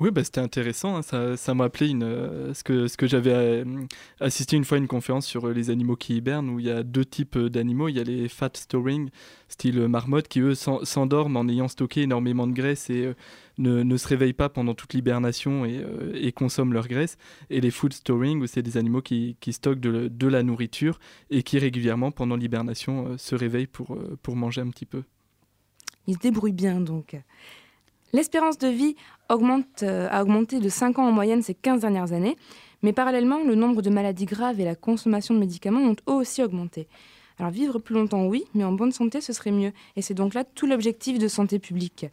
Oui, 0.00 0.12
bah, 0.12 0.22
c'était 0.22 0.40
intéressant. 0.40 0.96
hein. 0.96 1.02
Ça, 1.02 1.36
ça 1.36 1.54
m'a 1.54 1.64
rappelé 1.64 1.88
une, 1.88 2.04
euh, 2.04 2.54
ce 2.54 2.62
que, 2.62 2.86
ce 2.86 2.96
que 2.96 3.08
j'avais 3.08 3.32
euh, 3.32 3.64
assisté 4.20 4.56
une 4.56 4.64
fois 4.64 4.76
à 4.76 4.80
une 4.80 4.86
conférence 4.86 5.26
sur 5.26 5.48
euh, 5.48 5.52
les 5.52 5.70
animaux 5.70 5.96
qui 5.96 6.14
hibernent, 6.16 6.50
où 6.50 6.60
il 6.60 6.66
y 6.66 6.70
a 6.70 6.84
deux 6.84 7.04
types 7.04 7.36
d'animaux. 7.36 7.88
Il 7.88 7.96
y 7.96 8.00
a 8.00 8.04
les 8.04 8.28
fat 8.28 8.50
storing, 8.54 9.10
style 9.48 9.88
marmotte, 9.88 10.28
qui 10.28 10.38
eux 10.38 10.54
s'en- 10.54 10.84
s'endorment 10.84 11.36
en 11.36 11.48
ayant 11.48 11.66
stocké 11.66 12.02
énormément 12.02 12.46
de 12.46 12.52
graisse 12.52 12.90
et 12.90 13.12
ne, 13.58 13.82
ne 13.82 13.96
se 13.96 14.06
réveillent 14.06 14.34
pas 14.34 14.48
pendant 14.48 14.74
toute 14.74 14.94
l'hibernation 14.94 15.64
et, 15.64 15.84
et 16.14 16.30
consomment 16.30 16.74
leur 16.74 16.86
graisse. 16.86 17.18
Et 17.50 17.60
les 17.60 17.72
food 17.72 17.92
storing, 17.92 18.40
où 18.40 18.46
c'est 18.46 18.62
des 18.62 18.76
animaux 18.76 19.02
qui, 19.02 19.36
qui 19.40 19.52
stockent 19.52 19.80
de, 19.80 20.06
de 20.06 20.26
la 20.28 20.44
nourriture 20.44 21.00
et 21.30 21.42
qui 21.42 21.58
régulièrement, 21.58 22.12
pendant 22.12 22.36
l'hibernation, 22.36 23.18
se 23.18 23.34
réveillent 23.34 23.66
pour, 23.66 23.98
pour 24.22 24.36
manger 24.36 24.60
un 24.60 24.68
petit 24.70 24.86
peu. 24.86 25.02
Ils 26.06 26.14
se 26.14 26.20
débrouillent 26.20 26.52
bien 26.52 26.80
donc. 26.80 27.16
L'espérance 28.12 28.58
de 28.58 28.68
vie 28.68 28.96
euh, 29.30 30.08
a 30.10 30.22
augmenté 30.22 30.60
de 30.60 30.68
5 30.68 30.98
ans 30.98 31.08
en 31.08 31.12
moyenne 31.12 31.42
ces 31.42 31.54
15 31.54 31.80
dernières 31.80 32.12
années, 32.12 32.36
mais 32.82 32.92
parallèlement, 32.92 33.42
le 33.44 33.54
nombre 33.54 33.82
de 33.82 33.90
maladies 33.90 34.24
graves 34.24 34.60
et 34.60 34.64
la 34.64 34.74
consommation 34.74 35.34
de 35.34 35.40
médicaments 35.40 35.80
ont 35.82 35.96
aussi 36.06 36.42
augmenté. 36.42 36.88
Alors 37.38 37.50
vivre 37.52 37.78
plus 37.78 37.94
longtemps, 37.94 38.26
oui, 38.26 38.44
mais 38.54 38.64
en 38.64 38.72
bonne 38.72 38.92
santé, 38.92 39.20
ce 39.20 39.32
serait 39.32 39.50
mieux. 39.52 39.72
Et 39.96 40.02
c'est 40.02 40.14
donc 40.14 40.34
là 40.34 40.44
tout 40.44 40.66
l'objectif 40.66 41.18
de 41.18 41.28
santé 41.28 41.58
publique. 41.58 42.06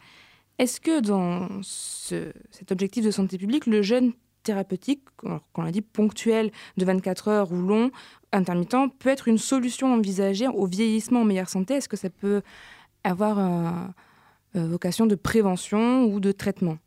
Est-ce 0.58 0.80
que 0.80 1.00
dans 1.00 1.48
ce- 1.62 2.32
cet 2.50 2.72
objectif 2.72 3.04
de 3.04 3.10
santé 3.10 3.36
publique, 3.38 3.66
le 3.66 3.82
jeûne 3.82 4.12
thérapeutique, 4.42 5.02
qu'on 5.16 5.64
a 5.64 5.70
dit 5.72 5.82
ponctuel 5.82 6.52
de 6.76 6.84
24 6.84 7.28
heures 7.28 7.52
ou 7.52 7.56
long, 7.56 7.90
intermittent, 8.32 8.76
peut 9.00 9.08
être 9.08 9.26
une 9.28 9.38
solution 9.38 9.92
envisagée 9.94 10.46
au 10.46 10.66
vieillissement 10.66 11.22
en 11.22 11.24
meilleure 11.24 11.48
santé? 11.48 11.74
Est-ce 11.74 11.88
que 11.88 11.96
ça 11.96 12.10
peut 12.10 12.42
avoir 13.02 13.38
vocation 14.64 15.06
de 15.06 15.14
prévention 15.14 16.04
ou 16.04 16.20
de 16.20 16.32
traitement 16.32 16.78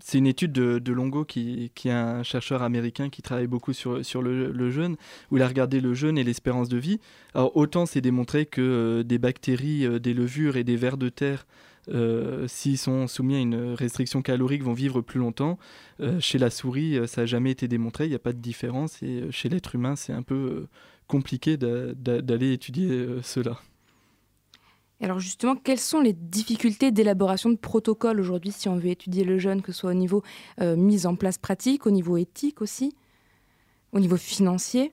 C'est 0.00 0.18
une 0.18 0.26
étude 0.26 0.52
de, 0.52 0.92
Longo, 0.92 1.24
qui, 1.24 1.70
est 1.84 1.90
un 1.90 2.22
chercheur 2.22 2.62
américain 2.62 3.08
qui 3.08 3.22
travaille 3.22 3.46
beaucoup 3.48 3.72
sur, 3.72 4.00
le, 4.22 4.70
jeûne, 4.70 4.96
où 5.30 5.36
il 5.36 5.42
a 5.42 5.48
regardé 5.48 5.80
le 5.80 5.94
jeûne 5.94 6.18
et 6.18 6.24
l'espérance 6.24 6.68
de 6.68 6.78
vie. 6.78 7.00
Autant 7.34 7.86
c'est 7.86 8.00
démontré 8.00 8.46
que 8.46 8.60
euh, 8.60 9.02
des 9.02 9.18
bactéries, 9.18 9.84
euh, 9.86 9.98
des 9.98 10.14
levures 10.14 10.56
et 10.56 10.64
des 10.64 10.76
vers 10.76 10.96
de 10.96 11.08
terre, 11.08 11.46
euh, 11.90 12.46
s'ils 12.48 12.78
sont 12.78 13.06
soumis 13.06 13.36
à 13.36 13.38
une 13.38 13.72
restriction 13.74 14.20
calorique, 14.22 14.62
vont 14.62 14.74
vivre 14.74 15.00
plus 15.00 15.18
longtemps. 15.18 15.58
Euh, 16.00 16.20
chez 16.20 16.38
la 16.38 16.50
souris, 16.50 16.98
euh, 16.98 17.06
ça 17.06 17.22
n'a 17.22 17.26
jamais 17.26 17.50
été 17.50 17.66
démontré, 17.66 18.04
il 18.04 18.10
n'y 18.10 18.14
a 18.14 18.18
pas 18.20 18.32
de 18.34 18.40
différence. 18.40 19.02
Et 19.02 19.22
euh, 19.22 19.30
chez 19.30 19.48
l'être 19.48 19.74
humain, 19.74 19.96
c'est 19.96 20.12
un 20.12 20.22
peu 20.22 20.34
euh, 20.34 20.68
compliqué 21.06 21.56
d'a- 21.56 21.94
d'a- 21.94 22.20
d'aller 22.20 22.52
étudier 22.52 22.90
euh, 22.90 23.22
cela. 23.22 23.58
Alors 25.00 25.20
justement, 25.20 25.54
quelles 25.54 25.78
sont 25.78 26.00
les 26.00 26.12
difficultés 26.12 26.90
d'élaboration 26.90 27.50
de 27.50 27.56
protocoles 27.56 28.18
aujourd'hui 28.18 28.50
si 28.50 28.68
on 28.68 28.76
veut 28.76 28.88
étudier 28.88 29.22
le 29.24 29.38
jeûne, 29.38 29.62
que 29.62 29.70
ce 29.70 29.80
soit 29.80 29.90
au 29.90 29.94
niveau 29.94 30.22
euh, 30.60 30.74
mise 30.76 31.06
en 31.06 31.14
place 31.14 31.38
pratique, 31.38 31.86
au 31.86 31.90
niveau 31.90 32.16
éthique 32.16 32.60
aussi, 32.60 32.94
au 33.92 34.00
niveau 34.00 34.16
financier? 34.16 34.92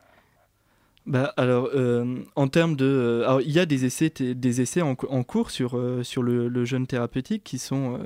Bah, 1.07 1.33
alors, 1.37 1.69
euh, 1.73 2.23
en 2.35 2.47
termes 2.47 2.75
de. 2.75 2.85
euh, 2.85 3.23
alors, 3.27 3.41
il 3.41 3.51
y 3.51 3.59
a 3.59 3.65
des 3.65 3.85
essais, 3.85 4.11
des 4.19 4.61
essais 4.61 4.81
en, 4.81 4.95
cou- 4.95 5.07
en 5.09 5.23
cours 5.23 5.49
sur, 5.51 5.79
sur 6.03 6.23
le, 6.23 6.47
le 6.49 6.65
jeûne 6.65 6.85
thérapeutique 6.87 7.43
qui 7.43 7.57
sont. 7.57 7.99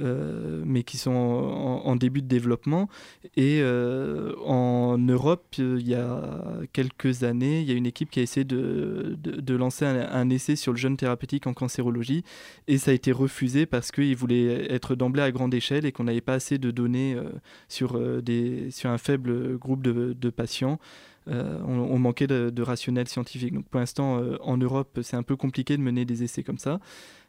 Euh, 0.00 0.62
mais 0.64 0.84
qui 0.84 0.96
sont 0.96 1.10
en, 1.12 1.96
début 1.96 2.22
de 2.22 2.28
développement. 2.28 2.88
Et 3.36 3.60
euh, 3.62 4.32
en 4.44 4.96
Europe, 4.96 5.56
il 5.58 5.86
y 5.88 5.94
a 5.94 6.44
quelques 6.72 7.24
années, 7.24 7.62
il 7.62 7.68
y 7.68 7.72
a 7.72 7.74
une 7.74 7.86
équipe 7.86 8.10
qui 8.10 8.20
a 8.20 8.22
essayé 8.22 8.44
de, 8.44 9.56
lancer 9.56 9.84
un, 9.86 10.30
essai 10.30 10.54
sur 10.54 10.72
le 10.72 10.78
jeûne 10.78 10.96
thérapeutique 10.96 11.48
en 11.48 11.54
cancérologie. 11.54 12.22
Et 12.68 12.78
ça 12.78 12.92
a 12.92 12.94
été 12.94 13.10
refusé 13.10 13.66
parce 13.66 13.90
qu'ils 13.90 14.16
voulaient 14.16 14.72
être 14.72 14.94
d'emblée 14.94 15.22
à 15.22 15.32
grande 15.32 15.52
échelle 15.52 15.84
et 15.84 15.90
qu'on 15.90 16.04
n'avait 16.04 16.20
pas 16.20 16.34
assez 16.34 16.58
de 16.58 16.70
données 16.70 17.14
euh, 17.14 17.24
sur, 17.68 17.96
un 17.96 18.98
faible 18.98 19.58
groupe 19.58 19.82
de, 19.82 20.30
patients. 20.30 20.78
On, 21.26 21.98
manquait 21.98 22.28
de, 22.28 22.50
de 22.50 22.62
rationnel 22.62 23.08
scientifique. 23.08 23.52
Donc 23.52 23.66
pour 23.66 23.80
l'instant, 23.80 24.22
en 24.40 24.56
Europe, 24.56 25.00
c'est 25.02 25.16
un 25.16 25.22
peu 25.24 25.36
compliqué 25.36 25.76
de 25.76 25.82
mener 25.82 26.04
des 26.04 26.22
essais 26.22 26.42
comme 26.42 26.58
ça. 26.58 26.78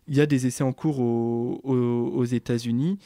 Il 0.09 0.15
y 0.17 0.21
a 0.21 0.25
des 0.25 0.47
essais 0.47 0.63
en 0.63 0.73
cours 0.73 0.99
au- 0.99 1.61
au- 1.63 2.11
aux 2.15 2.25
États-Unis. 2.25 2.99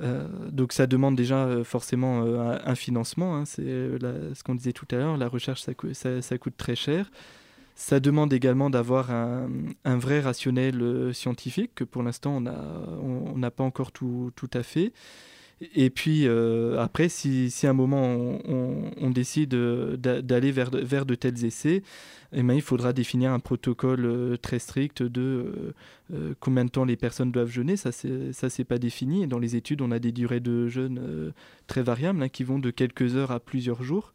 Euh, 0.00 0.26
donc 0.50 0.72
ça 0.72 0.86
demande 0.86 1.16
déjà 1.16 1.44
euh, 1.44 1.64
forcément 1.64 2.22
euh, 2.24 2.58
un, 2.64 2.74
financement. 2.74 3.36
hein. 3.36 3.44
C'est 3.44 3.62
ce 3.62 4.42
qu'on 4.42 4.54
disait 4.54 4.72
tout 4.72 4.86
à 4.90 4.96
l'heure. 4.96 5.16
La 5.16 5.28
recherche, 5.28 5.62
ça, 5.62 6.38
coûte 6.38 6.56
très 6.56 6.76
cher. 6.76 7.10
Ça 7.76 7.98
demande 8.00 8.32
également 8.32 8.70
d'avoir 8.70 9.10
un, 9.10 9.48
vrai 9.84 10.20
rationnel 10.20 11.12
scientifique 11.12 11.72
que 11.74 11.84
pour 11.84 12.02
l'instant 12.04 12.36
on 12.36 12.40
n'a 12.40 12.56
on, 13.02 13.50
pas 13.50 13.64
encore 13.64 13.90
tout 13.90 14.32
à 14.52 14.62
fait. 14.62 14.92
Et 15.60 15.88
puis 15.90 16.26
euh, 16.26 16.78
après, 16.80 17.08
si, 17.08 17.52
à 17.62 17.70
un 17.70 17.72
moment 17.72 18.38
on, 18.44 19.10
décide 19.10 19.54
euh, 19.54 19.96
d'a- 19.96 20.20
d'aller 20.20 20.50
vers, 20.52 20.70
de- 20.70 21.14
tels 21.14 21.44
essais, 21.44 21.82
eh 22.32 22.42
ben, 22.42 22.54
il 22.54 22.62
faudra 22.62 22.92
définir 22.92 23.30
un 23.32 23.38
protocole 23.38 24.04
euh, 24.04 24.36
très 24.36 24.58
strict 24.58 25.02
de 25.02 25.72
combien 26.40 26.64
de 26.64 26.70
temps 26.70 26.84
les 26.84 26.96
personnes 26.96 27.32
doivent 27.32 27.50
jeûner. 27.50 27.76
Ça, 27.76 27.90
ça, 27.92 28.50
c'est 28.50 28.64
pas 28.64 28.78
défini. 28.78 29.26
Dans 29.26 29.38
les 29.38 29.56
études, 29.56 29.80
on 29.80 29.90
a 29.90 29.98
des 29.98 30.12
durées 30.12 30.40
de 30.40 30.68
jeûne 30.68 31.32
très 31.66 31.82
variables 31.82 32.22
hein, 32.22 32.28
qui 32.28 32.44
vont 32.44 32.58
de 32.58 32.70
quelques 32.70 33.16
heures 33.16 33.30
à 33.30 33.40
plusieurs 33.40 33.82
jours. 33.82 34.12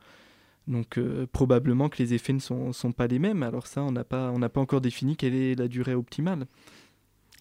Donc 0.67 0.99
probablement 1.31 1.89
que 1.89 1.97
les 1.97 2.13
effets 2.13 2.33
ne 2.33 2.39
sont, 2.39 2.91
pas 2.95 3.07
les 3.07 3.17
mêmes. 3.17 3.41
Alors 3.41 3.65
ça, 3.65 3.81
on 3.81 3.91
n'a 3.91 4.03
pas 4.03 4.31
encore 4.55 4.81
défini 4.81 5.15
quelle 5.15 5.33
est 5.33 5.55
la 5.55 5.67
durée 5.67 5.95
optimale. 5.95 6.45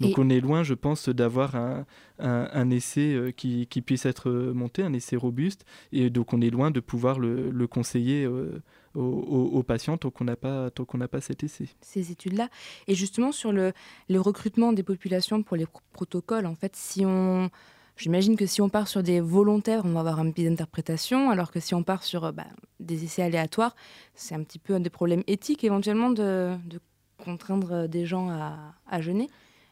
Donc 0.01 0.11
Et- 0.11 0.21
on 0.21 0.29
est 0.31 0.41
loin, 0.41 0.63
je 0.63 0.75
pense, 0.75 1.09
d'avoir 1.09 1.57
un, 1.57 1.85
un- 2.19 2.49
un 2.53 2.71
essai 2.71 3.15
euh, 3.15 3.31
qui, 3.33 3.67
qui 3.67 3.83
puisse 3.83 4.07
être 4.07 4.29
euh, 4.31 4.53
monté, 4.55 4.83
un 4.83 4.93
essai 4.93 5.17
robuste. 5.17 5.65
Et 5.93 6.09
donc 6.11 6.33
on 6.33 6.41
est 6.41 6.51
loin 6.51 6.71
de 6.71 6.81
pouvoir 6.81 7.19
le, 7.19 7.51
le 7.51 7.67
conseiller 7.67 8.25
euh, 8.25 8.63
aux, 8.95 9.63
patients 9.63 9.97
tant 9.97 10.11
qu'on 10.11 10.25
n'a 10.25 10.37
pas, 10.37 10.71
tant 10.71 10.85
qu'on 10.85 10.99
n'a 10.99 11.09
pas 11.09 11.21
cet 11.21 11.45
essai. 11.45 11.69
ces 11.81 12.11
études-là. 12.11 12.49
Et 12.87 12.95
justement, 12.95 13.33
sur 13.33 13.53
le, 13.53 13.73
le 14.09 14.21
recrutement 14.21 14.73
des 14.73 14.83
populations 14.83 15.43
pour 15.43 15.57
les 15.57 15.67
pro- 15.67 15.83
protocoles, 15.93 16.47
en 16.47 16.55
fait, 16.55 16.75
si 16.77 17.05
on. 17.05 17.51
J'imagine 17.97 18.37
que 18.37 18.47
si 18.47 18.63
on 18.63 18.69
part 18.69 18.87
sur 18.87 19.03
des 19.03 19.21
volontaires, 19.21 19.83
on 19.85 19.91
va 19.93 20.01
avoir 20.01 20.21
un 20.21 20.31
biais 20.31 20.49
d'interprétation, 20.49 21.31
alors 21.31 21.51
que 21.51 21.59
si 21.59 21.75
on 21.75 21.83
part 21.83 22.05
sur 22.05 22.33
bah, 22.33 22.45
des 22.79 23.03
essais 23.03 23.23
aléatoires, 23.23 23.75
c'est 24.15 24.37
un 24.37 24.45
petit 24.45 24.61
peu 24.61 24.75
un 24.77 24.79
des 24.81 24.89
problèmes 24.91 25.25
éthiques 25.27 25.65
éventuellement 25.65 26.11
de, 26.11 26.55
de 26.67 26.79
contraindre 27.17 27.89
des 27.89 28.07
gens 28.07 28.31
à, 28.31 28.57
à 28.87 29.01
jeûner. 29.01 29.29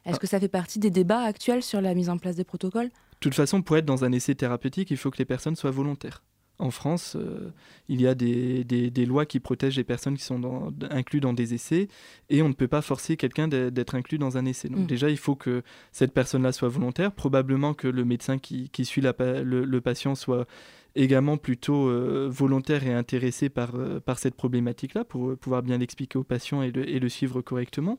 Est-ce 0.06 0.20
que 0.20 0.26
ça 0.26 0.40
fait 0.40 0.48
partie 0.48 0.78
des 0.78 0.90
débats 0.90 1.20
actuels 1.22 1.62
sur 1.62 1.80
la 1.80 1.94
mise 1.94 2.08
en 2.08 2.18
place 2.18 2.36
des 2.36 2.44
protocoles? 2.44 2.88
De 2.88 3.18
toute 3.20 3.34
façon, 3.34 3.62
pour 3.62 3.76
être 3.76 3.84
dans 3.86 4.04
un 4.04 4.12
essai 4.12 4.34
thérapeutique, 4.34 4.90
il 4.90 4.96
faut 4.96 5.10
que 5.10 5.18
les 5.18 5.24
personnes 5.24 5.56
soient 5.56 5.70
volontaires. 5.70 6.22
En 6.58 6.70
France, 6.70 7.16
euh, 7.20 7.50
il 7.88 8.00
y 8.00 8.06
a 8.06 8.14
des, 8.14 8.64
des- 8.64 8.90
des 8.90 9.04
lois 9.04 9.26
qui 9.26 9.40
protègent 9.40 9.76
les 9.76 9.84
personnes 9.84 10.16
qui 10.16 10.22
sont 10.24 10.38
dans- 10.38 10.72
incluses 10.90 11.20
dans 11.20 11.34
des 11.34 11.52
essais 11.52 11.88
et 12.30 12.40
on 12.40 12.48
ne 12.48 12.54
peut 12.54 12.68
pas 12.68 12.80
forcer 12.80 13.18
quelqu'un 13.18 13.46
d'être 13.46 13.94
inclus 13.94 14.16
dans 14.16 14.38
un 14.38 14.46
essai. 14.46 14.70
Donc 14.70 14.80
Mm. 14.84 14.86
déjà, 14.86 15.10
il 15.10 15.18
faut 15.18 15.34
que 15.34 15.62
cette 15.92 16.14
personne-là 16.14 16.52
soit 16.52 16.70
volontaire. 16.70 17.12
Probablement 17.12 17.74
que 17.74 17.88
le 17.88 18.04
médecin 18.06 18.38
qui, 18.38 18.70
qui 18.70 18.86
suit 18.86 19.02
la 19.02 19.14
le, 19.18 19.64
le 19.66 19.80
patient 19.82 20.14
soit 20.14 20.46
également 20.94 21.36
plutôt 21.36 21.88
euh, 21.90 22.26
volontaire 22.30 22.86
et 22.86 22.94
intéressé 22.94 23.50
par, 23.50 23.74
euh, 23.74 24.00
par 24.00 24.18
cette 24.18 24.34
problématique-là 24.34 25.04
pour 25.04 25.36
pouvoir 25.36 25.62
bien 25.62 25.76
l'expliquer 25.76 26.18
au 26.18 26.24
patient 26.24 26.62
et 26.62 26.70
le, 26.70 26.88
et 26.88 27.00
le 27.00 27.08
suivre 27.10 27.42
correctement. 27.42 27.98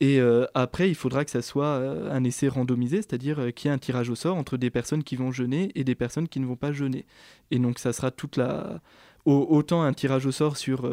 Et 0.00 0.20
euh, 0.20 0.46
après, 0.54 0.88
il 0.88 0.94
faudra 0.94 1.24
que 1.24 1.30
ça 1.30 1.42
soit 1.42 1.66
euh, 1.66 2.12
un 2.12 2.22
essai 2.22 2.46
randomisé, 2.46 2.98
c'est-à-dire 2.98 3.40
euh, 3.40 3.50
qu'il 3.50 3.68
y 3.68 3.72
ait 3.72 3.74
un 3.74 3.78
tirage 3.78 4.10
au 4.10 4.14
sort 4.14 4.36
entre 4.36 4.56
des 4.56 4.70
personnes 4.70 5.02
qui 5.02 5.16
vont 5.16 5.32
jeûner 5.32 5.72
et 5.74 5.82
des 5.82 5.96
personnes 5.96 6.28
qui 6.28 6.38
ne 6.38 6.46
vont 6.46 6.54
pas 6.56 6.72
jeûner. 6.72 7.04
Et 7.50 7.58
donc, 7.58 7.80
ça 7.80 7.92
sera 7.92 8.12
toute 8.12 8.36
la. 8.36 8.80
au- 9.24 9.46
Autant 9.50 9.82
un 9.82 9.92
tirage 9.92 10.24
au 10.24 10.30
sort 10.30 10.56
sur, 10.56 10.84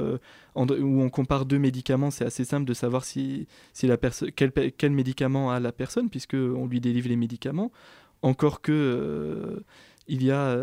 où 0.55 1.01
on 1.03 1.09
compare 1.09 1.45
deux 1.45 1.59
médicaments, 1.59 2.09
c'est 2.09 2.25
assez 2.25 2.45
simple 2.45 2.65
de 2.65 2.73
savoir 2.73 3.05
si, 3.05 3.47
la 3.83 3.97
quel, 4.35 4.51
quel 4.75 4.91
médicament 4.91 5.51
a 5.51 5.59
la 5.59 5.71
personne, 5.71 6.09
puisqu'on 6.09 6.65
lui 6.67 6.81
délivre 6.81 7.07
les 7.09 7.15
médicaments. 7.15 7.71
Encore 8.23 8.61
que. 8.61 9.63
il 10.07 10.23
y 10.23 10.31
a 10.31 10.57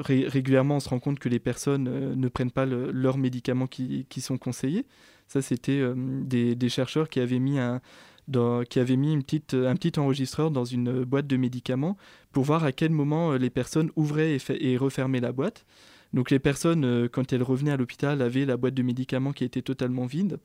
ré- 0.00 0.26
régulièrement, 0.28 0.76
on 0.76 0.80
se 0.80 0.90
rend 0.90 0.98
compte 1.00 1.18
que 1.18 1.30
les 1.30 1.38
personnes 1.38 2.14
ne 2.14 2.28
prennent 2.28 2.50
pas 2.50 2.66
le- 2.66 2.90
leurs 2.92 3.16
médicaments 3.16 3.66
qui 3.66 4.20
sont 4.20 4.36
conseillés. 4.36 4.84
Ça, 5.32 5.40
c'était 5.40 5.80
euh, 5.80 5.94
des, 5.96 6.54
des 6.54 6.68
chercheurs 6.68 7.08
qui 7.08 7.18
avaient 7.18 7.38
mis 7.38 7.58
un, 7.58 7.80
dans- 8.28 8.64
qui 8.64 8.78
avaient 8.80 8.96
mis 8.96 9.12
une 9.14 9.22
petite, 9.22 9.54
un 9.54 9.74
petit 9.76 9.98
enregistreur 9.98 10.50
dans 10.50 10.66
une 10.66 11.04
boîte 11.04 11.26
de 11.26 11.38
médicaments 11.38 11.96
pour 12.32 12.44
voir 12.44 12.64
à 12.64 12.72
quel 12.72 12.90
moment 12.90 13.32
euh, 13.32 13.38
les 13.38 13.48
personnes 13.48 13.90
ouvraient 13.96 14.34
et, 14.34 14.38
fa- 14.38 14.60
et 14.60 14.76
refermaient 14.76 15.20
la 15.20 15.32
boîte. 15.32 15.64
Donc 16.12 16.30
les 16.30 16.38
personnes, 16.38 16.84
euh, 16.84 17.08
quand 17.10 17.32
elles 17.32 17.42
revenaient 17.42 17.70
à 17.70 17.78
l'hôpital, 17.78 18.20
avaient 18.20 18.44
la 18.44 18.58
boîte 18.58 18.74
de 18.74 18.82
médicaments 18.82 19.32
qui 19.32 19.44
était 19.44 19.62
totalement 19.62 20.04
vide. 20.04 20.36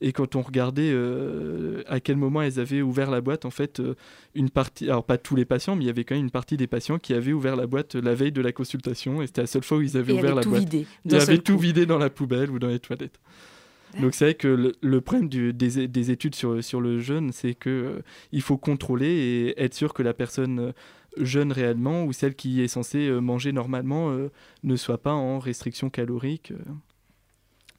Et 0.00 0.12
quand 0.12 0.36
on 0.36 0.42
regardait 0.42 0.92
euh, 0.92 1.82
à 1.88 1.98
quel 1.98 2.16
moment 2.16 2.40
elles 2.40 2.60
avaient 2.60 2.82
ouvert 2.82 3.10
la 3.10 3.20
boîte, 3.20 3.44
en 3.44 3.50
fait, 3.50 3.82
une 4.36 4.50
partie, 4.50 4.84
alors 4.84 5.02
pas 5.02 5.18
tous 5.18 5.34
les 5.34 5.44
patients, 5.44 5.74
mais 5.74 5.82
il 5.82 5.86
y 5.88 5.90
avait 5.90 6.04
quand 6.04 6.14
même 6.14 6.22
une 6.26 6.30
partie 6.30 6.56
des 6.56 6.68
patients 6.68 7.00
qui 7.00 7.12
avaient 7.14 7.32
ouvert 7.32 7.56
la 7.56 7.66
boîte 7.66 7.96
la 7.96 8.14
veille 8.14 8.30
de 8.30 8.40
la 8.40 8.52
consultation, 8.52 9.20
et 9.22 9.26
c'était 9.26 9.40
la 9.40 9.48
seule 9.48 9.64
fois 9.64 9.78
où 9.78 9.82
ils 9.82 9.96
avaient 9.96 10.12
Et 10.14 10.18
ouvert 10.20 10.36
la 10.36 10.42
tout 10.44 10.50
boîte. 10.50 10.60
vidé. 10.60 10.86
Ils 11.04 11.16
avaient 11.16 11.38
tout 11.38 11.58
vidé 11.58 11.84
dans 11.84 11.98
la 11.98 12.10
poubelle 12.10 12.48
ou 12.52 12.60
dans 12.60 12.68
les 12.68 12.78
toilettes. 12.78 13.18
Donc 14.00 14.14
c'est 14.14 14.24
vrai 14.26 14.34
que 14.34 14.48
le, 14.48 14.72
le 14.80 15.00
problème 15.00 15.28
des, 15.28 15.52
des 15.52 16.10
études 16.10 16.34
sur, 16.34 16.80
le 16.80 17.00
jeûne, 17.00 17.32
c'est 17.32 17.54
que 17.54 18.02
euh, 18.32 18.40
faut 18.40 18.58
contrôler 18.58 19.06
et 19.08 19.62
être 19.62 19.74
sûr 19.74 19.94
que 19.94 20.02
la 20.02 20.14
personne 20.14 20.58
euh, 20.58 20.72
jeûne 21.16 21.52
réellement 21.52 22.04
ou 22.04 22.12
celle 22.12 22.34
qui 22.34 22.60
est 22.60 22.68
censée 22.68 23.08
euh, 23.08 23.20
manger 23.20 23.52
normalement 23.52 24.16
ne 24.62 24.76
soit 24.76 24.98
pas 24.98 25.12
en 25.12 25.38
restriction 25.38 25.90
calorique. 25.90 26.52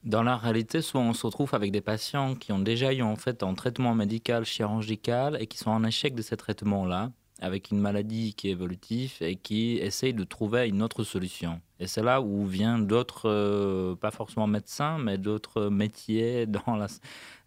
Dans 0.02 0.22
la 0.22 0.36
réalité, 0.36 0.80
souvent 0.80 1.04
on 1.04 1.12
se 1.12 1.26
retrouve 1.26 1.54
avec 1.54 1.72
des 1.72 1.80
patients 1.80 2.34
qui 2.34 2.52
ont 2.52 2.58
déjà 2.58 2.92
eu 2.92 3.02
en 3.02 3.16
fait 3.16 3.42
un 3.42 3.54
traitement 3.54 3.94
médical, 3.94 4.44
chirurgical 4.44 5.36
et 5.40 5.46
qui 5.46 5.58
sont 5.58 5.70
en 5.70 5.84
échec 5.84 6.14
de 6.14 6.22
ce 6.22 6.34
traitement-là, 6.34 7.12
avec 7.40 7.70
une 7.70 7.80
maladie 7.80 8.34
qui 8.34 8.48
est 8.48 8.52
évolutive 8.52 9.12
et 9.20 9.36
qui 9.36 9.76
essayent 9.76 10.14
de 10.14 10.24
trouver 10.24 10.68
une 10.68 10.82
autre 10.82 11.04
solution. 11.04 11.60
Et 11.80 11.86
c'est 11.86 12.02
là 12.02 12.20
où 12.20 12.44
vient 12.44 12.78
d'autres, 12.78 13.28
euh, 13.28 13.96
pas 13.96 14.10
forcément 14.10 14.46
médecins, 14.46 14.98
mais 14.98 15.16
d'autres 15.16 15.68
métiers 15.70 16.46
dans 16.66 16.76
la, 16.76 16.86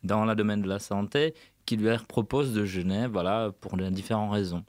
dans 0.04 0.26
le 0.26 0.36
domaine 0.36 0.62
de 0.62 0.68
la 0.68 0.80
santé 0.80 1.36
qui 1.66 1.78
leur 1.78 2.06
proposent 2.06 2.54
de 2.54 2.66
jeûner, 2.66 3.08
voilà, 3.08 3.52
pour 3.62 3.78
différentes 3.78 4.34
raisons. 4.34 4.66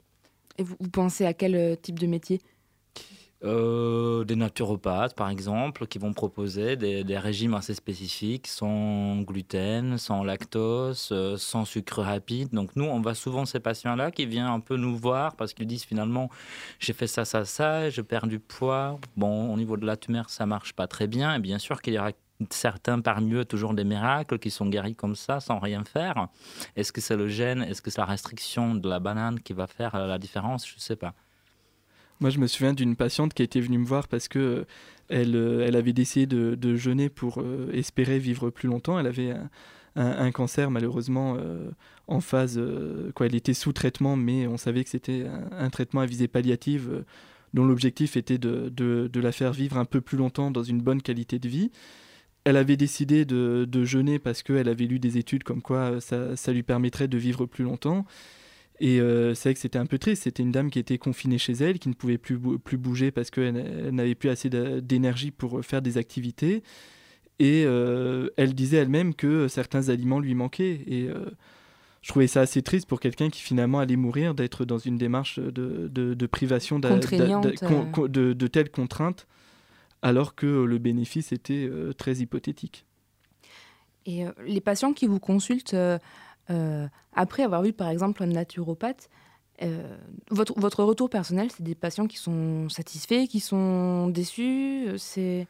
Et 0.57 0.63
vous, 0.63 0.75
vous 0.79 0.89
pensez 0.89 1.25
à 1.25 1.33
quel 1.33 1.55
euh, 1.55 1.75
type 1.75 1.99
de 1.99 2.07
métier? 2.07 2.39
Euh, 3.45 4.23
des 4.23 4.35
naturopathes, 4.35 5.15
par 5.15 5.29
exemple, 5.29 5.85
qui 5.85 5.99
vont 5.99 6.13
proposer 6.13 6.75
des, 6.75 7.17
régimes 7.17 7.53
assez 7.53 7.75
spécifiques, 7.75 8.47
sans 8.47 9.21
gluten, 9.21 9.97
sans 9.97 10.23
lactose, 10.23 11.09
euh, 11.11 11.37
sans 11.37 11.63
sucre 11.63 12.01
rapide. 12.01 12.49
Donc 12.53 12.75
nous, 12.75 12.85
on 12.85 12.99
voit 13.01 13.13
souvent 13.13 13.45
ces 13.45 13.59
patients-là 13.59 14.11
qui 14.11 14.25
viennent 14.25 14.45
un 14.45 14.59
peu 14.59 14.77
nous 14.77 14.97
voir 14.97 15.35
parce 15.35 15.53
qu'ils 15.53 15.67
disent 15.67 15.83
finalement, 15.83 16.29
j'ai 16.79 16.93
fait 16.93 17.07
ça, 17.07 17.23
ça, 17.23 17.45
ça, 17.45 17.89
je 17.89 18.01
perds 18.01 18.27
du 18.27 18.39
poids. 18.39 18.99
Bon, 19.15 19.53
au 19.53 19.57
niveau 19.57 19.77
de 19.77 19.85
la 19.85 19.95
tumeur, 19.95 20.29
ça 20.29 20.45
marche 20.45 20.73
pas 20.73 20.87
très 20.87 21.07
bien. 21.07 21.35
Et 21.35 21.39
bien 21.39 21.59
sûr 21.59 21.81
qu'il 21.81 21.93
y 21.93 21.99
aura 21.99 22.11
certains 22.49 22.99
parmi 22.99 23.33
eux 23.33 23.45
toujours 23.45 23.73
des 23.73 23.83
miracles 23.83 24.39
qui 24.39 24.51
sont 24.51 24.65
guéris 24.65 24.95
comme 24.95 25.15
ça 25.15 25.39
sans 25.39 25.59
rien 25.59 25.83
faire. 25.83 26.27
Est-ce 26.75 26.91
que 26.91 27.01
c'est 27.01 27.15
le 27.15 27.27
gène? 27.27 27.61
Est-ce 27.63 27.81
que 27.81 27.91
c'est 27.91 28.01
la 28.01 28.05
restriction 28.05 28.75
de 28.75 28.89
la 28.89 28.99
banane 28.99 29.39
qui 29.39 29.53
va 29.53 29.67
faire 29.67 29.95
euh, 29.95 30.07
la 30.07 30.17
différence? 30.17 30.67
Je 30.67 30.75
ne 30.75 30.79
sais 30.79 30.95
pas. 30.95 31.13
Moi, 32.19 32.29
je 32.29 32.39
me 32.39 32.47
souviens 32.47 32.73
d'une 32.73 32.95
patiente 32.95 33.33
qui 33.33 33.43
était 33.43 33.59
venue 33.59 33.77
me 33.77 33.85
voir 33.85 34.07
parce 34.07 34.27
que 34.27 34.39
euh, 34.39 34.63
elle, 35.09 35.35
euh, 35.35 35.65
elle 35.67 35.75
avait 35.75 35.93
décidé 35.93 36.25
de, 36.25 36.55
de 36.55 36.75
jeûner 36.75 37.09
pour 37.09 37.39
euh, 37.41 37.69
espérer 37.73 38.19
vivre 38.19 38.49
plus 38.49 38.67
longtemps. 38.69 38.97
Elle 38.99 39.07
avait 39.07 39.31
un, 39.31 39.49
un- 39.95 40.31
cancer, 40.31 40.71
malheureusement, 40.71 41.37
en 42.07 42.19
phase. 42.21 42.59
quoi, 43.15 43.25
elle 43.27 43.35
était 43.35 43.53
sous 43.53 43.71
traitement, 43.73 44.15
mais 44.17 44.47
on 44.47 44.57
savait 44.57 44.83
que 44.83 44.89
c'était 44.89 45.25
un, 45.51 45.69
traitement 45.69 46.01
à 46.01 46.05
visée 46.05 46.27
palliative 46.27 47.03
dont 47.53 47.65
l'objectif 47.65 48.17
était 48.17 48.37
de, 48.37 48.69
de- 48.75 49.09
de 49.11 49.19
la 49.21 49.31
faire 49.31 49.53
vivre 49.53 49.77
un 49.77 49.85
peu 49.85 50.01
plus 50.01 50.17
longtemps 50.17 50.51
dans 50.51 50.63
une 50.63 50.81
bonne 50.81 51.01
qualité 51.01 51.39
de 51.39 51.47
vie. 51.47 51.71
Elle 52.43 52.57
avait 52.57 52.77
décidé 52.77 53.25
de, 53.25 53.83
jeûner 53.85 54.19
parce 54.19 54.43
qu'elle 54.43 54.67
avait 54.69 54.85
lu 54.85 54.99
des 54.99 55.17
études 55.17 55.43
comme 55.43 55.61
quoi 55.61 55.99
ça, 56.01 56.35
ça 56.35 56.51
lui 56.51 56.63
permettrait 56.63 57.07
de 57.07 57.17
vivre 57.17 57.45
plus 57.45 57.63
longtemps. 57.63 58.05
Et 58.81 58.99
euh, 58.99 59.33
c'est 59.33 59.49
vrai 59.49 59.53
que 59.53 59.59
c'était 59.59 59.79
un 59.79 59.85
peu 59.85 59.97
triste. 59.97 60.23
C'était 60.23 60.43
une 60.43 60.51
dame 60.51 60.69
qui 60.69 60.79
était 60.79 60.97
confinée 60.97 61.37
chez 61.37 61.53
elle, 61.53 61.79
qui 61.79 61.87
ne 61.89 61.93
pouvait 61.93 62.17
plus, 62.17 62.37
bou- 62.37 62.59
plus 62.59 62.77
bouger 62.77 63.09
parce 63.11 63.29
qu'elle 63.29 63.55
elle 63.57 63.95
n'avait 63.95 64.15
plus 64.15 64.29
assez 64.29 64.49
d'énergie 64.49 65.31
pour 65.31 65.63
faire 65.63 65.81
des 65.81 65.97
activités. 65.97 66.61
Et 67.39 67.63
euh, 67.65 68.29
elle 68.37 68.53
disait 68.53 68.77
elle-même 68.77 69.13
que 69.13 69.47
certains 69.47 69.87
aliments 69.89 70.19
lui 70.19 70.35
manquaient. 70.35 70.81
Et 70.87 71.07
euh, 71.07 71.25
je 72.01 72.09
trouvais 72.09 72.27
ça 72.27 72.41
assez 72.41 72.61
triste 72.61 72.87
pour 72.87 72.99
quelqu'un 72.99 73.29
qui 73.29 73.41
finalement 73.41 73.79
allait 73.79 73.95
mourir 73.95 74.35
d'être 74.35 74.65
dans 74.65 74.77
une 74.77 74.97
démarche 74.97 75.39
de, 75.39 75.89
de- 75.91 76.13
de 76.13 76.25
privation 76.27 76.77
de, 78.07 78.33
de 78.33 78.47
telles 78.47 78.69
contraintes, 78.71 79.25
alors 80.01 80.35
que 80.35 80.45
le 80.65 80.77
bénéfice 80.79 81.31
était 81.31 81.69
très 81.97 82.17
hypothétique. 82.17 82.85
Et 84.05 84.25
les 84.45 84.61
patients 84.61 84.93
qui 84.93 85.07
vous 85.07 85.19
consultent 85.19 85.75
euh, 86.49 86.87
après 87.13 87.43
avoir 87.43 87.61
vu 87.61 87.73
par 87.73 87.89
exemple 87.89 88.23
un 88.23 88.27
naturopathe, 88.27 89.09
euh, 89.61 89.95
votre, 90.29 90.59
votre 90.59 90.83
retour 90.83 91.09
personnel, 91.09 91.49
c'est 91.49 91.63
des 91.63 91.75
patients 91.75 92.07
qui 92.07 92.17
sont 92.17 92.67
satisfaits, 92.69 93.27
qui 93.27 93.39
sont 93.39 94.07
déçus 94.09 94.87
euh, 94.87 94.97
C'est 94.97 95.47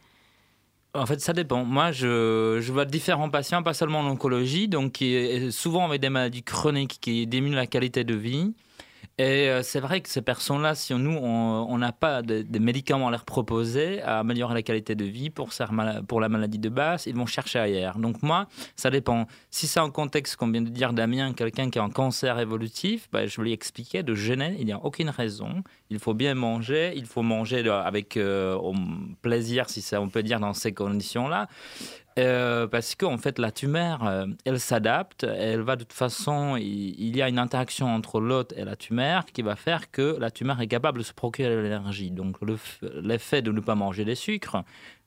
En 0.94 1.06
fait, 1.06 1.20
ça 1.22 1.34
dépend. 1.34 1.66
Moi, 1.66 1.92
je, 1.92 2.72
vois 2.72 2.86
différents 2.86 3.30
patients, 3.30 3.64
pas 3.64 3.74
seulement 3.74 4.00
en 4.00 4.08
oncologie, 4.08 4.68
donc 4.68 4.94
qui 4.94 5.16
est 5.16 5.52
souvent 5.52 5.86
avec 5.86 6.02
des 6.02 6.10
maladies 6.10 6.44
chroniques 6.44 7.00
qui 7.02 7.26
diminuent 7.26 7.56
la 7.56 7.68
qualité 7.68 8.04
de 8.04 8.14
vie. 8.14 8.54
Et 9.18 9.50
euh, 9.50 9.64
c'est 9.64 9.80
vrai 9.80 10.02
que 10.02 10.10
ces 10.10 10.22
personnes-là, 10.22 10.76
si 10.76 10.94
nous, 10.94 11.18
on 11.18 11.78
n'a 11.78 11.94
pas 11.94 12.22
de, 12.22 12.42
de 12.42 12.60
médicaments 12.60 13.08
à 13.08 13.12
leur 13.12 13.24
proposer 13.24 14.02
à 14.02 14.20
améliorer 14.20 14.54
la 14.54 14.62
qualité 14.62 14.94
de 14.94 15.06
vie 15.06 15.30
pour, 15.30 15.50
la 16.20 16.30
maladie 16.30 16.60
de 16.60 16.68
base, 16.68 17.08
ils 17.08 17.16
vont 17.16 17.26
chercher 17.26 17.60
ailleurs. 17.60 17.98
Donc 17.98 18.22
moi, 18.24 18.48
ça 18.76 18.90
dépend. 18.90 19.26
Si 19.52 19.68
c'est 19.68 19.80
un 19.80 19.90
contexte, 19.90 20.36
comme 20.36 20.52
vient 20.52 20.62
de 20.62 20.70
dire 20.70 20.92
Damien, 20.92 21.32
quelqu'un 21.32 21.70
qui 21.70 21.80
a 21.80 21.84
un 21.84 21.90
cancer 21.90 22.38
évolutif, 22.40 23.08
ben, 23.14 23.26
je 23.26 23.40
lui 23.40 23.54
expliquer 23.54 24.04
de 24.04 24.14
gêner, 24.16 24.58
il 24.60 24.66
n'y 24.66 24.74
a 24.74 24.84
aucune 24.84 25.10
raison. 25.10 25.64
Il 25.90 26.00
faut 26.00 26.14
bien 26.14 26.36
manger, 26.36 26.92
il 26.98 27.06
faut 27.06 27.22
manger 27.22 27.64
de- 27.64 27.70
avec 27.70 28.18
euh, 28.18 28.58
plaisir, 29.22 29.70
si 29.70 29.96
on 29.96 30.10
peut 30.10 30.24
dire, 30.24 30.42
dans 30.42 30.54
ces 30.54 30.74
conditions-là. 30.74 31.48
Euh, 32.18 32.66
parce 32.68 32.96
qu'en 32.96 33.18
fait, 33.18 33.40
la 33.40 33.52
tumeur, 33.52 34.08
euh, 34.08 34.26
elle 34.46 34.60
s'adapte. 34.60 35.24
Elle 35.24 35.62
va 35.62 35.76
de 35.76 35.84
toute 35.84 35.92
façon, 35.92 36.56
il, 36.56 37.16
y 37.16 37.22
a 37.22 37.28
une 37.28 37.40
interaction 37.40 37.88
entre 37.88 38.22
l'hôte 38.22 38.54
et 38.56 38.64
la 38.64 38.78
tumeur 38.78 39.26
qui 39.26 39.42
va 39.42 39.58
faire 39.58 39.92
que 39.92 40.16
la 40.18 40.32
tumeur 40.32 40.62
est 40.62 40.68
capable 40.68 41.00
de 41.00 41.04
se 41.04 41.14
procurer 41.14 41.62
l'énergie. 41.62 42.12
Donc, 42.12 42.38
l'effet 42.82 43.42
de 43.42 43.52
ne 43.52 43.60
pas 43.60 43.76
manger 43.76 44.06
des 44.06 44.16
sucres, 44.16 44.64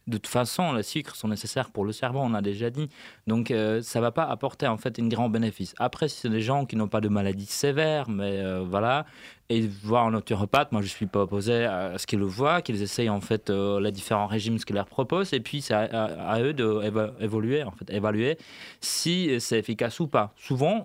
de 0.09 0.17
toute 0.17 0.27
façon, 0.27 0.73
les 0.73 0.83
sucres 0.83 1.15
sont 1.15 1.29
nécessaires 1.29 1.71
pour 1.71 1.85
le 1.85 1.93
cerveau, 1.93 2.19
on 2.21 2.35
a 2.35 2.43
déjà 2.43 2.71
dit. 2.71 2.89
Donc, 3.27 3.51
euh, 3.51 3.83
ça 3.83 4.01
va 4.01 4.11
pas 4.11 4.25
apporter 4.25 4.67
en 4.67 4.77
fait 4.77 4.99
un 4.99 5.07
grand 5.07 5.29
bénéfice. 5.29 5.75
Après, 5.79 6.09
si 6.09 6.19
c'est 6.21 6.31
des 6.31 6.41
gens 6.41 6.65
qui 6.67 6.75
n'ont 6.77 6.89
pas 6.89 7.01
de 7.01 7.09
maladie 7.09 7.47
sévère, 7.47 8.09
mais 8.09 8.39
euh, 8.41 8.65
voilà, 8.67 9.07
et 9.51 9.67
voir 9.67 10.07
un 10.07 10.11
naturopathe, 10.11 10.73
moi 10.73 10.83
je 10.83 10.89
suis 10.89 11.07
pas 11.07 11.21
opposé 11.23 11.65
à 11.65 11.97
ce 11.99 12.07
qu'ils 12.07 12.19
le 12.19 12.27
voient, 12.27 12.63
qu'ils 12.63 12.83
essayent 12.83 13.09
en 13.11 13.21
fait 13.21 13.51
euh, 13.51 13.81
les 13.81 13.93
différents 13.93 14.27
régimes, 14.27 14.59
ce 14.59 14.67
qu'ils 14.67 14.77
leur 14.77 14.87
proposent, 14.87 15.33
et 15.33 15.41
puis 15.41 15.61
c'est 15.63 15.75
à, 15.75 15.81
à- 15.83 16.33
à 16.33 16.41
eux 16.43 16.53
d'évoluer, 16.55 17.63
en 17.63 17.71
fait, 17.73 17.89
évaluer 17.91 18.39
si 18.81 19.39
c'est 19.41 19.59
efficace 19.59 20.01
ou 20.01 20.09
pas. 20.09 20.33
Souvent, 20.37 20.85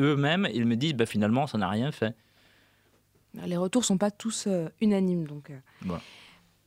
eux-mêmes, 0.00 0.46
ils 0.54 0.66
me 0.66 0.76
disent, 0.76 0.94
bah, 0.94 1.06
finalement, 1.06 1.46
ça 1.46 1.58
n'a 1.58 1.68
rien 1.68 1.90
fait. 1.90 2.14
les 3.46 3.56
retours 3.56 3.84
sont 3.84 3.98
pas 3.98 4.10
tous 4.10 4.46
unanimes. 4.80 5.26
Donc. 5.26 5.50
Voilà. 5.82 6.02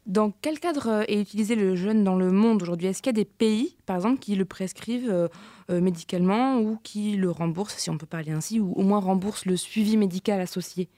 Dans 0.08 0.32
quel 0.42 0.60
cadre 0.60 0.88
euh, 0.88 1.04
est 1.08 1.22
utilisé 1.22 1.56
le 1.56 1.76
jeûne 1.76 2.04
dans 2.04 2.16
le 2.16 2.32
monde 2.32 2.62
aujourd'hui? 2.64 2.88
Est-ce 2.88 3.02
qu'il 3.02 3.10
y 3.16 3.20
a 3.20 3.24
des 3.24 3.26
pays, 3.26 3.78
par 3.86 3.96
exemple, 3.96 4.20
qui 4.20 4.36
le 4.36 4.46
prescrivent 4.46 5.10
euh, 5.10 5.28
euh, 5.70 5.80
médicalement 5.80 6.58
ou 6.60 6.78
qui 6.82 7.16
le 7.16 7.30
remboursent, 7.30 7.78
si 7.78 7.90
on 7.90 7.98
peut 7.98 8.08
parler 8.08 8.32
ainsi, 8.32 8.60
ou 8.60 8.74
au 8.74 8.82
moins 8.82 9.00
remboursent 9.00 9.46
le 9.46 9.56
suivi 9.58 9.98
médical 9.98 10.42
associé? 10.42 10.90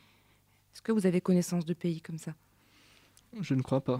Est-ce 0.74 0.82
que 0.82 0.93
vous 0.93 1.06
avez 1.06 1.20
connaissance 1.20 1.66
de 1.66 1.74
pays 1.74 2.01
comme 2.01 2.18
ça? 2.18 2.34
Je 3.41 3.56
ne 3.56 3.62
crois 3.62 3.82
pas. 3.82 3.99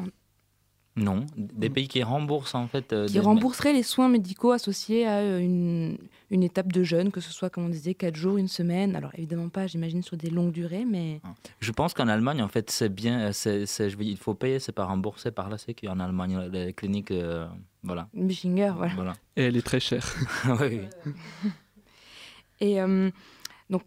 Non, 0.96 1.26
des 1.36 1.72
pays 1.72 1.88
qui 1.88 2.04
remboursent 2.04 2.54
en 2.54 2.68
fait. 2.68 2.94
euh, 2.94 3.08
Qui 3.08 3.14
des- 3.14 3.20
rembourseraient 3.20 3.74
les 3.74 3.82
soins 3.82 4.10
médicaux 4.10 4.52
associés 4.52 5.08
à 5.08 5.18
euh, 5.22 5.39
une, 5.39 5.98
une 6.30 6.44
étape 6.44 6.72
de 6.72 6.84
jeûne, 6.84 7.10
que 7.12 7.20
ce 7.20 7.32
soit, 7.34 7.50
comme 7.50 7.66
on 7.66 7.70
disait, 7.70 7.96
4 7.96 8.16
jours, 8.16 8.38
une 8.38 8.48
semaine 8.48 8.96
Alors 8.96 9.10
évidemment 9.16 9.50
pas, 9.50 9.66
j'imagine, 9.66 10.04
sur 10.04 10.18
des 10.18 10.30
longues 10.30 10.52
durées, 10.52 10.86
mais... 10.86 11.20
Je 11.60 11.72
pense 11.72 11.96
qu'en 11.96 12.08
Allemagne, 12.08 12.44
en 12.44 12.48
fait, 12.48 12.70
c'est 12.70 12.89
bien. 12.94 13.32
c'est 13.32 13.66
c'est- 13.66 13.89
je 13.89 13.98
veux 13.98 14.04
dire, 14.04 14.14
il 14.14 14.18
faut 14.20 14.36
payer, 14.36 14.60
c'est 14.60 14.72
pas 14.72 14.86
remboursé 14.86 15.32
par 15.32 15.50
la 15.50 15.58
Sécu 15.58 15.88
en 15.88 16.00
Allemagne, 16.00 16.50
les 16.52 16.74
cliniques. 16.74 17.10
euh, 17.10 17.48
voilà. 17.82 18.08
Bichinger, 18.14 18.74
voilà. 18.78 18.94
voilà. 18.94 19.14
Et 19.36 19.46
elle 19.46 19.58
est 19.58 19.66
très 19.66 19.80
chère. 19.80 20.06
oui, 20.62 20.82
oui. 21.06 21.12
Et 22.60 22.82
euh, 22.82 23.10
donc, 23.70 23.82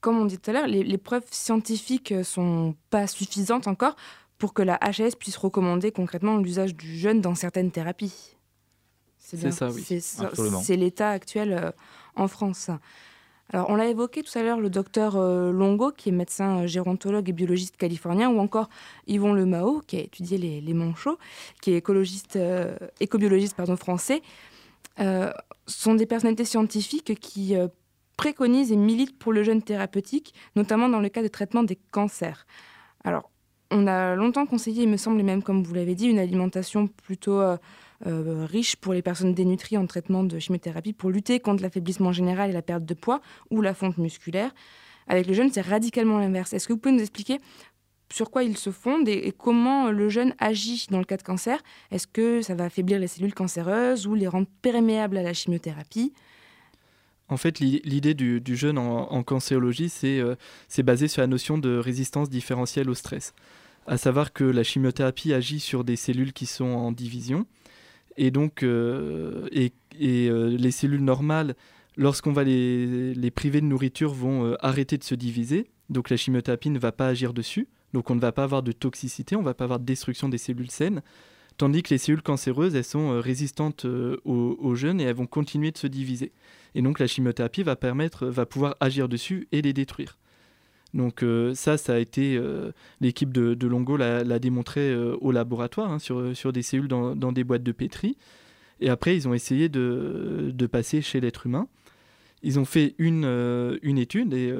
comme 0.00 0.18
on 0.18 0.24
dit 0.26 0.38
tout 0.38 0.50
à 0.50 0.52
l'heure, 0.52 0.66
les, 0.66 0.82
les 0.84 0.98
preuves 0.98 1.24
scientifiques 1.30 2.12
sont 2.24 2.74
pas 2.90 3.06
suffisantes 3.06 3.66
encore 3.66 3.96
pour 4.42 4.54
que 4.54 4.62
la 4.62 4.76
HAS 4.80 5.14
puisse 5.16 5.36
recommander 5.36 5.92
concrètement 5.92 6.36
l'usage 6.36 6.74
du 6.74 6.98
jeûne 6.98 7.20
dans 7.20 7.36
certaines 7.36 7.70
thérapies. 7.70 8.34
C'est 9.16 9.52
ça, 9.52 9.70
oui. 9.70 10.00
C'est 10.64 10.74
l'état 10.74 11.10
actuel 11.10 11.52
euh, 11.52 11.70
en 12.16 12.26
France. 12.26 12.68
Alors, 13.52 13.70
on 13.70 13.76
l'a 13.76 13.86
évoqué 13.86 14.24
tout 14.24 14.36
à 14.36 14.42
l'heure, 14.42 14.58
le 14.58 14.68
docteur 14.68 15.14
euh, 15.14 15.52
Longo, 15.52 15.92
qui 15.92 16.08
est 16.08 16.12
médecin 16.12 16.62
euh, 16.62 16.66
gérontologue 16.66 17.28
et 17.28 17.32
biologiste 17.32 17.76
californien, 17.76 18.30
ou 18.30 18.40
encore 18.40 18.68
Yvon 19.06 19.32
Lemao, 19.32 19.80
qui 19.86 19.98
a 19.98 20.00
étudié 20.00 20.38
les, 20.38 20.60
les 20.60 20.74
manchots, 20.74 21.18
qui 21.60 21.70
est 21.70 21.76
écologiste, 21.76 22.36
écobiologiste 22.98 23.54
pardon, 23.54 23.76
français, 23.76 24.22
sont 25.68 25.94
des 25.94 26.06
personnalités 26.06 26.46
scientifiques 26.46 27.14
qui 27.20 27.54
préconisent 28.16 28.72
et 28.72 28.76
militent 28.76 29.20
pour 29.20 29.32
le 29.32 29.44
jeûne 29.44 29.62
thérapeutique, 29.62 30.34
notamment 30.56 30.88
dans 30.88 30.98
le 30.98 31.10
cas 31.10 31.22
de 31.22 31.28
traitement 31.28 31.62
des 31.62 31.78
cancers. 31.92 32.44
Alors, 33.04 33.31
on 33.72 33.86
a 33.86 34.14
longtemps 34.14 34.46
conseillé, 34.46 34.84
il 34.84 34.88
me 34.88 34.96
semble, 34.96 35.20
et 35.20 35.24
même 35.24 35.42
comme 35.42 35.62
vous 35.62 35.74
l'avez 35.74 35.94
dit, 35.94 36.06
une 36.06 36.18
alimentation 36.18 36.86
plutôt 36.86 37.40
euh, 37.40 37.56
euh, 38.06 38.46
riche 38.48 38.76
pour 38.76 38.92
les 38.92 39.02
personnes 39.02 39.34
dénutries 39.34 39.76
en 39.76 39.86
traitement 39.86 40.24
de 40.24 40.38
chimiothérapie 40.38 40.92
pour 40.92 41.10
lutter 41.10 41.40
contre 41.40 41.62
l'affaiblissement 41.62 42.12
général 42.12 42.50
et 42.50 42.52
la 42.52 42.62
perte 42.62 42.84
de 42.84 42.94
poids 42.94 43.20
ou 43.50 43.60
la 43.60 43.74
fonte 43.74 43.98
musculaire. 43.98 44.52
Avec 45.08 45.26
le 45.26 45.34
jeûne, 45.34 45.50
c'est 45.52 45.62
radicalement 45.62 46.18
l'inverse. 46.18 46.52
Est-ce 46.52 46.68
que 46.68 46.72
vous 46.72 46.78
pouvez 46.78 46.94
nous 46.94 47.00
expliquer 47.00 47.40
sur 48.12 48.30
quoi 48.30 48.44
il 48.44 48.56
se 48.56 48.70
fonde 48.70 49.08
et, 49.08 49.26
et 49.26 49.32
comment 49.32 49.90
le 49.90 50.08
jeûne 50.08 50.34
agit 50.38 50.86
dans 50.90 50.98
le 50.98 51.04
cas 51.04 51.16
de 51.16 51.22
cancer? 51.22 51.62
Est-ce 51.90 52.06
que 52.06 52.42
ça 52.42 52.54
va 52.54 52.64
affaiblir 52.64 52.98
les 52.98 53.06
cellules 53.06 53.34
cancéreuses 53.34 54.06
ou 54.06 54.14
les 54.14 54.28
rendre 54.28 54.48
perméables 54.60 55.16
à 55.16 55.22
la 55.22 55.32
chimiothérapie? 55.32 56.12
En 57.32 57.38
fait, 57.38 57.60
l'i- 57.60 57.80
l'idée 57.84 58.12
du, 58.12 58.42
du 58.42 58.56
jeûne 58.56 58.76
en, 58.76 59.22
cancérologie, 59.22 59.88
c'est 59.88 60.20
euh, 60.20 60.34
basé 60.84 61.08
sur 61.08 61.22
la 61.22 61.26
notion 61.26 61.56
de 61.56 61.78
résistance 61.78 62.28
différentielle 62.28 62.90
au 62.90 62.94
stress. 62.94 63.32
À 63.86 63.96
savoir 63.96 64.34
que 64.34 64.44
la 64.44 64.62
chimiothérapie 64.62 65.32
agit 65.32 65.58
sur 65.58 65.82
des 65.82 65.96
cellules 65.96 66.34
qui 66.34 66.44
sont 66.44 66.66
en 66.66 66.92
division. 66.92 67.46
Et 68.18 68.30
donc, 68.30 68.62
euh, 68.62 69.48
et, 69.50 69.72
euh, 70.02 70.54
les 70.58 70.70
cellules 70.70 71.02
normales, 71.02 71.54
lorsqu'on 71.96 72.32
va 72.32 72.44
les, 72.44 73.14
les 73.14 73.30
priver 73.30 73.62
de 73.62 73.66
nourriture, 73.66 74.12
vont 74.12 74.44
euh, 74.44 74.56
arrêter 74.60 74.98
de 74.98 75.04
se 75.04 75.14
diviser. 75.14 75.70
Donc 75.88 76.10
la 76.10 76.18
chimiothérapie 76.18 76.68
ne 76.68 76.78
va 76.78 76.92
pas 76.92 77.08
agir 77.08 77.32
dessus. 77.32 77.66
Donc 77.94 78.10
on 78.10 78.14
ne 78.14 78.20
va 78.20 78.32
pas 78.32 78.44
avoir 78.44 78.62
de 78.62 78.72
toxicité, 78.72 79.36
on 79.36 79.40
ne 79.40 79.44
va 79.46 79.54
pas 79.54 79.64
avoir 79.64 79.80
de 79.80 79.86
destruction 79.86 80.28
des 80.28 80.38
cellules 80.38 80.70
saines. 80.70 81.00
Tandis 81.56 81.82
que 81.82 81.94
les 81.94 81.98
cellules 81.98 82.22
cancéreuses, 82.22 82.74
elles 82.74 82.84
sont 82.84 83.20
résistantes 83.20 83.84
au, 83.86 84.56
au 84.60 84.74
jeûne 84.74 85.00
et 85.00 85.04
elles 85.04 85.14
vont 85.16 85.26
continuer 85.26 85.70
de 85.70 85.78
se 85.78 85.86
diviser. 85.86 86.32
Et 86.74 86.82
donc 86.82 86.98
la 86.98 87.06
chimiothérapie 87.06 87.62
va 87.62 87.76
permettre, 87.76 88.26
va 88.26 88.46
pouvoir 88.46 88.76
agir 88.80 89.08
dessus 89.08 89.48
et 89.52 89.62
les 89.62 89.72
détruire. 89.72 90.18
Donc 90.94 91.22
euh, 91.22 91.54
ça, 91.54 91.78
ça 91.78 91.94
a 91.94 91.98
été 91.98 92.36
euh, 92.36 92.72
l'équipe 93.00 93.32
de, 93.32 93.66
Longo 93.66 93.96
l'a 93.96 94.38
démontré 94.38 94.90
euh, 94.90 95.16
au 95.20 95.32
laboratoire 95.32 95.90
hein, 95.90 95.98
sur, 95.98 96.36
sur 96.36 96.52
des 96.52 96.62
cellules 96.62 96.88
dans, 96.88 97.32
des 97.32 97.44
boîtes 97.44 97.62
de 97.62 97.72
pétri. 97.72 98.16
Et 98.80 98.88
après, 98.88 99.16
ils 99.16 99.28
ont 99.28 99.34
essayé 99.34 99.68
de, 99.68 100.50
de 100.52 100.66
passer 100.66 101.02
chez 101.02 101.20
l'être 101.20 101.46
humain. 101.46 101.68
Ils 102.44 102.58
ont 102.58 102.64
fait 102.64 102.96
une, 102.98 103.78
une 103.82 103.98
étude 103.98 104.34
et 104.34 104.52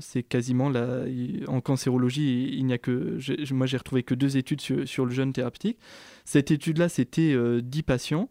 c'est 0.00 0.24
quasiment 0.24 0.68
la, 0.68 1.04
en 1.46 1.60
cancérologie, 1.60 2.56
il 2.58 2.66
n'y 2.66 2.72
a 2.72 2.78
que 2.78 3.18
moi 3.52 3.68
j'ai 3.68 3.76
retrouvé 3.76 4.02
que 4.02 4.14
deux 4.14 4.36
études 4.36 4.60
sur, 4.60 4.88
sur 4.88 5.06
le 5.06 5.12
jeûne 5.12 5.32
thérapeutique. 5.32 5.78
Cette 6.24 6.50
étude-là, 6.50 6.88
c'était 6.88 7.32
euh, 7.32 7.60
10 7.60 7.82
patients 7.82 8.28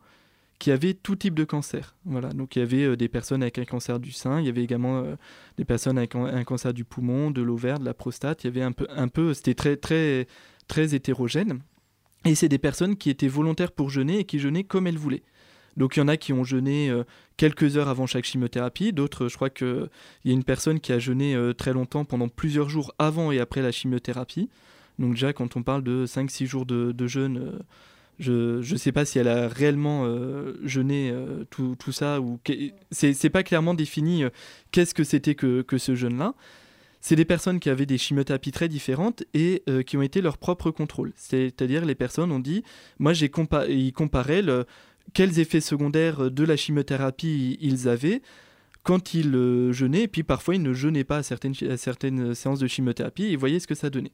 qui 0.60 0.72
avaient 0.72 0.94
tout 0.94 1.16
type 1.16 1.34
de 1.34 1.46
cancer. 1.46 1.96
Voilà, 2.06 2.30
donc 2.30 2.56
il 2.56 2.60
y 2.60 2.62
avait 2.62 2.84
euh, 2.84 2.98
des 2.98 3.08
personnes 3.08 3.42
avec 3.42 3.58
un 3.58 3.66
cancer 3.66 4.00
du 4.00 4.12
sein, 4.12 4.42
il 4.42 4.46
y 4.46 4.50
avait 4.50 4.64
également 4.64 5.00
euh, 5.00 5.16
des 5.58 5.64
personnes 5.64 5.98
avec 5.98 6.16
un, 6.16 6.44
cancer 6.44 6.74
du 6.74 6.84
poumon, 6.84 7.32
de 7.32 7.42
l'ovaire, 7.42 7.80
de 7.80 7.86
la 7.86 7.94
prostate. 7.94 8.44
Il 8.44 8.48
y 8.48 8.50
avait 8.50 8.62
un 8.62 8.74
peu, 8.74 8.86
un 8.90 9.08
peu, 9.08 9.34
c'était 9.34 9.56
très 9.56 9.78
très 9.78 10.28
très 10.68 10.94
hétérogène. 10.94 11.62
Et 12.26 12.36
c'est 12.36 12.50
des 12.50 12.58
personnes 12.58 12.98
qui 12.98 13.10
étaient 13.10 13.30
volontaires 13.30 13.72
pour 13.72 13.90
jeûner 13.90 14.20
et 14.20 14.24
qui 14.26 14.40
jeûnaient 14.40 14.66
comme 14.66 14.86
elles 14.86 14.98
voulaient. 14.98 15.24
Donc 15.78 15.96
il 15.96 16.00
y 16.02 16.04
en 16.04 16.10
a 16.10 16.18
qui 16.18 16.34
ont 16.34 16.44
jeûné 16.44 16.90
euh, 16.90 17.06
quelques 17.38 17.78
heures 17.78 17.88
avant 17.88 18.06
chaque 18.06 18.26
chimiothérapie, 18.26 18.92
d'autres, 18.92 19.30
je 19.30 19.36
crois 19.36 19.50
qu'il 19.50 19.88
y 20.26 20.32
a 20.32 20.34
une 20.34 20.44
personne 20.44 20.82
qui 20.82 20.92
a 20.92 21.00
jeûné 21.00 21.38
très 21.58 21.72
longtemps 21.72 22.04
pendant 22.04 22.28
plusieurs 22.28 22.68
jours 22.68 22.94
avant 23.00 23.32
et 23.32 23.40
après 23.40 23.62
la 23.62 23.72
chimiothérapie. 23.72 24.50
Donc 24.98 25.12
déjà 25.12 25.32
quand 25.32 25.56
on 25.56 25.64
parle 25.64 25.84
de 25.84 26.06
5-6 26.06 26.46
jours 26.48 26.66
de, 26.66 26.92
de 26.92 27.08
jeûne, 27.08 27.60
je 28.20 28.74
ne 28.74 28.78
sais 28.78 28.92
pas 28.92 29.06
si 29.06 29.18
elle 29.18 29.30
a 29.30 29.48
réellement 29.48 30.04
euh, 30.06 30.60
jeûné 30.64 31.10
euh, 31.12 31.46
tout, 31.50 31.76
tout 31.80 31.94
ça, 31.94 32.20
ou 32.20 32.40
c'est 32.92 33.30
pas 33.30 33.44
clairement 33.44 33.74
défini 33.74 34.24
euh, 34.24 34.30
qu'est-ce 34.72 34.94
que 34.94 35.06
c'était 35.06 35.36
que, 35.36 35.64
ce 35.78 35.96
jeûne-là. 35.96 36.36
C'est 37.02 37.16
des 37.16 37.26
personnes 37.26 37.62
qui 37.62 37.70
avaient 37.70 37.86
des 37.86 37.98
chimiothérapies 37.98 38.52
très 38.52 38.68
différentes 38.68 39.24
et 39.34 39.64
qui 39.88 39.96
ont 39.96 40.02
été 40.02 40.20
leur 40.20 40.38
propre 40.38 40.70
contrôle. 40.70 41.14
C'est-à-dire 41.16 41.86
les 41.86 41.96
personnes 41.96 42.30
ont 42.30 42.40
dit, 42.40 42.62
moi 43.00 43.14
j'ai 43.14 43.30
compa 43.30 43.68
ils 43.68 43.94
comparaient 43.94 44.44
quels 45.14 45.40
effets 45.40 45.62
secondaires 45.62 46.30
de 46.30 46.44
la 46.44 46.58
chimiothérapie 46.58 47.58
ils 47.62 47.88
avaient 47.88 48.22
quand 48.84 49.14
ils 49.14 49.72
jeûnaient, 49.72 50.04
et 50.04 50.08
puis 50.10 50.24
parfois 50.24 50.56
ils 50.56 50.62
ne 50.62 50.74
jeûnaient 50.74 51.06
pas 51.06 51.18
à 51.18 51.24
certaines, 51.24 51.54
à 51.70 51.78
certaines 51.78 52.36
séances 52.36 52.60
de 52.60 52.68
chimiothérapie, 52.68 53.28
et 53.28 53.38
voyaient 53.38 53.62
ce 53.62 53.68
que 53.68 53.76
ça 53.76 53.90
donnait. 53.90 54.12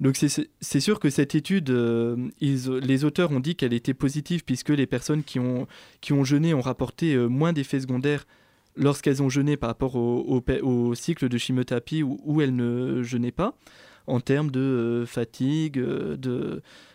Donc 0.00 0.16
c'est- 0.16 0.80
sûr 0.80 1.00
que 1.00 1.10
cette 1.10 1.34
étude, 1.34 1.70
euh, 1.70 2.28
les 2.40 3.04
auteurs 3.04 3.32
ont 3.32 3.40
dit 3.40 3.56
qu'elle 3.56 3.72
était 3.72 3.94
positive 3.94 4.44
puisque 4.44 4.68
les 4.68 4.86
personnes 4.86 5.24
qui 5.24 5.40
ont, 5.40 5.66
jeûné 6.24 6.54
ont 6.54 6.60
rapporté 6.60 7.14
euh, 7.14 7.26
moins 7.26 7.52
d'effets 7.52 7.80
secondaires 7.80 8.26
lorsqu'elles 8.76 9.22
ont 9.22 9.28
jeûné 9.28 9.56
par 9.56 9.70
rapport 9.70 9.96
au, 9.96 10.94
cycle 10.94 11.28
de 11.28 11.36
chimiothérapie 11.36 12.04
où, 12.04 12.40
elles 12.40 12.54
ne 12.54 13.02
jeûnaient 13.02 13.32
pas, 13.32 13.58
en 14.06 14.20
termes 14.20 14.52
de 14.52 14.60
euh, 14.60 15.04
fatigue, 15.06 15.84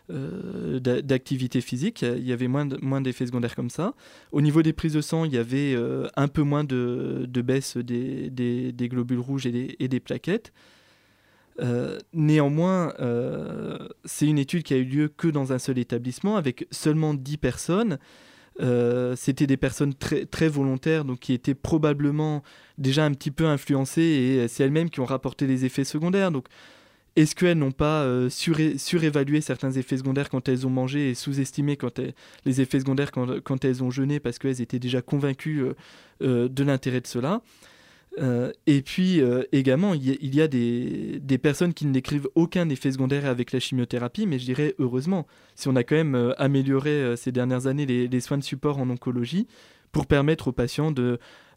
d'activité 0.09 1.59
physique. 1.59 2.03
Il 2.03 2.25
y 2.25 2.31
avait 2.31 2.47
moins, 2.47 2.65
de- 2.65 2.77
moins 2.81 3.01
d'effets 3.01 3.25
secondaires 3.25 3.55
comme 3.55 3.69
ça. 3.69 3.95
Au 4.31 4.39
niveau 4.39 4.61
des 4.61 4.71
prises 4.71 4.93
de 4.93 5.01
sang, 5.01 5.25
il 5.25 5.33
y 5.33 5.37
avait 5.37 5.75
un 6.15 6.29
peu 6.29 6.43
moins 6.43 6.63
de, 6.63 7.27
baisse 7.43 7.75
des, 7.75 8.73
globules 8.79 9.19
rouges 9.19 9.45
et 9.45 9.87
des 9.89 9.99
plaquettes. 9.99 10.53
Euh, 11.59 11.99
néanmoins, 12.13 12.93
euh, 12.99 13.77
c'est 14.05 14.25
une 14.25 14.39
étude 14.39 14.63
qui 14.63 14.73
a 14.73 14.77
eu 14.77 14.85
lieu 14.85 15.07
que 15.07 15.27
dans 15.27 15.53
un 15.53 15.59
seul 15.59 15.77
établissement 15.77 16.35
avec 16.37 16.67
seulement 16.71 17.13
10 17.13 17.37
personnes. 17.37 17.99
Euh, 18.61 19.15
C'était 19.15 19.47
des 19.47 19.57
personnes 19.57 19.93
très, 19.93 20.25
très 20.25 20.47
volontaires, 20.47 21.05
donc 21.05 21.19
qui 21.19 21.33
étaient 21.33 21.55
probablement 21.55 22.43
déjà 22.77 23.05
un 23.05 23.11
petit 23.11 23.31
peu 23.31 23.45
influencées 23.45 24.01
et 24.01 24.47
c'est 24.47 24.63
elles-mêmes 24.63 24.89
qui 24.89 24.99
ont 24.99 25.05
rapporté 25.05 25.47
les 25.47 25.65
effets 25.65 25.83
secondaires. 25.83 26.31
Donc, 26.31 26.47
est-ce 27.15 27.35
qu'elles 27.35 27.57
n'ont 27.57 27.71
pas 27.71 28.07
suré- 28.29 28.79
surévalué 28.79 29.41
certains 29.41 29.71
effets 29.71 29.97
secondaires 29.97 30.29
quand 30.29 30.49
elles 30.49 30.65
ont 30.65 30.71
mangé 30.71 31.11
et 31.11 31.13
sous-estimé 31.15 31.77
les 32.45 32.61
effets 32.61 32.79
secondaires 32.79 33.11
quand, 33.11 33.39
quand 33.43 33.65
elles 33.65 33.83
ont 33.83 33.91
jeûné 33.91 34.19
parce 34.19 34.39
qu'elles 34.39 34.61
étaient 34.61 34.79
déjà 34.79 35.03
convaincues 35.03 35.63
de 36.21 36.63
l'intérêt 36.63 37.01
de 37.01 37.07
cela? 37.07 37.41
Euh, 38.19 38.51
et 38.67 38.81
puis 38.81 39.21
euh, 39.21 39.43
également, 39.51 39.93
il 39.93 40.35
y 40.35 40.41
a, 40.41 40.47
des, 40.47 41.37
personnes 41.41 41.73
qui 41.73 41.85
ne 41.85 41.91
décrivent 41.91 42.29
aucun 42.35 42.69
effet 42.69 42.91
secondaire 42.91 43.25
avec 43.25 43.51
la 43.51 43.59
chimiothérapie, 43.59 44.27
mais 44.27 44.39
je 44.39 44.45
dirais 44.45 44.75
heureusement, 44.79 45.25
si 45.55 45.67
on 45.67 45.75
a 45.75 45.83
quand 45.83 45.95
même 45.95 46.15
euh, 46.15 46.33
amélioré 46.39 47.15
ces 47.17 47.31
dernières 47.31 47.67
années 47.67 47.85
les, 47.85 48.19
soins 48.21 48.37
de 48.37 48.43
support 48.43 48.77
en 48.77 48.89
oncologie 48.89 49.47
pour 49.91 50.05
permettre 50.05 50.49
aux 50.49 50.51
patients 50.51 50.91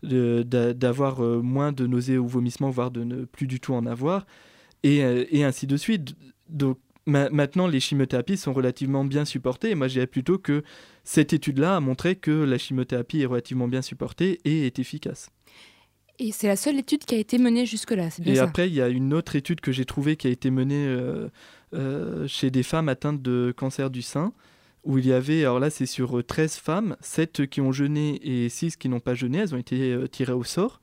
d'avoir 0.02 1.20
moins 1.20 1.72
de 1.72 1.86
nausées 1.86 2.18
ou 2.18 2.26
vomissements, 2.26 2.70
voire 2.70 2.90
de 2.90 3.04
ne 3.04 3.24
plus 3.24 3.46
du 3.46 3.61
tout 3.61 3.74
en 3.74 3.86
avoir, 3.86 4.26
et, 4.82 5.44
ainsi 5.44 5.66
de 5.66 5.76
suite. 5.76 6.14
Donc 6.48 6.78
ma- 7.07 7.30
maintenant, 7.30 7.66
les 7.66 7.80
chimiothérapies 7.80 8.36
sont 8.36 8.52
relativement 8.52 9.04
bien 9.04 9.24
supportées, 9.24 9.74
moi 9.74 9.88
je 9.88 9.94
dirais 9.94 10.07
plutôt 10.07 10.38
que 10.38 10.62
cette 11.04 11.32
étude-là 11.32 11.76
a 11.76 11.80
montré 11.80 12.16
que 12.16 12.30
la 12.30 12.59
chimiothérapie 12.59 13.22
est 13.22 13.26
relativement 13.26 13.68
bien 13.68 13.82
supportée 13.82 14.40
et 14.44 14.66
est 14.66 14.78
efficace. 14.78 15.30
Et 16.18 16.32
c'est 16.32 16.46
la 16.48 16.56
seule 16.56 16.78
étude 16.78 17.04
qui 17.04 17.14
a 17.14 17.18
été 17.18 17.36
menée 17.38 17.66
jusque-là, 17.66 18.08
Et 18.24 18.36
ça. 18.36 18.44
après, 18.44 18.68
il 18.68 18.74
y 18.74 18.80
a 18.80 18.88
une 18.88 19.12
autre 19.12 19.36
étude 19.36 19.60
que 19.60 19.70
j'ai 19.72 19.84
trouvée 19.84 20.16
qui 20.16 20.26
a 20.26 20.30
été 20.30 20.50
menée 20.50 20.86
euh, 20.86 21.28
euh, 21.74 22.26
chez 22.26 22.50
des 22.50 22.62
femmes 22.62 22.88
atteintes 22.88 23.20
de 23.20 23.52
cancer 23.56 23.90
du 23.90 24.00
sein, 24.02 24.32
où 24.84 24.96
il 24.98 25.06
y 25.06 25.12
avait, 25.12 25.40
alors 25.42 25.58
là 25.60 25.68
c'est 25.68 25.84
sur 25.84 26.18
euh, 26.18 26.22
13 26.22 26.56
femmes, 26.56 26.96
7 27.00 27.46
qui 27.46 27.60
ont 27.60 27.72
jeûné 27.72 28.18
et 28.22 28.48
6 28.48 28.76
qui 28.76 28.88
n'ont 28.88 29.00
pas 29.00 29.14
jeûné, 29.14 29.38
elles 29.38 29.54
ont 29.54 29.58
été 29.58 29.92
euh, 29.92 30.06
tirées 30.06 30.32
au 30.32 30.44
sort. 30.44 30.80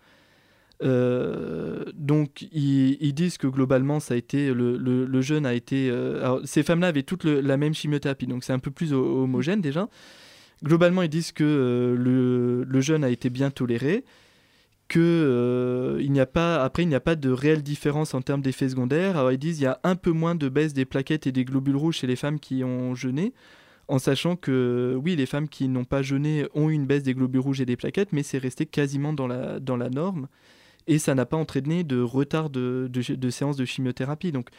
Euh, 0.84 1.86
donc 1.94 2.42
ils, 2.52 2.98
ils 3.02 3.14
disent 3.14 3.38
que 3.38 3.48
globalement 3.48 4.00
ça 4.00 4.16
a 4.16 4.18
été 4.18 4.54
le, 4.54 4.76
le, 4.76 5.06
le 5.06 5.22
jeûne 5.22 5.46
a 5.46 5.54
été 5.54 5.88
euh, 5.90 6.20
alors, 6.22 6.42
ces 6.44 6.62
femmes-là 6.64 6.88
avaient 6.88 7.04
toutes 7.04 7.24
le- 7.24 7.40
la 7.42 7.56
même 7.58 7.74
chimiothérapie 7.74 8.26
donc 8.28 8.44
c'est 8.44 8.52
un 8.54 8.60
peu 8.60 8.72
plus 8.72 8.92
ho- 8.94 9.24
homogène 9.24 9.62
déjà. 9.62 9.88
Globalement 10.64 11.02
ils 11.04 11.10
disent 11.10 11.32
que 11.32 11.44
euh, 11.44 11.96
le, 11.96 12.64
le 12.66 12.82
jeûne 12.82 13.04
a 13.06 13.10
été 13.10 13.30
bien 13.30 13.50
toléré 13.50 14.04
que 14.94 15.00
euh, 15.00 16.00
il 16.04 16.12
n'y 16.12 16.20
a 16.20 16.28
pas 16.28 16.64
après 16.64 16.84
il 16.84 16.88
n'y 16.88 16.94
a 16.94 17.00
pas 17.00 17.16
de 17.16 17.32
réelle 17.32 17.64
différence 17.64 18.14
en 18.14 18.22
termes 18.22 18.44
d'effets 18.44 18.70
secondaires. 18.70 19.18
Alors 19.18 19.32
ils 19.32 19.40
disent 19.40 19.60
il 19.60 19.64
y 19.64 19.66
a 19.66 19.80
un 19.84 19.96
peu 19.96 20.12
moins 20.12 20.36
de 20.36 20.50
baisse 20.50 20.74
des 20.74 20.86
plaquettes 20.86 21.26
et 21.26 21.32
des 21.32 21.46
globules 21.46 21.78
rouges 21.78 21.98
chez 21.98 22.06
les 22.06 22.16
femmes 22.16 22.40
qui 22.40 22.64
ont 22.64 22.94
jeûné, 22.94 23.34
en 23.88 23.98
sachant 23.98 24.36
que 24.36 24.96
oui 25.04 25.16
les 25.16 25.26
femmes 25.26 25.50
qui 25.50 25.68
n'ont 25.68 25.84
pas 25.84 26.04
jeûné 26.04 26.46
ont 26.54 26.70
eu 26.70 26.74
une 26.74 26.86
baisse 26.86 27.02
des 27.02 27.16
globules 27.16 27.42
rouges 27.42 27.60
et 27.60 27.66
des 27.66 27.76
plaquettes, 27.76 28.14
mais 28.14 28.22
c'est 28.22 28.38
resté 28.38 28.68
quasiment 28.68 29.14
dans 29.14 29.26
la 29.26 29.60
dans 29.60 29.78
la 29.78 29.90
norme 29.90 30.28
et 30.86 31.00
ça 31.00 31.16
n'a 31.16 31.26
pas 31.26 31.38
entraîné 31.38 31.84
de 31.84 32.00
retard 32.00 32.52
de, 32.52 32.88
de, 32.88 33.16
de 33.16 33.30
séances 33.32 33.58
de 33.58 33.66
chimiothérapie. 33.66 34.32
Donc 34.32 34.50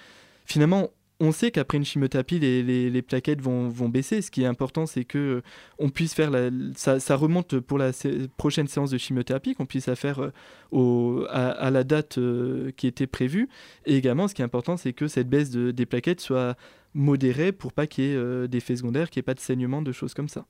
finalement 0.46 0.90
on 1.24 1.32
sait 1.32 1.50
qu'après 1.50 1.78
une 1.78 1.84
chimiothérapie, 1.84 2.38
les, 2.38 3.02
plaquettes 3.02 3.40
vont, 3.40 3.88
baisser. 3.88 4.22
Ce 4.22 4.30
qui 4.30 4.42
est 4.42 4.46
important, 4.46 4.86
c'est 4.86 5.04
que 5.04 5.42
euh, 5.80 5.88
puisse 5.88 6.14
faire 6.14 6.30
la, 6.30 6.50
ça, 6.76 7.16
remonte 7.16 7.60
pour 7.60 7.78
la 7.78 7.90
prochaine 8.36 8.68
séance 8.68 8.90
de 8.90 8.98
chimiothérapie, 8.98 9.54
qu'on 9.54 9.66
puisse 9.66 9.86
la 9.86 9.96
faire 9.96 10.30
euh, 10.72 11.26
à, 11.30 11.70
la 11.70 11.84
date 11.84 12.18
euh, 12.18 12.70
qui 12.76 12.86
était 12.86 13.06
prévue. 13.06 13.48
Et 13.86 13.96
également, 13.96 14.28
ce 14.28 14.34
qui 14.34 14.42
est 14.42 14.44
important, 14.44 14.76
c'est 14.76 14.92
que 14.92 15.08
cette 15.08 15.28
baisse 15.28 15.50
de- 15.50 15.70
des 15.70 15.86
plaquettes 15.86 16.20
soit 16.20 16.56
modérée 16.94 17.52
pour 17.52 17.72
pas 17.72 17.86
qu'il 17.86 18.04
y 18.04 18.06
ait 18.08 18.48
d'effets 18.48 18.76
secondaires, 18.76 19.10
qu'il 19.10 19.20
n'y 19.20 19.24
ait 19.24 19.30
pas 19.30 19.34
de 19.34 19.40
saignement, 19.40 19.82
de 19.82 19.92
choses 19.92 20.14
comme 20.14 20.28
ça. 20.28 20.46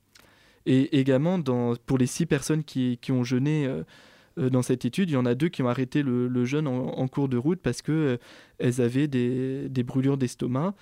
Et 0.66 0.98
également, 0.98 1.40
pour 1.86 1.98
les 1.98 2.06
six 2.06 2.26
personnes 2.26 2.64
qui 2.64 2.98
ont 3.10 3.24
jeûné 3.24 3.68
euh, 4.38 4.44
euh, 4.44 4.50
dans 4.50 4.62
cette 4.62 4.84
étude, 4.84 5.10
il 5.10 5.14
y 5.14 5.16
en 5.16 5.26
a 5.26 5.34
deux 5.34 5.48
qui 5.48 5.62
ont 5.62 5.68
arrêté 5.68 6.02
le, 6.02 6.28
le 6.28 6.44
jeûne 6.44 6.66
en, 6.66 6.88
en 6.88 7.08
cours 7.08 7.28
de 7.28 7.36
route 7.36 7.60
parce 7.60 7.82
que 7.82 8.18
euh, 8.62 8.72
avaient 8.78 9.08
des, 9.08 9.68
des 9.68 9.82
brûlures 9.82 10.16
d'estomac. 10.16 10.74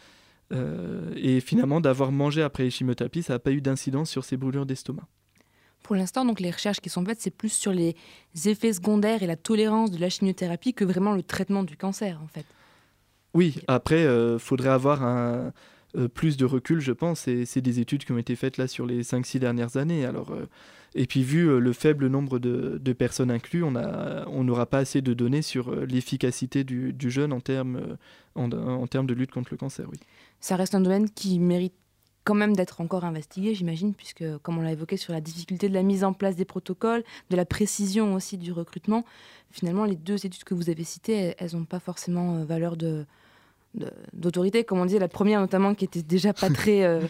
Euh, 0.53 1.11
et 1.17 1.41
finalement, 1.41 1.81
d'avoir 1.81 2.13
mangé 2.13 2.43
après 2.43 2.65
les 2.65 2.71
chimiothérapies, 2.71 3.23
ça 3.23 3.35
n'a 3.35 3.39
pas 3.39 3.53
eu 3.53 3.63
d'incidence 3.63 4.11
sur 4.11 4.25
ces 4.25 4.37
brûlures 4.37 4.67
d'estomac. 4.67 5.07
Pour 5.83 5.97
l'instant, 5.97 6.25
donc 6.25 6.41
les 6.41 6.51
recherches 6.51 6.81
qui 6.81 6.91
sont 6.91 7.05
faites, 7.05 7.21
c'est 7.21 7.35
plus 7.35 7.53
sur 7.53 7.73
les 7.73 7.97
effets 8.45 8.73
secondaires 8.73 9.23
et 9.23 9.27
la 9.27 9.37
tolérance 9.37 9.91
de 9.91 9.99
la 9.99 10.11
chimiothérapie 10.11 10.75
que 10.75 10.85
vraiment 10.85 11.13
le 11.13 11.23
traitement 11.23 11.65
du 11.65 11.77
cancer, 11.77 12.21
en 12.23 12.29
fait. 12.29 12.45
Oui, 13.35 13.57
après, 13.67 14.05
il 14.05 14.39
faudrait 14.39 14.69
avoir 14.69 15.03
un, 15.03 15.53
euh, 15.97 16.09
plus 16.09 16.39
de 16.39 16.47
recul, 16.47 16.81
je 16.81 16.93
pense. 16.93 17.29
Et 17.29 17.45
c'est 17.45 17.61
des 17.61 17.81
études 17.81 18.05
qui 18.05 18.13
ont 18.13 18.19
été 18.19 18.35
faites 18.35 18.57
là 18.57 18.67
sur 18.67 18.87
les 18.87 19.03
5-6 19.03 19.39
dernières 19.39 19.77
années. 19.77 20.05
Alors, 20.05 20.33
euh, 20.33 20.47
et 20.95 21.07
puis, 21.07 21.23
vu 21.23 21.49
euh, 21.49 21.59
le 21.59 21.73
faible 21.73 22.09
nombre 22.09 22.39
de, 22.39 22.79
de 22.83 22.93
personnes 22.93 23.31
incluses, 23.31 23.65
on 23.65 24.45
n'aura 24.45 24.67
pas 24.67 24.79
assez 24.79 25.01
de 25.01 25.15
données 25.15 25.43
sur 25.43 25.71
euh, 25.71 25.87
l'efficacité 25.87 26.65
du, 26.65 26.93
du 26.93 27.11
jeûne 27.11 27.33
en 27.33 27.41
termes, 27.41 27.77
euh, 27.77 27.97
en, 28.35 28.53
en 28.53 28.87
termes 28.87 29.07
de 29.07 29.15
lutte 29.15 29.31
contre 29.31 29.49
le 29.53 29.57
cancer. 29.57 29.87
Oui. 29.91 29.99
Ça 30.41 30.57
reste 30.57 30.75
un 30.75 30.81
domaine 30.81 31.09
qui 31.09 31.39
mérite 31.39 31.75
quand 32.25 32.35
même 32.35 32.55
d'être 32.55 32.81
encore 32.81 33.05
investigué, 33.05 33.55
j'imagine, 33.55 33.95
puisque, 33.95 34.25
comme 34.43 34.59
on 34.59 34.63
l'a 34.63 34.73
évoqué, 34.73 34.97
sur 34.97 35.13
la 35.13 35.21
difficulté 35.21 35.69
de 35.69 35.75
la 35.75 35.83
mise 35.83 36.05
en 36.05 36.13
place 36.13 36.37
des 36.37 36.45
protocoles, 36.45 37.03
de 37.31 37.37
la 37.37 37.45
précision 37.45 38.15
aussi 38.15 38.37
du 38.37 38.53
recrutement, 38.53 39.05
finalement, 39.51 39.85
les 39.85 39.97
deux 39.97 40.25
études 40.25 40.45
que 40.45 40.55
vous 40.55 40.71
avez 40.71 40.85
citées, 40.85 41.35
elles 41.39 41.55
n'ont 41.55 41.65
pas 41.65 41.81
forcément 41.81 42.45
valeur 42.45 42.77
de 42.77 43.07
d'autorité, 44.13 44.65
comme 44.65 44.81
on 44.81 44.85
disait, 44.85 44.99
la 44.99 45.09
première 45.09 45.41
notamment 45.41 45.75
qui 45.75 45.87
était 45.87 46.03
déjà 46.03 46.35
pas 46.35 46.51
très 46.51 46.85
euh, 46.85 47.01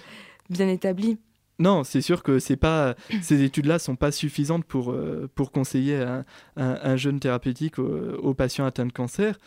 bien 0.48 0.68
établie. 0.68 1.18
Non, 1.58 1.84
c'est 1.84 2.00
sûr 2.00 2.22
que 2.22 2.38
ces 2.38 3.42
études-là 3.42 3.78
sont 3.78 3.96
pas 3.96 4.10
suffisantes 4.10 4.64
pour, 4.64 4.92
euh, 4.92 5.30
pour 5.34 5.52
conseiller 5.52 5.96
un, 5.96 6.24
un, 6.56 6.78
un 6.82 6.96
jeûne 6.96 7.20
thérapeutique 7.20 7.78
aux, 7.78 8.34
patients 8.34 8.64
atteints 8.64 8.86
de 8.86 8.92
cancer. 8.92 9.38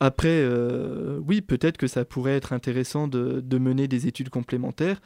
Après, 0.00 0.40
euh, 0.40 1.20
oui, 1.26 1.42
peut-être 1.42 1.76
que 1.76 1.86
ça 1.86 2.04
pourrait 2.04 2.36
être 2.36 2.52
intéressant 2.52 3.06
de, 3.06 3.58
mener 3.58 3.86
des 3.86 4.06
études 4.06 4.30
complémentaires 4.30 5.00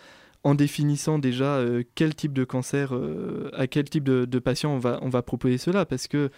en 0.45 0.55
définissant 0.55 1.19
déjà 1.19 1.57
euh, 1.57 1.83
quel 1.95 2.15
type 2.15 2.33
de 2.33 2.45
cancer, 2.45 2.93
à 3.55 3.67
quel 3.67 3.91
type 3.91 4.05
de, 4.05 4.39
patient 4.39 4.73
on 4.75 4.79
va, 4.79 4.99
on 5.03 5.09
va 5.09 5.23
proposer 5.23 5.59
cela, 5.59 5.85
parce 5.85 6.07
que 6.07 6.31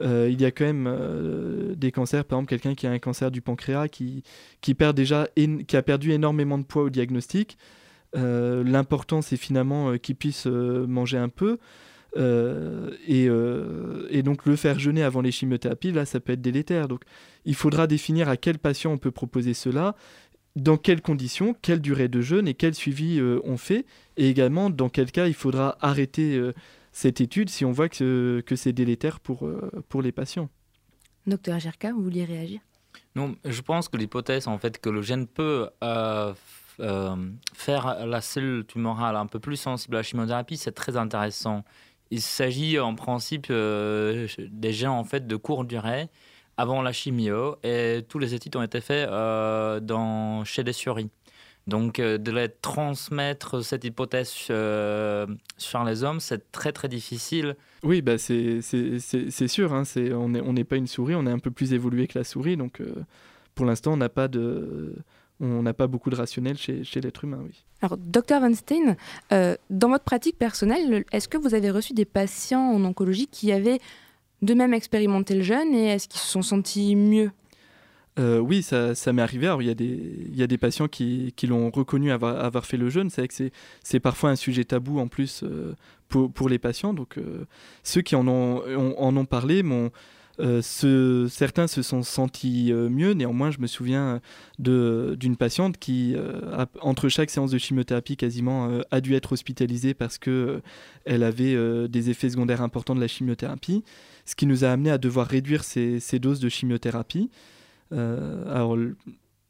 il 0.00 0.40
y 0.40 0.44
a 0.44 0.52
quand 0.52 0.64
même 0.64 1.74
des 1.76 1.90
cancers, 1.90 2.24
par 2.24 2.38
exemple 2.38 2.50
quelqu'un 2.50 2.76
qui 2.76 2.86
a 2.86 2.90
un 2.92 3.00
cancer 3.00 3.32
du 3.32 3.42
pancréas 3.42 3.88
qui, 3.88 4.22
qui, 4.60 4.74
perd 4.74 4.96
déjà 4.96 5.28
qui 5.34 5.76
a 5.76 5.82
perdu 5.82 6.12
énormément 6.12 6.56
de 6.56 6.62
poids 6.62 6.84
au 6.84 6.90
diagnostic. 6.90 7.58
Euh, 8.16 8.64
L'important 8.64 9.22
c'est 9.22 9.36
finalement 9.36 9.90
euh, 9.90 9.96
qu'il 9.98 10.16
puisse 10.16 10.46
euh, 10.46 10.86
manger 10.86 11.18
un 11.18 11.28
peu. 11.28 11.58
Euh, 12.16 12.96
et, 13.06 13.28
euh, 13.28 14.08
et 14.08 14.22
donc 14.22 14.46
le 14.46 14.56
faire 14.56 14.78
jeûner 14.78 15.02
avant 15.02 15.20
les 15.20 15.30
chimiothérapies, 15.30 15.92
là 15.92 16.06
ça 16.06 16.20
peut 16.20 16.32
être 16.32 16.40
délétère. 16.40 16.88
Donc 16.88 17.02
il 17.44 17.54
faudra 17.54 17.86
définir 17.86 18.30
à 18.30 18.38
quel 18.38 18.58
patient 18.58 18.92
on 18.92 18.98
peut 18.98 19.10
proposer 19.10 19.52
cela, 19.52 19.94
dans 20.56 20.78
quelles 20.78 21.02
conditions, 21.02 21.54
quelle 21.60 21.80
durée 21.80 22.08
de 22.08 22.22
jeûne 22.22 22.48
et 22.48 22.54
quel 22.54 22.74
suivi 22.74 23.20
euh, 23.20 23.40
on 23.44 23.58
fait, 23.58 23.84
et 24.16 24.28
également 24.28 24.70
dans 24.70 24.88
quel 24.88 25.12
cas 25.12 25.26
il 25.26 25.34
faudra 25.34 25.76
arrêter 25.80 26.34
euh, 26.34 26.54
cette 26.92 27.20
étude 27.20 27.50
si 27.50 27.66
on 27.66 27.72
voit 27.72 27.90
que, 27.90 28.42
que 28.44 28.56
c'est 28.56 28.72
délétère 28.72 29.20
pour, 29.20 29.46
euh, 29.46 29.70
pour 29.90 30.00
les 30.00 30.10
patients. 30.10 30.48
Docteur 31.26 31.60
Gerka, 31.60 31.92
vous 31.92 32.02
vouliez 32.02 32.24
réagir? 32.24 32.60
Non, 33.14 33.36
je 33.44 33.60
pense 33.60 33.88
que 33.88 33.98
l'hypothèse 33.98 34.48
en 34.48 34.58
fait 34.58 34.80
que 34.80 34.88
le 34.88 35.02
gène 35.02 35.26
peut 35.26 35.68
faire 37.54 38.06
la 38.06 38.20
cellule 38.20 38.64
tumorale 38.64 39.16
un 39.16 39.26
peu 39.26 39.38
plus 39.38 39.56
sensible 39.56 39.96
à 39.96 39.98
la 40.00 40.02
chimiothérapie, 40.02 40.56
c'est 40.56 40.72
très 40.72 40.96
intéressant. 40.96 41.64
Il 42.10 42.22
s'agit 42.22 42.78
en 42.78 42.94
principe 42.94 43.48
euh, 43.50 44.26
des 44.38 44.72
gènes 44.72 44.90
en 44.90 45.04
fait 45.04 45.26
de 45.26 45.36
courte 45.36 45.66
durée 45.66 46.08
avant 46.56 46.80
la 46.80 46.92
chimio 46.92 47.56
et 47.62 48.04
tous 48.08 48.18
les 48.18 48.34
études 48.34 48.56
ont 48.56 48.62
été 48.62 48.80
faits 48.80 49.08
euh, 49.08 50.44
chez 50.44 50.64
des 50.64 50.72
souris. 50.72 51.10
Donc 51.68 51.98
euh, 51.98 52.16
de 52.16 52.32
les 52.32 52.48
transmettre 52.48 53.62
cette 53.62 53.84
hypothèse 53.84 54.34
euh, 54.48 55.26
sur 55.58 55.84
les 55.84 56.02
hommes, 56.02 56.18
c'est 56.18 56.50
très 56.50 56.72
très 56.72 56.88
difficile. 56.88 57.56
Oui, 57.82 58.00
bah 58.00 58.16
c'est 58.16 58.62
sûr, 58.62 59.74
hein, 59.74 59.82
on 60.14 60.52
n'est 60.54 60.64
pas 60.64 60.76
une 60.76 60.86
souris, 60.86 61.14
on 61.14 61.26
est 61.26 61.30
un 61.30 61.38
peu 61.38 61.50
plus 61.50 61.74
évolué 61.74 62.06
que 62.06 62.18
la 62.18 62.24
souris, 62.24 62.56
donc 62.56 62.80
euh, 62.80 62.94
pour 63.54 63.66
l'instant 63.66 63.92
on 63.92 63.96
n'a 63.98 64.08
pas, 64.08 64.28
de, 64.28 64.94
on 65.40 65.62
n'a 65.62 65.74
pas 65.74 65.86
beaucoup 65.86 66.10
de 66.10 66.16
rationnel 66.16 66.56
chez, 66.56 66.84
chez 66.84 67.00
l'être 67.00 67.24
humain, 67.24 67.40
oui. 67.44 67.64
Alors, 67.80 67.96
docteur 67.96 68.40
Van 68.40 68.52
Steen, 68.52 68.96
euh, 69.32 69.56
dans 69.70 69.88
votre 69.88 70.04
pratique 70.04 70.36
personnelle, 70.36 71.04
est-ce 71.12 71.28
que 71.28 71.38
vous 71.38 71.54
avez 71.54 71.70
reçu 71.70 71.92
des 71.92 72.04
patients 72.04 72.72
en 72.72 72.84
oncologie 72.84 73.28
qui 73.28 73.52
avaient 73.52 73.78
de 74.42 74.54
même 74.54 74.74
expérimenté 74.74 75.34
le 75.34 75.42
jeûne 75.42 75.74
et 75.74 75.86
est-ce 75.86 76.08
qu'ils 76.08 76.20
se 76.20 76.26
sont 76.26 76.42
sentis 76.42 76.96
mieux? 76.96 77.30
Euh, 78.18 78.40
oui, 78.40 78.62
ça, 78.62 78.96
ça 78.96 79.12
m'est 79.12 79.22
arrivé. 79.22 79.46
Alors, 79.46 79.62
il 79.62 79.68
y 79.68 79.70
a 79.70 79.74
des, 79.74 80.26
il 80.26 80.36
y 80.36 80.42
a 80.42 80.48
des 80.48 80.58
patients 80.58 80.88
qui, 80.88 81.32
qui 81.36 81.46
l'ont 81.46 81.70
reconnu 81.70 82.10
avoir, 82.10 82.44
avoir 82.44 82.66
fait 82.66 82.76
le 82.76 82.90
jeûne. 82.90 83.10
C'est 83.10 83.20
vrai 83.20 83.28
que 83.28 83.50
c'est, 83.84 84.00
parfois 84.00 84.30
un 84.30 84.36
sujet 84.36 84.64
tabou 84.64 84.98
en 84.98 85.06
plus 85.06 85.44
euh, 85.44 85.76
pour, 86.08 86.32
pour 86.32 86.48
les 86.48 86.58
patients. 86.58 86.94
Donc, 86.94 87.16
ceux 87.84 88.00
qui 88.00 88.16
en 88.16 88.26
ont, 88.26 88.62
en 88.98 89.16
ont 89.16 89.24
parlé, 89.24 89.62
m'ont, 89.62 89.92
euh, 90.40 90.62
ce- 90.62 91.26
certains 91.28 91.66
se 91.66 91.82
sont 91.82 92.02
sentis 92.02 92.72
euh, 92.72 92.88
mieux. 92.88 93.12
Néanmoins, 93.12 93.50
je 93.50 93.58
me 93.58 93.66
souviens 93.66 94.20
d'une 94.58 95.36
patiente 95.36 95.78
qui, 95.78 96.14
euh, 96.16 96.64
entre 96.80 97.08
chaque 97.08 97.30
séance 97.30 97.50
de 97.50 97.58
chimiothérapie, 97.58 98.16
quasiment 98.16 98.80
a 98.90 99.00
dû 99.00 99.14
être 99.14 99.32
hospitalisée 99.32 99.94
parce 99.94 100.18
que 100.18 100.62
elle 101.04 101.22
avait 101.22 101.56
des 101.88 102.10
effets 102.10 102.30
secondaires 102.30 102.62
importants 102.62 102.94
de 102.94 103.00
la 103.00 103.08
chimiothérapie, 103.08 103.84
ce 104.24 104.34
qui 104.34 104.46
nous 104.46 104.64
a 104.64 104.68
amené 104.68 104.90
à 104.90 104.98
devoir 104.98 105.26
réduire 105.26 105.64
ses 105.64 106.18
doses 106.18 106.40
de 106.40 106.48
chimiothérapie. 106.48 107.30
Alors, 107.90 108.76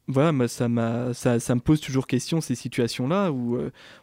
voilà, 0.07 0.47
ça, 0.47 0.67
me 0.69 1.59
pose 1.59 1.81
toujours 1.81 2.07
question, 2.07 2.41
ces 2.41 2.55
situations-là, 2.55 3.31
où 3.31 3.57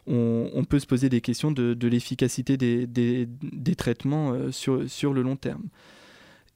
on, 0.05 0.65
peut 0.65 0.79
se 0.79 0.87
poser 0.87 1.09
des 1.09 1.21
questions 1.21 1.51
de, 1.51 1.87
l'efficacité 1.87 2.57
des, 2.57 3.75
traitements 3.77 4.51
sur 4.51 5.13
le 5.13 5.21
long 5.21 5.35
terme. 5.35 5.63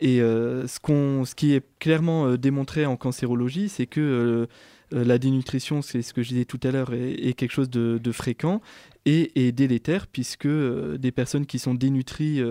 Et 0.01 0.19
euh, 0.19 0.65
ce, 0.67 0.79
ce 1.25 1.35
qui 1.35 1.53
est 1.53 1.63
clairement 1.79 2.25
euh, 2.25 2.37
démontré 2.37 2.87
en 2.87 2.97
cancérologie, 2.97 3.69
c'est 3.69 3.85
que 3.85 4.01
euh, 4.01 4.47
la 4.91 5.19
dénutrition, 5.19 5.83
c'est 5.83 6.01
ce 6.01 6.11
que 6.11 6.23
je 6.23 6.29
disais 6.29 6.45
tout 6.45 6.59
à 6.63 6.71
l'heure, 6.71 6.93
est, 6.93 7.33
quelque 7.33 7.51
chose 7.51 7.69
de, 7.69 8.11
fréquent 8.11 8.61
et, 9.05 9.51
délétère, 9.53 10.07
puisque 10.07 10.49
des 10.49 11.11
personnes 11.11 11.45
qui 11.45 11.59
sont 11.59 11.73
dénutries 11.73 12.41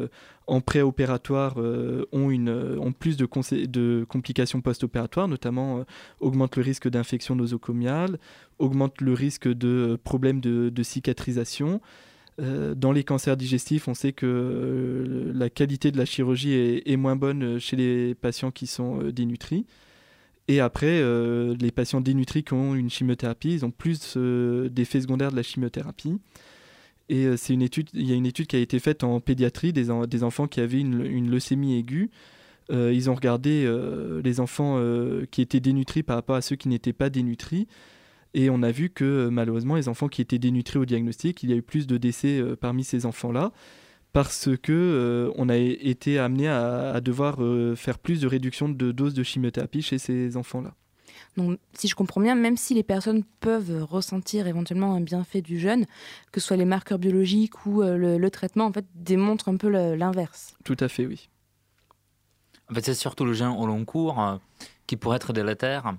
en 0.46 0.62
préopératoire 0.62 1.56
euh, 1.58 2.06
ont, 2.12 2.30
ont 2.30 2.92
plus 2.92 3.18
de, 3.18 4.04
complications 4.06 4.62
post-opératoires, 4.62 5.28
notamment 5.28 5.84
augmentent 6.20 6.56
le 6.56 6.62
risque 6.62 6.88
d'infection 6.88 7.36
nosocomiale, 7.36 8.18
augmentent 8.58 9.02
le 9.02 9.12
risque 9.12 9.46
de 9.46 9.98
problèmes 10.02 10.40
de 10.40 10.82
cicatrisation. 10.82 11.82
Euh, 12.40 12.74
dans 12.74 12.92
les 12.92 13.04
cancers 13.04 13.36
digestifs, 13.36 13.88
on 13.88 13.94
sait 13.94 14.12
que 14.12 14.26
euh, 14.26 15.32
la 15.34 15.50
qualité 15.50 15.90
de 15.90 15.98
la 15.98 16.04
chirurgie 16.04 16.54
est, 16.54 16.96
moins 16.96 17.16
bonne 17.16 17.42
euh, 17.42 17.58
chez 17.58 17.76
les 17.76 18.14
patients 18.14 18.50
qui 18.50 18.66
sont 18.66 19.02
dénutris. 19.10 19.66
Et 20.48 20.58
après, 20.58 21.00
les 21.00 21.70
patients 21.70 22.00
dénutris 22.00 22.42
qui 22.42 22.54
ont 22.54 22.74
une 22.74 22.90
chimiothérapie, 22.90 23.52
ils 23.52 23.64
ont 23.64 23.70
plus 23.70 24.16
d'effets 24.16 25.00
secondaires 25.00 25.30
de 25.30 25.36
la 25.36 25.44
chimiothérapie. 25.44 26.16
Et 27.08 27.36
c'est 27.36 27.54
une 27.54 27.62
étude, 27.62 27.88
il 27.94 28.08
y 28.08 28.12
a 28.12 28.16
une 28.16 28.26
étude 28.26 28.48
qui 28.48 28.56
a 28.56 28.58
été 28.58 28.80
faite 28.80 29.04
en 29.04 29.20
pédiatrie 29.20 29.72
des, 29.72 29.92
en- 29.92 30.06
des 30.08 30.24
enfants 30.24 30.48
qui 30.48 30.58
avaient 30.58 30.80
une, 30.80 31.30
leucémie 31.30 31.78
aiguë. 31.78 32.10
Ils 32.68 33.08
ont 33.10 33.14
regardé 33.14 33.72
les 34.24 34.40
enfants 34.40 34.82
qui 35.30 35.40
étaient 35.40 35.60
dénutris 35.60 36.02
par 36.02 36.16
rapport 36.16 36.34
à 36.34 36.42
ceux 36.42 36.56
qui 36.56 36.66
n'étaient 36.66 36.92
pas 36.92 37.10
dénutris. 37.10 37.68
Et 38.34 38.50
on 38.50 38.62
a 38.62 38.70
vu 38.70 38.90
que 38.90 39.04
euh, 39.04 39.30
malheureusement, 39.30 39.74
les 39.76 39.88
enfants 39.88 40.08
qui 40.08 40.22
étaient 40.22 40.38
dénutris 40.38 40.78
au 40.78 40.84
diagnostic, 40.84 41.42
il 41.42 41.50
y 41.50 41.52
a 41.52 41.56
eu 41.56 41.62
plus 41.62 41.86
de 41.86 41.96
décès 41.96 42.40
euh, 42.40 42.56
parmi 42.56 42.84
ces 42.84 43.06
enfants-là 43.06 43.52
parce 44.12 44.48
que 44.60 44.72
euh, 44.72 45.32
on 45.36 45.48
a 45.48 45.56
été 45.56 46.18
amené 46.18 46.48
à, 46.48 46.92
à 46.92 47.00
devoir 47.00 47.36
euh, 47.40 47.76
faire 47.76 47.98
plus 47.98 48.20
de 48.20 48.26
réduction 48.26 48.68
de 48.68 48.92
doses 48.92 49.14
de 49.14 49.22
chimiothérapie 49.22 49.82
chez 49.82 49.98
ces 49.98 50.36
enfants-là. 50.36 50.74
Donc, 51.36 51.60
si 51.74 51.86
je 51.86 51.94
comprends 51.94 52.20
bien, 52.20 52.34
même 52.34 52.56
si 52.56 52.74
les 52.74 52.82
personnes 52.82 53.22
peuvent 53.40 53.84
ressentir 53.84 54.48
éventuellement 54.48 54.94
un 54.94 55.00
bienfait 55.00 55.42
du 55.42 55.60
jeûne, 55.60 55.86
que 56.32 56.40
ce 56.40 56.48
soit 56.48 56.56
les 56.56 56.64
marqueurs 56.64 56.98
biologiques 56.98 57.66
ou 57.66 57.82
euh, 57.82 57.96
le, 57.96 58.18
le 58.18 58.30
traitement, 58.30 58.66
en 58.66 58.72
fait, 58.72 58.86
démontrent 58.96 59.48
un 59.48 59.56
peu 59.56 59.68
l'inverse. 59.68 60.56
Tout 60.64 60.76
à 60.80 60.88
fait, 60.88 61.06
oui. 61.06 61.28
En 62.68 62.74
fait, 62.74 62.84
c'est 62.84 62.94
surtout 62.94 63.24
le 63.24 63.32
gène 63.32 63.54
au 63.56 63.66
long 63.66 63.84
cours 63.84 64.20
euh, 64.20 64.36
qui 64.88 64.96
pourrait 64.96 65.16
être 65.16 65.32
délétère. 65.32 65.94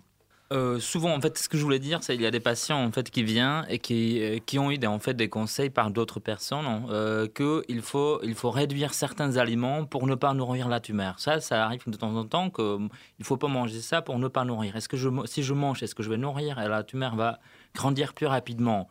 Euh, 0.51 0.79
souvent, 0.81 1.15
en 1.15 1.21
fait, 1.21 1.37
ce 1.37 1.47
que 1.47 1.57
je 1.57 1.63
voulais 1.63 1.79
dire, 1.79 2.03
c'est 2.03 2.13
qu'il 2.13 2.23
y 2.23 2.25
a 2.25 2.31
des 2.31 2.41
patients 2.41 2.83
en 2.83 2.91
fait 2.91 3.09
qui 3.09 3.23
viennent 3.23 3.65
et 3.69 3.79
qui, 3.79 4.21
euh, 4.21 4.39
qui 4.45 4.59
ont 4.59 4.69
eu 4.69 4.77
des, 4.77 4.87
en 4.87 4.99
fait 4.99 5.13
des 5.13 5.29
conseils 5.29 5.69
par 5.69 5.91
d'autres 5.91 6.19
personnes 6.19 6.65
hein, 6.65 6.83
euh, 6.89 7.25
que 7.29 7.63
il 7.69 7.81
faut 7.81 8.19
il 8.23 8.35
faut 8.35 8.51
réduire 8.51 8.93
certains 8.93 9.37
aliments 9.37 9.85
pour 9.85 10.07
ne 10.07 10.15
pas 10.15 10.33
nourrir 10.33 10.67
la 10.67 10.81
tumeur. 10.81 11.19
Ça, 11.19 11.39
ça 11.39 11.63
arrive 11.63 11.83
de 11.87 11.95
temps 11.95 12.13
en 12.17 12.25
temps 12.25 12.49
que 12.49 12.61
euh, 12.61 12.87
il 13.19 13.23
faut 13.25 13.37
pas 13.37 13.47
manger 13.47 13.79
ça 13.79 14.01
pour 14.01 14.19
ne 14.19 14.27
pas 14.27 14.43
nourrir. 14.43 14.75
Est-ce 14.75 14.89
que 14.89 14.97
je 14.97 15.07
si 15.25 15.41
je 15.41 15.53
mange, 15.53 15.83
est-ce 15.83 15.95
que 15.95 16.03
je 16.03 16.09
vais 16.09 16.17
nourrir 16.17 16.59
et 16.59 16.67
la 16.67 16.83
tumeur 16.83 17.15
va 17.15 17.39
grandir 17.73 18.13
plus 18.13 18.25
rapidement? 18.27 18.89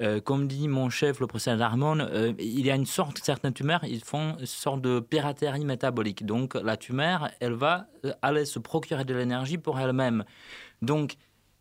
Euh, 0.00 0.20
comme 0.20 0.46
dit 0.46 0.68
mon 0.68 0.90
chef, 0.90 1.18
le 1.18 1.26
professeur 1.26 1.56
Darmon, 1.56 1.98
euh, 1.98 2.32
il 2.38 2.64
y 2.64 2.70
a 2.70 2.76
une 2.76 2.86
sorte, 2.86 3.18
certaines 3.18 3.52
tumeurs, 3.52 3.82
ils 3.82 4.04
font 4.04 4.36
une 4.38 4.46
sorte 4.46 4.80
de 4.80 5.00
piraterie 5.00 5.64
métabolique. 5.64 6.24
Donc 6.24 6.54
la 6.54 6.76
tumeur, 6.76 7.30
elle 7.40 7.54
va 7.54 7.88
euh, 8.04 8.12
aller 8.22 8.44
se 8.44 8.60
procurer 8.60 9.04
de 9.04 9.14
l'énergie 9.14 9.58
pour 9.58 9.80
elle-même. 9.80 10.24
Donc 10.82 11.14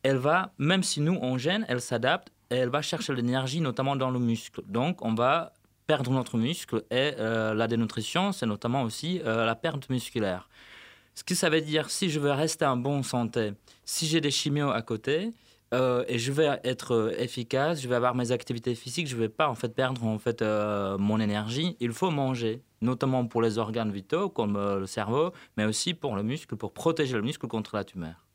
elle 0.03 0.17
va, 0.17 0.53
même 0.59 0.83
si 0.83 1.01
nous 1.01 1.17
on 1.19 1.39
gêne, 1.39 1.65
elle 1.67 1.81
s'adapte 1.81 2.31
et 2.51 2.55
elle 2.55 2.69
va 2.69 2.83
chercher 2.83 3.15
l'énergie, 3.15 3.59
notamment 3.59 3.95
dans 3.95 4.11
le 4.11 4.19
muscle. 4.19 4.61
Donc 4.67 5.03
on 5.03 5.15
va 5.15 5.53
perdre 5.87 6.11
notre 6.11 6.37
muscle 6.37 6.83
et 6.91 7.13
la 7.17 7.67
dénutrition, 7.67 8.33
c'est 8.33 8.45
notamment 8.45 8.83
aussi 8.83 9.21
la 9.23 9.55
perte 9.55 9.89
musculaire. 9.89 10.49
Ce 11.15 11.23
que 11.23 11.33
ça 11.33 11.49
veut 11.49 11.61
dire, 11.61 11.89
si 11.89 12.09
je 12.09 12.19
veux 12.19 12.31
rester 12.31 12.65
en 12.65 12.75
bonne 12.77 13.03
santé, 13.03 13.53
si 13.85 14.05
j'ai 14.05 14.21
des 14.21 14.31
chimios 14.31 14.69
à 14.69 14.81
côté, 14.81 15.31
euh, 15.73 16.05
et 16.07 16.17
je 16.17 16.31
vais 16.31 16.59
être 16.63 16.93
euh, 16.93 17.15
efficace, 17.17 17.81
je 17.81 17.89
vais 17.89 17.95
avoir 17.95 18.15
mes 18.15 18.31
activités 18.31 18.73
physiques, 18.73 19.07
je 19.07 19.15
ne 19.15 19.21
vais 19.21 19.29
pas 19.29 19.49
en 19.49 19.55
fait 19.55 19.75
perdre 19.75 20.05
en 20.05 20.17
fait 20.17 20.41
euh, 20.41 20.97
mon 20.97 21.19
énergie. 21.19 21.75
Il 21.79 21.91
faut 21.91 22.09
manger, 22.09 22.61
notamment 22.81 23.25
pour 23.25 23.41
les 23.41 23.57
organes 23.57 23.91
vitaux 23.91 24.29
comme 24.29 24.57
le 24.57 24.85
cerveau, 24.85 25.33
mais 25.57 25.65
aussi 25.65 25.93
pour 25.93 26.15
le 26.15 26.23
muscle, 26.23 26.55
pour 26.55 26.71
protéger 26.71 27.15
le 27.15 27.21
muscle 27.21 27.47
contre 27.47 27.75
la 27.75 27.83
tumeur. 27.83 28.25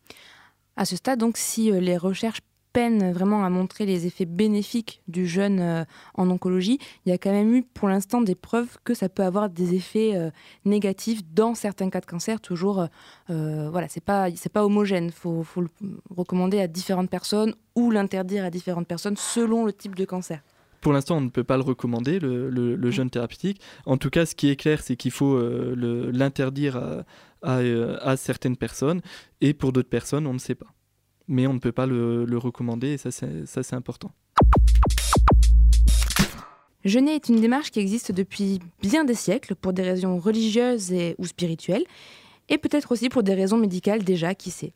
À 0.76 0.84
ce 0.84 0.96
stade, 0.96 1.18
donc, 1.18 1.36
si 1.36 1.70
les 1.70 1.96
recherches 1.96 2.40
peinent 2.72 3.12
vraiment 3.12 3.44
à 3.44 3.50
montrer 3.50 3.86
les 3.86 4.06
effets 4.06 4.24
bénéfiques 4.24 5.02
du 5.08 5.26
jeûne 5.26 5.60
euh, 5.60 5.84
en 6.14 6.30
oncologie, 6.30 6.78
il 7.04 7.10
y 7.10 7.12
a 7.12 7.18
quand 7.18 7.32
même 7.32 7.54
eu 7.54 7.62
pour 7.62 7.88
l'instant 7.88 8.20
des 8.20 8.34
preuves 8.34 8.78
que 8.84 8.94
ça 8.94 9.08
peut 9.08 9.22
avoir 9.22 9.50
des 9.50 9.74
effets 9.74 10.14
euh, 10.14 10.30
négatifs 10.64 11.20
dans 11.32 11.54
certains 11.54 11.90
cas 11.90 12.00
de 12.00 12.06
cancer. 12.06 12.40
Toujours, 12.40 12.86
euh, 13.30 13.68
voilà, 13.70 13.88
c'est 13.88 14.02
pas 14.02 14.28
c'est 14.34 14.52
pas 14.52 14.64
homogène. 14.64 15.10
Faut, 15.10 15.42
faut 15.42 15.62
le 15.62 15.68
recommander 16.10 16.60
à 16.60 16.66
différentes 16.66 17.10
personnes 17.10 17.54
ou 17.74 17.90
l'interdire 17.90 18.44
à 18.44 18.50
différentes 18.50 18.86
personnes 18.86 19.16
selon 19.16 19.64
le 19.64 19.72
type 19.72 19.94
de 19.94 20.04
cancer. 20.04 20.40
pour 20.80 20.92
l'instant, 20.92 21.18
on 21.18 21.20
ne 21.20 21.30
peut 21.30 21.44
pas 21.44 21.56
le 21.56 21.62
recommander, 21.62 22.18
le, 22.18 22.90
jeûne 22.90 23.08
thérapeutique. 23.08 23.60
En 23.86 23.96
tout 23.96 24.10
cas, 24.10 24.26
ce 24.26 24.34
qui 24.34 24.50
est 24.50 24.56
clair, 24.56 24.82
c'est 24.82 24.96
qu'il 24.96 25.12
faut 25.12 25.40
l'interdire 26.12 27.04
à 27.42 28.16
certaines 28.16 28.56
personnes, 28.56 29.00
et 29.40 29.54
pour 29.54 29.72
d'autres 29.72 29.88
personnes, 29.88 30.26
on 30.26 30.34
ne 30.34 30.38
sait 30.38 30.56
pas. 30.56 30.74
Mais 31.28 31.46
on 31.46 31.54
ne 31.54 31.58
peut 31.58 31.72
pas 31.72 31.86
le, 31.86 32.36
recommander, 32.36 32.88
et 32.88 32.98
ça, 32.98 33.10
c'est 33.10 33.74
important. 33.74 34.10
Jeûner 36.84 37.14
est 37.14 37.28
une 37.28 37.40
démarche 37.40 37.70
qui 37.70 37.78
existe 37.78 38.10
depuis 38.10 38.58
bien 38.80 39.04
des 39.04 39.14
siècles 39.14 39.54
pour 39.54 39.72
des 39.72 39.82
raisons 39.82 40.18
religieuses 40.18 40.92
ou 41.18 41.26
spirituelles, 41.26 41.84
et 42.48 42.58
peut-être 42.58 42.92
aussi 42.92 43.08
pour 43.08 43.22
des 43.22 43.34
raisons 43.34 43.56
médicales 43.56 44.02
déjà, 44.02 44.34
qui 44.34 44.50
sait. 44.50 44.72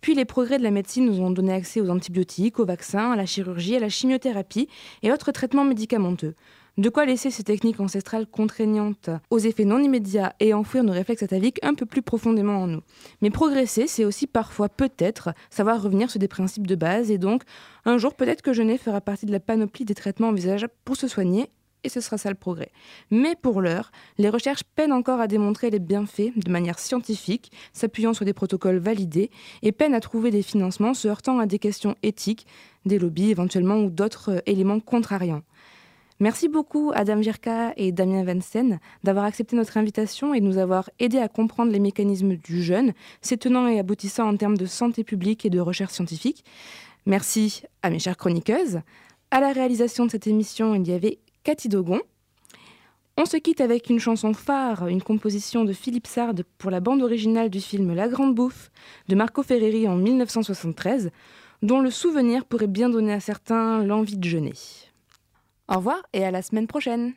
Puis 0.00 0.14
les 0.14 0.24
progrès 0.24 0.58
de 0.58 0.62
la 0.62 0.70
médecine 0.70 1.06
nous 1.06 1.20
ont 1.20 1.30
donné 1.30 1.52
accès 1.52 1.80
aux 1.80 1.88
antibiotiques, 1.88 2.58
aux 2.58 2.66
vaccins, 2.66 3.12
à 3.12 3.16
la 3.16 3.26
chirurgie, 3.26 3.76
à 3.76 3.80
la 3.80 3.88
chimiothérapie 3.88 4.68
et 5.02 5.10
autres 5.10 5.32
traitements 5.32 5.64
médicamenteux. 5.64 6.34
De 6.78 6.90
quoi 6.90 7.06
laisser 7.06 7.30
ces 7.30 7.42
techniques 7.42 7.80
ancestrales 7.80 8.26
contraignantes 8.26 9.08
aux 9.30 9.38
effets 9.38 9.64
non 9.64 9.78
immédiats 9.78 10.34
et 10.40 10.52
enfouir 10.52 10.84
nos 10.84 10.92
réflexes 10.92 11.22
ataviques 11.22 11.58
un 11.62 11.72
peu 11.72 11.86
plus 11.86 12.02
profondément 12.02 12.58
en 12.58 12.66
nous. 12.66 12.82
Mais 13.22 13.30
progresser, 13.30 13.86
c'est 13.86 14.04
aussi 14.04 14.26
parfois 14.26 14.68
peut-être 14.68 15.30
savoir 15.48 15.80
revenir 15.80 16.10
sur 16.10 16.20
des 16.20 16.28
principes 16.28 16.66
de 16.66 16.74
base 16.74 17.10
et 17.10 17.16
donc 17.16 17.44
un 17.86 17.96
jour 17.96 18.14
peut-être 18.14 18.42
que 18.42 18.52
jeûner 18.52 18.76
fera 18.76 19.00
partie 19.00 19.24
de 19.24 19.32
la 19.32 19.40
panoplie 19.40 19.86
des 19.86 19.94
traitements 19.94 20.28
envisageables 20.28 20.74
pour 20.84 20.96
se 20.96 21.08
soigner 21.08 21.48
et 21.82 21.88
ce 21.88 22.00
sera 22.00 22.18
ça 22.18 22.28
le 22.28 22.34
progrès. 22.34 22.72
Mais 23.10 23.36
pour 23.40 23.62
l'heure, 23.62 23.90
les 24.18 24.28
recherches 24.28 24.64
peinent 24.74 24.92
encore 24.92 25.20
à 25.20 25.28
démontrer 25.28 25.70
les 25.70 25.78
bienfaits 25.78 26.36
de 26.36 26.50
manière 26.50 26.78
scientifique, 26.78 27.52
s'appuyant 27.72 28.12
sur 28.12 28.24
des 28.24 28.32
protocoles 28.32 28.78
validés, 28.78 29.30
et 29.62 29.72
peinent 29.72 29.94
à 29.94 30.00
trouver 30.00 30.30
des 30.30 30.42
financements 30.42 30.94
se 30.94 31.08
heurtant 31.08 31.38
à 31.38 31.46
des 31.46 31.58
questions 31.58 31.94
éthiques, 32.02 32.46
des 32.84 32.98
lobbies 32.98 33.30
éventuellement 33.30 33.78
ou 33.78 33.90
d'autres 33.90 34.32
euh, 34.32 34.40
éléments 34.46 34.80
contrariants. 34.80 35.42
Merci 36.18 36.48
beaucoup 36.48 36.92
à 36.94 37.04
Dame 37.04 37.22
Jirka 37.22 37.74
et 37.76 37.92
Damien 37.92 38.24
Vansen 38.24 38.80
d'avoir 39.04 39.26
accepté 39.26 39.54
notre 39.54 39.76
invitation 39.76 40.32
et 40.32 40.40
de 40.40 40.46
nous 40.46 40.56
avoir 40.56 40.88
aidé 40.98 41.18
à 41.18 41.28
comprendre 41.28 41.70
les 41.70 41.78
mécanismes 41.78 42.36
du 42.36 42.62
jeûne, 42.62 42.94
ses 43.20 43.36
tenants 43.36 43.68
et 43.68 43.78
aboutissants 43.78 44.26
en 44.26 44.34
termes 44.34 44.56
de 44.56 44.64
santé 44.64 45.04
publique 45.04 45.44
et 45.44 45.50
de 45.50 45.60
recherche 45.60 45.92
scientifique. 45.92 46.42
Merci 47.04 47.64
à 47.82 47.90
mes 47.90 47.98
chères 47.98 48.16
chroniqueuses. 48.16 48.80
À 49.30 49.40
la 49.40 49.52
réalisation 49.52 50.06
de 50.06 50.10
cette 50.10 50.26
émission, 50.26 50.74
il 50.74 50.88
y 50.88 50.92
avait 50.92 51.18
Cathy 51.44 51.68
Dogon. 51.68 52.00
On 53.18 53.26
se 53.26 53.36
quitte 53.36 53.60
avec 53.60 53.90
une 53.90 54.00
chanson 54.00 54.32
phare, 54.32 54.88
une 54.88 55.02
composition 55.02 55.64
de 55.64 55.74
Philippe 55.74 56.06
Sard 56.06 56.36
pour 56.56 56.70
la 56.70 56.80
bande 56.80 57.02
originale 57.02 57.50
du 57.50 57.60
film 57.60 57.94
La 57.94 58.08
Grande 58.08 58.34
Bouffe 58.34 58.70
de 59.08 59.16
Marco 59.16 59.42
Ferreri 59.42 59.86
en 59.86 59.96
1973, 59.96 61.10
dont 61.60 61.80
le 61.80 61.90
souvenir 61.90 62.46
pourrait 62.46 62.68
bien 62.68 62.88
donner 62.88 63.12
à 63.12 63.20
certains 63.20 63.84
l'envie 63.84 64.16
de 64.16 64.24
jeûner. 64.24 64.54
Au 65.68 65.76
revoir 65.76 66.02
et 66.12 66.24
à 66.24 66.30
la 66.30 66.42
semaine 66.42 66.66
prochaine. 66.66 67.14